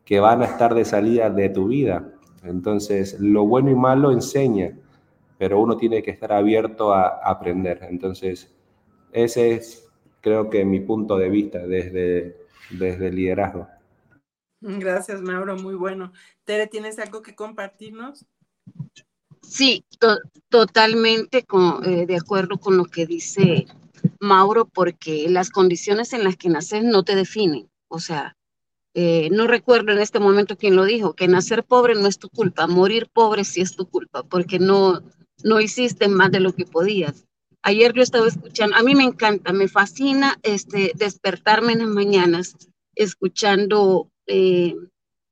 que 0.03 0.19
van 0.19 0.41
a 0.41 0.45
estar 0.45 0.73
de 0.73 0.85
salida 0.85 1.29
de 1.29 1.49
tu 1.49 1.67
vida, 1.67 2.17
entonces, 2.43 3.19
lo 3.19 3.45
bueno 3.45 3.69
y 3.69 3.75
malo 3.75 4.11
enseña, 4.11 4.75
pero 5.37 5.59
uno 5.59 5.77
tiene 5.77 6.01
que 6.01 6.11
estar 6.11 6.31
abierto 6.31 6.93
a 6.93 7.19
aprender. 7.23 7.79
Entonces, 7.89 8.55
ese 9.11 9.53
es, 9.53 9.86
creo 10.21 10.49
que, 10.49 10.65
mi 10.65 10.79
punto 10.79 11.17
de 11.17 11.29
vista 11.29 11.59
desde, 11.59 12.37
desde 12.69 13.07
el 13.07 13.15
liderazgo. 13.15 13.67
Gracias, 14.59 15.21
Mauro, 15.21 15.55
muy 15.55 15.75
bueno. 15.75 16.11
Tere, 16.43 16.67
¿tienes 16.67 16.97
algo 16.99 17.21
que 17.21 17.35
compartirnos? 17.35 18.25
Sí, 19.41 19.85
totalmente 20.49 21.45
eh, 21.85 22.05
de 22.05 22.15
acuerdo 22.15 22.57
con 22.57 22.75
lo 22.75 22.85
que 22.85 23.05
dice 23.05 23.65
Mauro, 24.19 24.65
porque 24.65 25.29
las 25.29 25.49
condiciones 25.51 26.11
en 26.13 26.23
las 26.23 26.35
que 26.35 26.49
naces 26.49 26.83
no 26.83 27.03
te 27.03 27.15
definen. 27.15 27.69
O 27.87 27.99
sea, 27.99 28.35
eh, 28.93 29.29
no 29.31 29.45
recuerdo 29.45 29.91
en 29.91 29.99
este 29.99 30.19
momento 30.19 30.57
quién 30.57 30.75
lo 30.75 30.83
dijo, 30.83 31.13
que 31.13 31.27
nacer 31.27 31.63
pobre 31.63 31.93
no 31.93 32.07
es 32.07 32.17
tu 32.17 32.29
culpa, 32.29 32.65
morir 32.65 33.09
pobre 33.13 33.43
sí 33.43 33.61
es 33.61 33.75
tu 33.75 33.87
culpa, 33.87 34.23
porque 34.23 34.57
no, 34.57 35.03
no 35.43 35.61
hiciste 35.61 36.07
más 36.07 36.31
de 36.31 36.39
lo 36.39 36.53
que 36.53 36.65
podías. 36.65 37.26
Ayer 37.67 37.93
yo 37.93 38.01
estaba 38.01 38.27
escuchando, 38.27 38.75
a 38.75 38.83
mí 38.83 38.95
me 38.95 39.03
encanta, 39.03 39.51
me 39.51 39.67
fascina 39.67 40.39
este, 40.43 40.91
despertarme 40.95 41.73
en 41.73 41.79
las 41.79 41.89
mañanas 41.89 42.55
escuchando, 42.95 44.09
eh, 44.25 44.73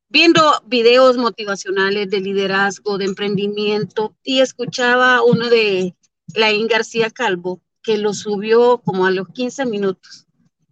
viendo 0.09 0.41
videos 0.67 1.17
motivacionales 1.17 2.09
de 2.09 2.19
liderazgo, 2.19 2.97
de 2.97 3.05
emprendimiento, 3.05 4.15
y 4.23 4.41
escuchaba 4.41 5.23
uno 5.23 5.49
de 5.49 5.95
Laín 6.35 6.67
García 6.67 7.09
Calvo, 7.09 7.61
que 7.81 7.97
lo 7.97 8.13
subió 8.13 8.79
como 8.79 9.05
a 9.05 9.11
los 9.11 9.27
15 9.29 9.65
minutos 9.65 10.25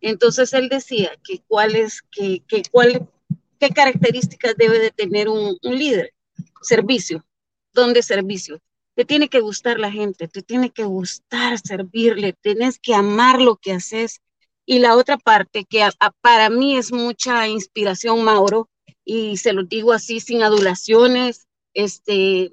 entonces 0.04 0.52
él 0.54 0.68
decía 0.68 1.18
que 1.24 1.42
cuáles, 1.48 2.02
que, 2.12 2.44
que 2.46 2.62
cuál, 2.70 3.10
qué 3.58 3.70
características 3.70 4.56
debe 4.58 4.78
de 4.78 4.92
tener 4.92 5.30
un, 5.30 5.58
un 5.64 5.80
líder. 5.80 6.14
Servicio. 6.62 7.26
¿Dónde 7.74 8.04
servicio? 8.04 8.62
Te 8.96 9.06
tiene 9.06 9.30
que 9.30 9.40
gustar 9.40 9.80
la 9.80 9.92
gente, 9.92 10.28
te 10.28 10.42
tiene 10.42 10.70
que 10.70 10.84
gustar 10.84 11.60
servirle, 11.60 12.34
tienes 12.34 12.80
que 12.80 12.94
amar 12.94 13.42
lo 13.42 13.58
que 13.58 13.74
haces. 13.74 14.22
Y 14.66 14.80
la 14.80 14.96
otra 14.96 15.18
parte 15.18 15.66
que 15.66 15.88
para 16.22 16.50
mí 16.50 16.78
es 16.78 16.92
mucha 16.92 17.48
inspiración, 17.48 18.24
Mauro, 18.24 18.70
y 19.04 19.38
se 19.38 19.54
lo 19.54 19.64
digo 19.64 19.92
así 19.92 20.20
sin 20.20 20.44
adulaciones, 20.44 21.48
este, 21.74 22.52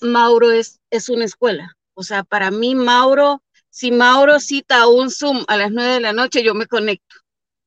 Mauro 0.00 0.52
es, 0.52 0.80
es 0.90 1.08
una 1.08 1.24
escuela. 1.24 1.76
O 1.94 2.02
sea, 2.02 2.22
para 2.24 2.50
mí 2.50 2.74
Mauro 2.74 3.42
si 3.70 3.92
Mauro 3.92 4.40
cita 4.40 4.88
un 4.88 5.10
Zoom 5.10 5.44
a 5.46 5.56
las 5.56 5.70
nueve 5.70 5.94
de 5.94 6.00
la 6.00 6.12
noche, 6.12 6.42
yo 6.42 6.54
me 6.54 6.66
conecto, 6.66 7.16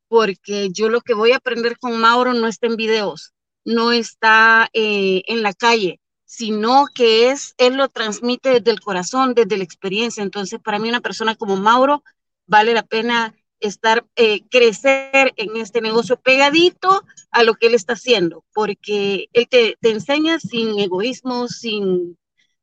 porque 0.10 0.70
yo 0.72 0.90
lo 0.90 1.02
que 1.02 1.14
voy 1.14 1.32
a 1.32 1.38
aprender 1.38 1.80
con 1.80 1.98
Mauro 1.98 2.34
no 2.34 2.48
está 2.48 2.68
en 2.68 2.76
videos, 2.76 3.34
no 3.64 3.94
está 3.94 4.70
eh, 4.74 5.24
en 5.28 5.44
la 5.44 5.54
calle, 5.54 6.02
sino 6.36 6.88
que 6.96 7.30
es, 7.30 7.54
él 7.60 7.76
lo 7.76 7.90
transmite 7.90 8.50
desde 8.50 8.72
el 8.72 8.80
corazón, 8.80 9.36
desde 9.36 9.56
la 9.56 9.64
experiencia. 9.64 10.24
Entonces, 10.24 10.60
para 10.60 10.80
mí 10.80 10.90
una 10.90 11.00
persona 11.00 11.36
como 11.36 11.58
Mauro 11.58 12.04
vale 12.48 12.74
la 12.74 12.82
pena 12.82 13.36
estar, 13.60 14.04
eh, 14.16 14.42
crecer 14.50 15.32
en 15.36 15.58
este 15.58 15.80
negocio 15.80 16.20
pegadito 16.20 17.04
a 17.30 17.44
lo 17.44 17.54
que 17.54 17.68
él 17.68 17.76
está 17.76 17.94
haciendo, 17.94 18.44
porque 18.52 19.28
él 19.32 19.48
te, 19.48 19.78
te 19.80 19.92
enseña 19.92 20.40
sin 20.40 20.80
egoísmo, 20.80 21.48
sin, 21.48 22.18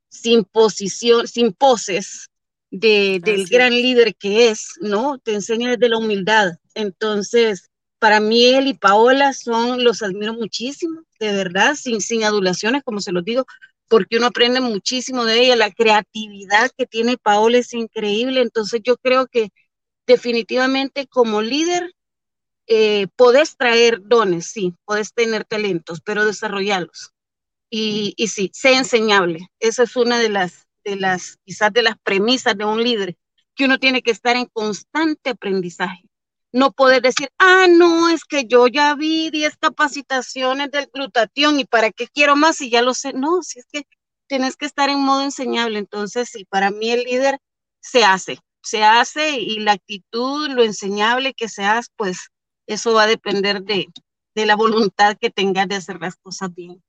sin 0.09 0.43
posición, 0.43 1.29
sin 1.29 1.53
poses, 1.53 2.29
del 2.71 3.47
gran 3.47 3.71
líder 3.71 4.15
que 4.15 4.49
es, 4.49 4.71
¿no? 4.81 5.17
Te 5.17 5.33
enseña 5.33 5.71
desde 5.71 5.87
la 5.87 5.97
humildad. 5.97 6.57
Entonces, 6.73 7.70
para 8.01 8.19
mí 8.19 8.45
él 8.47 8.65
y 8.65 8.73
Paola 8.73 9.31
son, 9.31 9.83
los 9.83 10.01
admiro 10.01 10.33
muchísimo, 10.33 11.03
de 11.19 11.33
verdad, 11.33 11.75
sin, 11.75 12.01
sin 12.01 12.23
adulaciones, 12.23 12.81
como 12.83 12.99
se 12.99 13.11
los 13.11 13.23
digo, 13.23 13.45
porque 13.87 14.17
uno 14.17 14.25
aprende 14.25 14.59
muchísimo 14.59 15.23
de 15.23 15.39
ella. 15.39 15.55
La 15.55 15.69
creatividad 15.69 16.71
que 16.75 16.87
tiene 16.87 17.17
Paola 17.19 17.59
es 17.59 17.73
increíble. 17.73 18.41
Entonces 18.41 18.81
yo 18.83 18.97
creo 18.97 19.27
que 19.27 19.49
definitivamente 20.07 21.05
como 21.05 21.43
líder 21.43 21.93
eh, 22.65 23.05
podés 23.15 23.55
traer 23.55 24.01
dones, 24.01 24.47
sí, 24.47 24.73
podés 24.85 25.13
tener 25.13 25.45
talentos, 25.45 26.01
pero 26.01 26.25
desarrollarlos. 26.25 27.11
Y, 27.69 28.15
y 28.17 28.29
sí, 28.29 28.49
sé 28.53 28.73
enseñable. 28.73 29.47
Esa 29.59 29.83
es 29.83 29.95
una 29.95 30.17
de 30.17 30.29
las, 30.29 30.65
de 30.83 30.95
las, 30.95 31.37
quizás 31.45 31.71
de 31.71 31.83
las 31.83 31.97
premisas 32.03 32.57
de 32.57 32.65
un 32.65 32.83
líder, 32.83 33.15
que 33.53 33.65
uno 33.65 33.77
tiene 33.77 34.01
que 34.01 34.11
estar 34.11 34.35
en 34.37 34.47
constante 34.47 35.29
aprendizaje. 35.29 36.10
No 36.51 36.71
poder 36.71 37.01
decir, 37.01 37.29
ah, 37.37 37.67
no, 37.69 38.09
es 38.09 38.25
que 38.25 38.45
yo 38.45 38.67
ya 38.67 38.93
vi 38.95 39.29
10 39.29 39.57
capacitaciones 39.57 40.69
del 40.71 40.89
glutatión 40.93 41.59
y 41.59 41.65
para 41.65 41.91
qué 41.91 42.07
quiero 42.07 42.35
más 42.35 42.57
si 42.57 42.69
ya 42.69 42.81
lo 42.81 42.93
sé. 42.93 43.13
No, 43.13 43.41
si 43.41 43.59
es 43.59 43.65
que 43.71 43.83
tienes 44.27 44.57
que 44.57 44.65
estar 44.65 44.89
en 44.89 44.99
modo 44.99 45.23
enseñable. 45.23 45.79
Entonces, 45.79 46.29
sí, 46.29 46.45
para 46.45 46.71
mí 46.71 46.91
el 46.91 47.03
líder 47.03 47.39
se 47.79 48.03
hace, 48.03 48.39
se 48.61 48.83
hace 48.83 49.39
y 49.39 49.59
la 49.59 49.73
actitud, 49.73 50.49
lo 50.49 50.63
enseñable 50.63 51.33
que 51.33 51.49
seas, 51.49 51.87
pues 51.95 52.29
eso 52.67 52.93
va 52.93 53.03
a 53.03 53.07
depender 53.07 53.63
de, 53.63 53.87
de 54.35 54.45
la 54.45 54.55
voluntad 54.55 55.17
que 55.19 55.29
tengas 55.29 55.67
de 55.67 55.75
hacer 55.75 55.99
las 55.99 56.15
cosas 56.15 56.53
bien. 56.53 56.81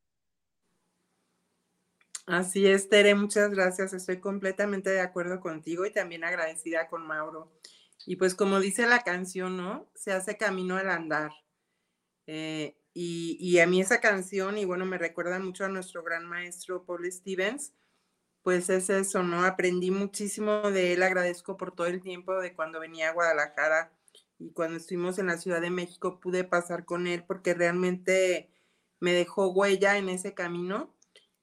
Así 2.27 2.67
es, 2.67 2.89
Tere, 2.89 3.15
muchas 3.15 3.51
gracias. 3.51 3.93
Estoy 3.93 4.21
completamente 4.21 4.91
de 4.91 5.01
acuerdo 5.01 5.41
contigo 5.41 5.85
y 5.85 5.93
también 5.93 6.23
agradecida 6.23 6.89
con 6.89 7.05
Mauro. 7.07 7.51
Y 8.07 8.17
pues 8.17 8.35
como 8.35 8.61
dice 8.61 8.87
la 8.87 9.01
canción, 9.01 9.57
¿no? 9.57 9.89
Se 9.95 10.13
hace 10.13 10.37
camino 10.37 10.77
al 10.77 10.91
andar. 10.91 11.33
Eh, 12.27 12.77
y, 12.95 13.37
y, 13.41 13.59
a 13.61 13.67
mí 13.67 13.81
esa 13.81 14.01
canción, 14.01 14.59
y 14.59 14.65
bueno, 14.65 14.85
me 14.85 14.99
recuerda 14.99 15.39
mucho 15.39 15.65
a 15.65 15.69
nuestro 15.69 16.03
gran 16.03 16.27
maestro 16.27 16.85
Paul 16.85 17.11
Stevens, 17.11 17.73
pues 18.43 18.69
es 18.71 18.91
eso, 18.91 19.23
¿no? 19.23 19.45
Aprendí 19.45 19.91
muchísimo 19.91 20.71
de 20.71 20.93
él, 20.93 21.03
agradezco 21.03 21.57
por 21.57 21.75
todo 21.75 21.87
el 21.87 22.03
tiempo 22.03 22.39
de 22.41 22.55
cuando 22.55 22.81
venía 22.81 23.09
a 23.09 23.13
Guadalajara 23.13 23.93
y 24.39 24.51
cuando 24.53 24.77
estuvimos 24.77 25.19
en 25.19 25.29
la 25.29 25.39
Ciudad 25.39 25.61
de 25.61 25.71
México 25.71 26.19
pude 26.21 26.45
pasar 26.45 26.85
con 26.85 27.07
él 27.07 27.25
porque 27.27 27.55
realmente 27.55 28.51
me 29.01 29.13
dejó 29.13 29.53
huella 29.53 29.97
en 29.99 30.09
ese 30.09 30.35
camino 30.35 30.95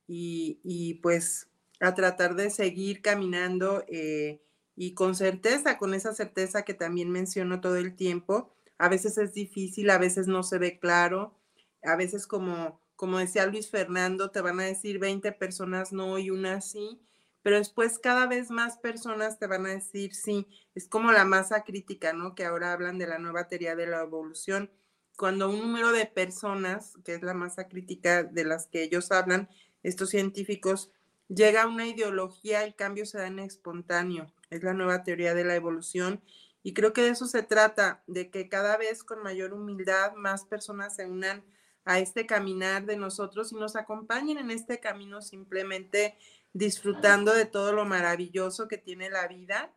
y, 0.08 0.96
pues 1.04 1.48
a 1.80 1.94
tratar 1.94 2.36
de 2.36 2.50
seguir 2.50 3.02
caminando 3.02 3.86
eh, 3.88 4.42
y 4.80 4.94
con 4.94 5.14
certeza, 5.14 5.78
con 5.78 5.94
esa 5.94 6.14
certeza 6.14 6.64
que 6.64 6.74
también 6.74 7.12
menciono 7.12 7.60
todo 7.60 7.76
el 7.76 7.98
tiempo. 7.98 8.50
A 8.78 8.88
veces 8.88 9.18
es 9.18 9.34
difícil, 9.34 9.90
a 9.90 9.98
veces 9.98 10.28
no 10.28 10.42
se 10.42 10.58
ve 10.58 10.80
claro, 10.80 11.36
a 11.84 11.98
veces 11.98 12.26
como, 12.26 12.80
como 12.96 13.18
decía 13.18 13.46
Luis 13.46 13.70
Fernando, 13.70 14.32
te 14.32 14.40
van 14.40 14.58
a 14.62 14.64
decir 14.64 14.98
20 14.98 15.34
personas 15.34 15.92
no 15.92 16.18
y 16.18 16.30
una 16.30 16.62
sí, 16.62 16.98
pero 17.42 17.58
después 17.58 18.00
cada 18.00 18.26
vez 18.26 18.52
más 18.52 18.78
personas 18.78 19.38
te 19.38 19.48
van 19.48 19.66
a 19.66 19.72
decir 19.72 20.16
sí. 20.16 20.48
Es 20.74 20.88
como 20.88 21.12
la 21.12 21.26
masa 21.26 21.66
crítica, 21.66 22.14
¿no? 22.14 22.34
Que 22.34 22.46
ahora 22.46 22.72
hablan 22.72 22.98
de 22.98 23.08
la 23.08 23.20
nueva 23.20 23.50
teoría 23.50 23.76
de 23.76 23.88
la 23.88 24.04
evolución. 24.04 24.72
Cuando 25.18 25.50
un 25.50 25.60
número 25.60 25.92
de 25.92 26.06
personas, 26.06 26.94
que 27.04 27.16
es 27.16 27.22
la 27.22 27.34
masa 27.34 27.68
crítica 27.68 28.24
de 28.24 28.46
las 28.46 28.68
que 28.68 28.84
ellos 28.84 29.12
hablan, 29.12 29.50
estos 29.84 30.10
científicos, 30.12 30.90
llega 31.30 31.64
a 31.64 31.68
una 31.68 31.88
ideología, 31.88 32.64
el 32.64 32.76
cambio 32.76 33.06
se 33.06 33.18
da 33.18 33.28
en 33.28 33.40
espontáneo. 33.40 34.28
Es 34.50 34.64
la 34.64 34.74
nueva 34.74 35.04
teoría 35.04 35.34
de 35.34 35.46
la 35.46 35.56
evolución. 35.56 36.22
Y 36.62 36.74
creo 36.74 36.92
que 36.92 37.04
de 37.04 37.10
eso 37.10 37.28
se 37.28 37.44
trata, 37.44 38.04
de 38.08 38.30
que 38.30 38.50
cada 38.50 38.76
vez 38.76 39.04
con 39.04 39.24
mayor 39.24 39.54
humildad 39.54 40.14
más 40.16 40.44
personas 40.44 40.96
se 40.96 41.06
unan 41.06 41.44
a 41.86 42.00
este 42.00 42.26
caminar 42.26 42.86
de 42.86 42.98
nosotros 42.98 43.52
y 43.52 43.56
nos 43.56 43.76
acompañen 43.76 44.38
en 44.38 44.52
este 44.52 44.80
camino 44.80 45.22
simplemente 45.22 46.18
disfrutando 46.54 47.34
de 47.34 47.46
todo 47.46 47.72
lo 47.74 47.86
maravilloso 47.86 48.68
que 48.68 48.78
tiene 48.78 49.10
la 49.10 49.28
vida 49.28 49.74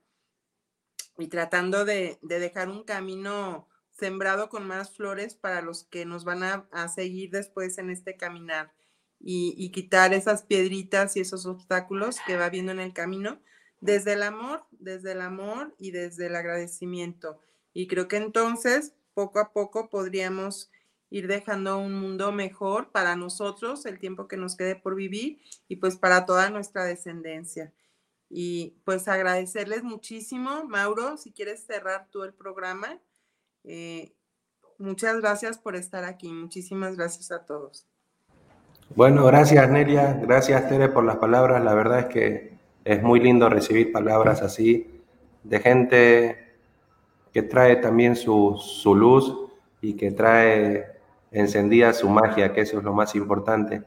y 1.19 1.29
tratando 1.29 1.85
de, 1.85 2.19
dejar 2.23 2.69
un 2.69 2.85
camino 2.85 3.69
sembrado 3.91 4.49
con 4.49 4.67
más 4.67 4.91
flores 4.91 5.35
para 5.35 5.63
los 5.63 5.85
que 5.85 6.05
nos 6.05 6.25
van 6.25 6.43
a, 6.43 6.89
seguir 6.89 7.31
después 7.31 7.79
en 7.79 7.91
este 7.91 8.17
caminar 8.17 8.73
y, 9.25 9.71
quitar 9.71 10.13
esas 10.13 10.43
piedritas 10.43 11.17
y 11.17 11.21
esos 11.21 11.47
obstáculos 11.47 12.17
que 12.27 12.37
va 12.37 12.51
viendo 12.51 12.73
en 12.73 12.81
el 12.81 12.93
camino 12.93 13.41
desde 13.81 14.15
el 14.15 14.23
amor, 14.23 14.65
desde 14.71 15.13
el 15.13 15.21
amor 15.21 15.75
y 15.79 15.93
desde 15.93 16.27
el 16.27 16.37
agradecimiento. 16.37 17.41
Y 17.73 17.87
creo 17.87 18.09
que 18.09 18.17
entonces, 18.17 18.95
poco 19.15 19.39
a 19.39 19.53
poco, 19.53 19.91
podríamos 19.91 20.71
ir 21.11 21.29
dejando 21.29 21.79
un 21.79 21.95
mundo 21.95 22.33
mejor 22.33 22.91
para 22.91 23.17
nosotros, 23.17 23.87
el 23.87 23.99
tiempo 23.99 24.29
que 24.29 24.37
nos 24.37 24.57
quede 24.57 24.77
por 24.77 24.95
vivir 24.95 25.41
y 25.69 25.77
pues 25.77 25.97
para 25.97 26.27
toda 26.27 26.51
nuestra 26.51 26.85
descendencia. 26.85 27.73
Y 28.29 28.79
pues 28.85 29.09
agradecerles 29.09 29.85
muchísimo, 29.85 30.65
Mauro, 30.65 31.17
si 31.19 31.33
quieres 31.33 31.65
cerrar 31.65 32.09
tú 32.11 32.25
el 32.25 32.33
programa. 32.33 32.99
Eh, 33.65 34.15
muchas 34.79 35.21
gracias 35.21 35.59
por 35.59 35.77
estar 35.77 36.05
aquí, 36.05 36.33
muchísimas 36.33 36.97
gracias 36.97 37.31
a 37.31 37.45
todos. 37.45 37.92
Bueno, 38.95 39.25
gracias 39.25 39.71
Nelia, 39.71 40.19
gracias 40.21 40.69
Tere 40.69 40.89
por 40.89 41.05
las 41.05 41.17
palabras. 41.17 41.65
La 41.65 41.75
verdad 41.75 42.01
es 42.01 42.07
que 42.07 42.53
es 42.85 43.03
muy 43.03 43.21
lindo 43.21 43.49
recibir 43.49 43.91
palabras 43.91 44.43
así 44.43 45.01
de 45.45 45.61
gente 45.61 46.55
que 47.33 47.43
trae 47.43 47.77
también 47.77 48.17
su, 48.17 48.59
su 48.61 48.95
luz 48.95 49.35
y 49.81 49.95
que 49.95 50.11
trae 50.11 50.87
encendida 51.31 51.93
su 51.95 52.09
magia, 52.11 52.53
que 52.53 52.61
eso 52.61 52.79
es 52.79 52.85
lo 52.85 52.93
más 52.93 53.15
importante. 53.15 53.83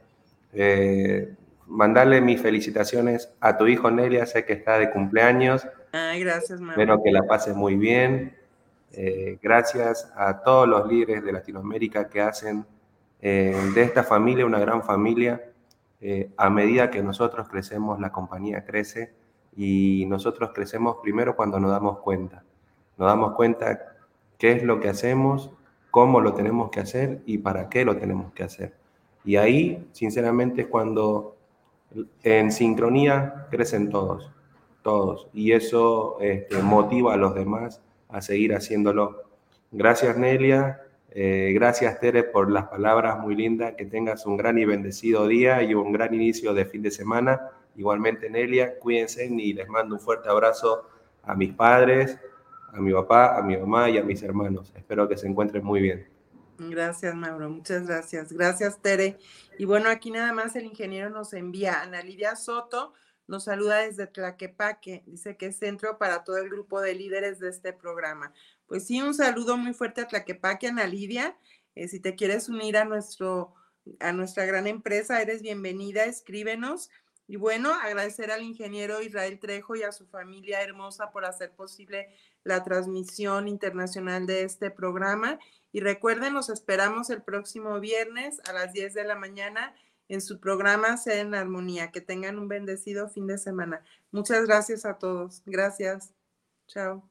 Eh, 0.53 1.33
mandarle 1.67 2.21
mis 2.21 2.41
felicitaciones 2.41 3.31
a 3.39 3.57
tu 3.57 3.67
hijo 3.67 3.91
Nelia, 3.91 4.25
sé 4.25 4.43
que 4.43 4.53
está 4.53 4.79
de 4.79 4.89
cumpleaños. 4.89 5.67
Ay, 5.91 6.21
gracias, 6.21 6.59
mamá. 6.59 6.73
Espero 6.73 7.01
que 7.03 7.11
la 7.11 7.23
pase 7.23 7.53
muy 7.53 7.75
bien. 7.75 8.35
Eh, 8.91 9.37
gracias 9.41 10.11
a 10.15 10.41
todos 10.41 10.67
los 10.67 10.87
líderes 10.87 11.23
de 11.23 11.31
Latinoamérica 11.31 12.09
que 12.09 12.21
hacen 12.21 12.65
eh, 13.27 13.71
de 13.73 13.81
esta 13.81 14.03
familia 14.03 14.45
una 14.45 14.59
gran 14.59 14.83
familia. 14.83 15.51
a 16.37 16.49
medida 16.51 16.91
que 16.91 17.01
nosotros 17.01 17.49
crecemos, 17.49 17.99
la 17.99 18.11
compañía 18.11 18.63
crece 18.63 19.13
y 19.55 20.05
nosotros 20.07 20.51
crecemos 20.53 20.97
primero 21.01 21.35
cuando 21.35 21.59
nos 21.59 21.71
damos 21.71 21.97
cuenta. 21.99 22.43
Nos 22.97 23.07
damos 23.07 23.33
cuenta 23.33 23.95
qué 24.37 24.51
es 24.51 24.63
lo 24.63 24.79
que 24.79 24.89
hacemos, 24.89 25.49
cómo 25.89 26.21
lo 26.21 26.33
tenemos 26.33 26.69
que 26.69 26.81
hacer 26.81 27.21
y 27.25 27.39
para 27.39 27.67
qué 27.69 27.83
lo 27.83 27.97
tenemos 27.97 28.31
que 28.33 28.43
hacer. 28.43 28.75
Y 29.23 29.37
ahí, 29.37 29.87
sinceramente, 29.91 30.61
es 30.61 30.67
cuando 30.67 31.35
en 32.21 32.51
sincronía 32.51 33.47
crecen 33.49 33.89
todos, 33.89 34.31
todos. 34.83 35.27
Y 35.33 35.53
eso 35.53 36.17
este, 36.19 36.61
motiva 36.61 37.15
a 37.15 37.17
los 37.17 37.33
demás 37.33 37.81
a 38.09 38.21
seguir 38.21 38.53
haciéndolo. 38.53 39.23
Gracias, 39.71 40.15
Nelia. 40.15 40.84
Eh, 41.17 41.53
gracias, 41.53 41.97
Tere, 42.01 42.23
por 42.23 42.51
las 42.51 42.65
palabras 42.65 43.17
muy 43.19 43.35
lindas. 43.35 43.75
Que 43.77 43.85
tengas 43.85 44.25
un 44.25 44.35
gran 44.35 44.57
y 44.57 44.65
bendecido 44.65 45.27
día 45.27 45.63
y 45.63 45.73
un 45.73 45.93
gran 45.93 46.13
inicio 46.13 46.53
de 46.53 46.65
fin 46.65 46.81
de 46.81 46.91
semana. 46.91 47.51
Igualmente, 47.77 48.29
Nelia, 48.29 48.77
cuídense 48.79 49.25
y 49.25 49.53
les 49.53 49.69
mando 49.69 49.95
un 49.95 50.01
fuerte 50.01 50.27
abrazo 50.27 50.89
a 51.23 51.33
mis 51.33 51.53
padres, 51.53 52.19
a 52.73 52.81
mi 52.81 52.91
papá, 52.91 53.37
a 53.37 53.41
mi 53.41 53.55
mamá 53.55 53.89
y 53.89 53.97
a 53.97 54.03
mis 54.03 54.21
hermanos. 54.23 54.73
Espero 54.75 55.07
que 55.07 55.15
se 55.15 55.27
encuentren 55.27 55.63
muy 55.63 55.81
bien. 55.81 56.05
Gracias, 56.57 57.15
Mauro. 57.15 57.49
Muchas 57.49 57.87
gracias. 57.87 58.33
Gracias, 58.33 58.81
Tere. 58.81 59.17
Y 59.57 59.63
bueno, 59.63 59.89
aquí 59.89 60.11
nada 60.11 60.33
más 60.33 60.57
el 60.57 60.65
ingeniero 60.65 61.09
nos 61.09 61.31
envía. 61.31 61.81
Ana 61.81 62.01
Lidia 62.01 62.35
Soto 62.35 62.93
nos 63.27 63.45
saluda 63.45 63.79
desde 63.79 64.07
Tlaquepaque. 64.07 65.03
Dice 65.05 65.37
que 65.37 65.47
es 65.47 65.57
centro 65.57 65.97
para 65.97 66.23
todo 66.23 66.37
el 66.37 66.49
grupo 66.49 66.81
de 66.81 66.93
líderes 66.93 67.39
de 67.39 67.49
este 67.49 67.73
programa. 67.73 68.33
Pues 68.67 68.85
sí, 68.85 69.01
un 69.01 69.13
saludo 69.13 69.57
muy 69.57 69.73
fuerte 69.73 70.01
a 70.01 70.07
Tlaquepaque, 70.07 70.67
Ana 70.67 70.85
Lidia. 70.85 71.37
Eh, 71.75 71.87
si 71.87 71.99
te 71.99 72.15
quieres 72.15 72.49
unir 72.49 72.77
a, 72.77 72.85
nuestro, 72.85 73.53
a 73.99 74.11
nuestra 74.11 74.45
gran 74.45 74.67
empresa, 74.67 75.21
eres 75.21 75.41
bienvenida. 75.41 76.05
Escríbenos. 76.05 76.89
Y 77.27 77.37
bueno, 77.37 77.73
agradecer 77.73 78.31
al 78.31 78.43
ingeniero 78.43 79.01
Israel 79.01 79.39
Trejo 79.39 79.75
y 79.75 79.81
a 79.81 79.91
su 79.91 80.05
familia 80.05 80.61
hermosa 80.61 81.11
por 81.11 81.25
hacer 81.25 81.51
posible 81.51 82.09
la 82.43 82.63
transmisión 82.63 83.47
internacional 83.47 84.27
de 84.27 84.43
este 84.43 84.69
programa. 84.69 85.39
Y 85.71 85.79
recuerden, 85.79 86.33
nos 86.33 86.49
esperamos 86.49 87.09
el 87.09 87.23
próximo 87.23 87.79
viernes 87.79 88.39
a 88.47 88.53
las 88.53 88.73
10 88.73 88.93
de 88.93 89.03
la 89.03 89.15
mañana 89.15 89.73
en 90.09 90.21
su 90.21 90.39
programa 90.39 90.97
Ser 90.97 91.19
en 91.19 91.35
Armonía. 91.35 91.91
Que 91.91 92.01
tengan 92.01 92.39
un 92.39 92.47
bendecido 92.47 93.09
fin 93.09 93.27
de 93.27 93.37
semana. 93.37 93.83
Muchas 94.11 94.45
gracias 94.45 94.85
a 94.85 94.97
todos. 94.97 95.41
Gracias. 95.45 96.13
Chao. 96.67 97.09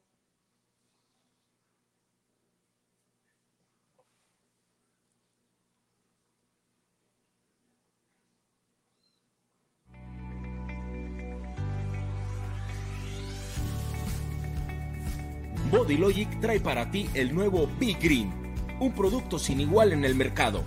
Bodylogic 15.70 16.40
trae 16.40 16.60
para 16.60 16.88
ti 16.90 17.10
el 17.14 17.34
nuevo 17.34 17.68
Big 17.80 17.98
Green, 17.98 18.32
un 18.78 18.92
producto 18.92 19.40
sin 19.40 19.60
igual 19.60 19.92
en 19.92 20.04
el 20.04 20.14
mercado. 20.14 20.62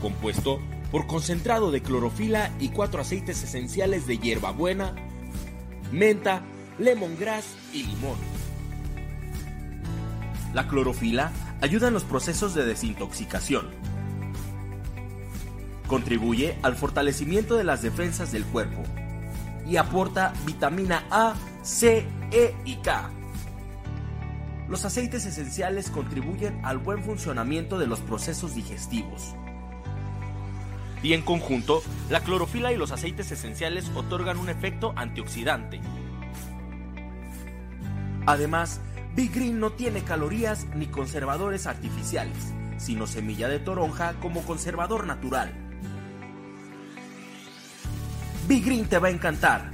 Compuesto 0.00 0.58
por 0.92 1.06
concentrado 1.06 1.70
de 1.70 1.80
clorofila 1.80 2.52
y 2.60 2.68
cuatro 2.68 3.00
aceites 3.00 3.42
esenciales 3.42 4.06
de 4.06 4.18
hierbabuena, 4.18 4.94
menta, 5.90 6.42
lemongrass 6.78 7.46
y 7.72 7.84
limón. 7.84 8.18
La 10.52 10.68
clorofila 10.68 11.32
ayuda 11.62 11.88
en 11.88 11.94
los 11.94 12.04
procesos 12.04 12.54
de 12.54 12.66
desintoxicación. 12.66 13.70
Contribuye 15.86 16.58
al 16.62 16.76
fortalecimiento 16.76 17.56
de 17.56 17.64
las 17.64 17.80
defensas 17.80 18.30
del 18.30 18.44
cuerpo 18.44 18.82
y 19.66 19.78
aporta 19.78 20.34
vitamina 20.44 21.06
A, 21.10 21.34
C, 21.62 22.06
E 22.32 22.54
y 22.66 22.76
K. 22.76 23.10
Los 24.68 24.84
aceites 24.84 25.24
esenciales 25.24 25.90
contribuyen 25.90 26.62
al 26.64 26.76
buen 26.76 27.02
funcionamiento 27.02 27.78
de 27.78 27.86
los 27.86 28.00
procesos 28.00 28.54
digestivos. 28.54 29.34
Y 31.02 31.14
en 31.14 31.22
conjunto, 31.22 31.82
la 32.10 32.20
clorofila 32.20 32.72
y 32.72 32.76
los 32.76 32.92
aceites 32.92 33.30
esenciales 33.32 33.90
otorgan 33.94 34.38
un 34.38 34.48
efecto 34.48 34.92
antioxidante. 34.96 35.80
Además, 38.26 38.80
Big 39.16 39.34
Green 39.34 39.58
no 39.58 39.72
tiene 39.72 40.02
calorías 40.04 40.66
ni 40.76 40.86
conservadores 40.86 41.66
artificiales, 41.66 42.52
sino 42.78 43.06
semilla 43.06 43.48
de 43.48 43.58
toronja 43.58 44.14
como 44.20 44.42
conservador 44.42 45.06
natural. 45.06 45.52
Big 48.46 48.64
Green 48.64 48.86
te 48.86 48.98
va 48.98 49.08
a 49.08 49.10
encantar. 49.10 49.72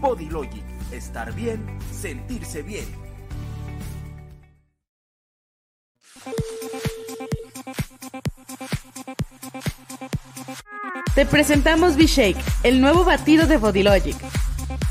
Body 0.00 0.30
Logic, 0.30 0.64
estar 0.92 1.34
bien, 1.34 1.66
sentirse 1.92 2.62
bien. 2.62 3.07
Te 11.18 11.26
presentamos 11.26 11.96
B-Shake, 11.96 12.38
el 12.62 12.80
nuevo 12.80 13.04
batido 13.04 13.48
de 13.48 13.56
Body 13.56 13.82
Logic. 13.82 14.14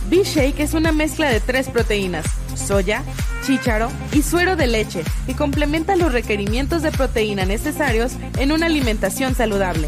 B-Shake 0.09 0.59
es 0.59 0.73
una 0.73 0.91
mezcla 0.91 1.29
de 1.29 1.39
tres 1.39 1.69
proteínas, 1.69 2.25
soya, 2.53 3.01
chícharo 3.45 3.89
y 4.11 4.23
suero 4.23 4.57
de 4.57 4.67
leche, 4.67 5.05
que 5.25 5.37
complementa 5.37 5.95
los 5.95 6.11
requerimientos 6.11 6.81
de 6.81 6.91
proteína 6.91 7.45
necesarios 7.45 8.11
en 8.39 8.51
una 8.51 8.65
alimentación 8.65 9.35
saludable. 9.35 9.87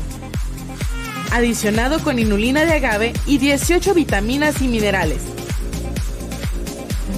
Adicionado 1.33 1.99
con 2.01 2.19
inulina 2.19 2.63
de 2.63 2.71
agave 2.71 3.11
y 3.25 3.37
18 3.37 3.93
vitaminas 3.93 4.61
y 4.61 4.69
minerales. 4.69 5.23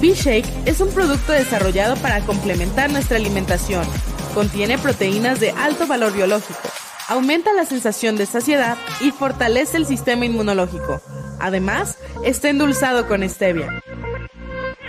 B-Shake 0.00 0.48
es 0.66 0.80
un 0.80 0.88
producto 0.88 1.30
desarrollado 1.30 1.94
para 1.98 2.22
complementar 2.22 2.90
nuestra 2.90 3.18
alimentación. 3.18 3.86
Contiene 4.34 4.78
proteínas 4.78 5.38
de 5.38 5.52
alto 5.52 5.86
valor 5.86 6.12
biológico, 6.12 6.58
aumenta 7.08 7.52
la 7.52 7.64
sensación 7.64 8.16
de 8.16 8.26
saciedad 8.26 8.76
y 9.00 9.10
fortalece 9.10 9.76
el 9.76 9.86
sistema 9.86 10.24
inmunológico. 10.24 11.00
Además, 11.40 11.98
está 12.24 12.48
endulzado 12.48 13.08
con 13.08 13.28
stevia. 13.28 13.82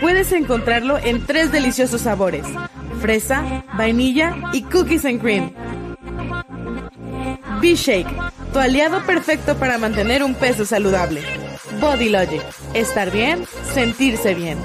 Puedes 0.00 0.32
encontrarlo 0.32 0.98
en 0.98 1.24
tres 1.26 1.50
deliciosos 1.52 2.02
sabores: 2.02 2.46
fresa, 3.00 3.64
vainilla 3.76 4.36
y 4.52 4.62
cookies 4.62 5.04
and 5.04 5.20
cream. 5.20 5.52
B-Shake, 7.60 8.08
tu 8.52 8.58
aliado 8.58 9.00
perfecto 9.04 9.56
para 9.56 9.78
mantener 9.78 10.22
un 10.22 10.34
peso 10.34 10.64
saludable. 10.64 11.22
Body 11.80 12.08
Logic, 12.08 12.42
estar 12.74 13.10
bien, 13.10 13.46
sentirse 13.72 14.34
bien. 14.34 14.58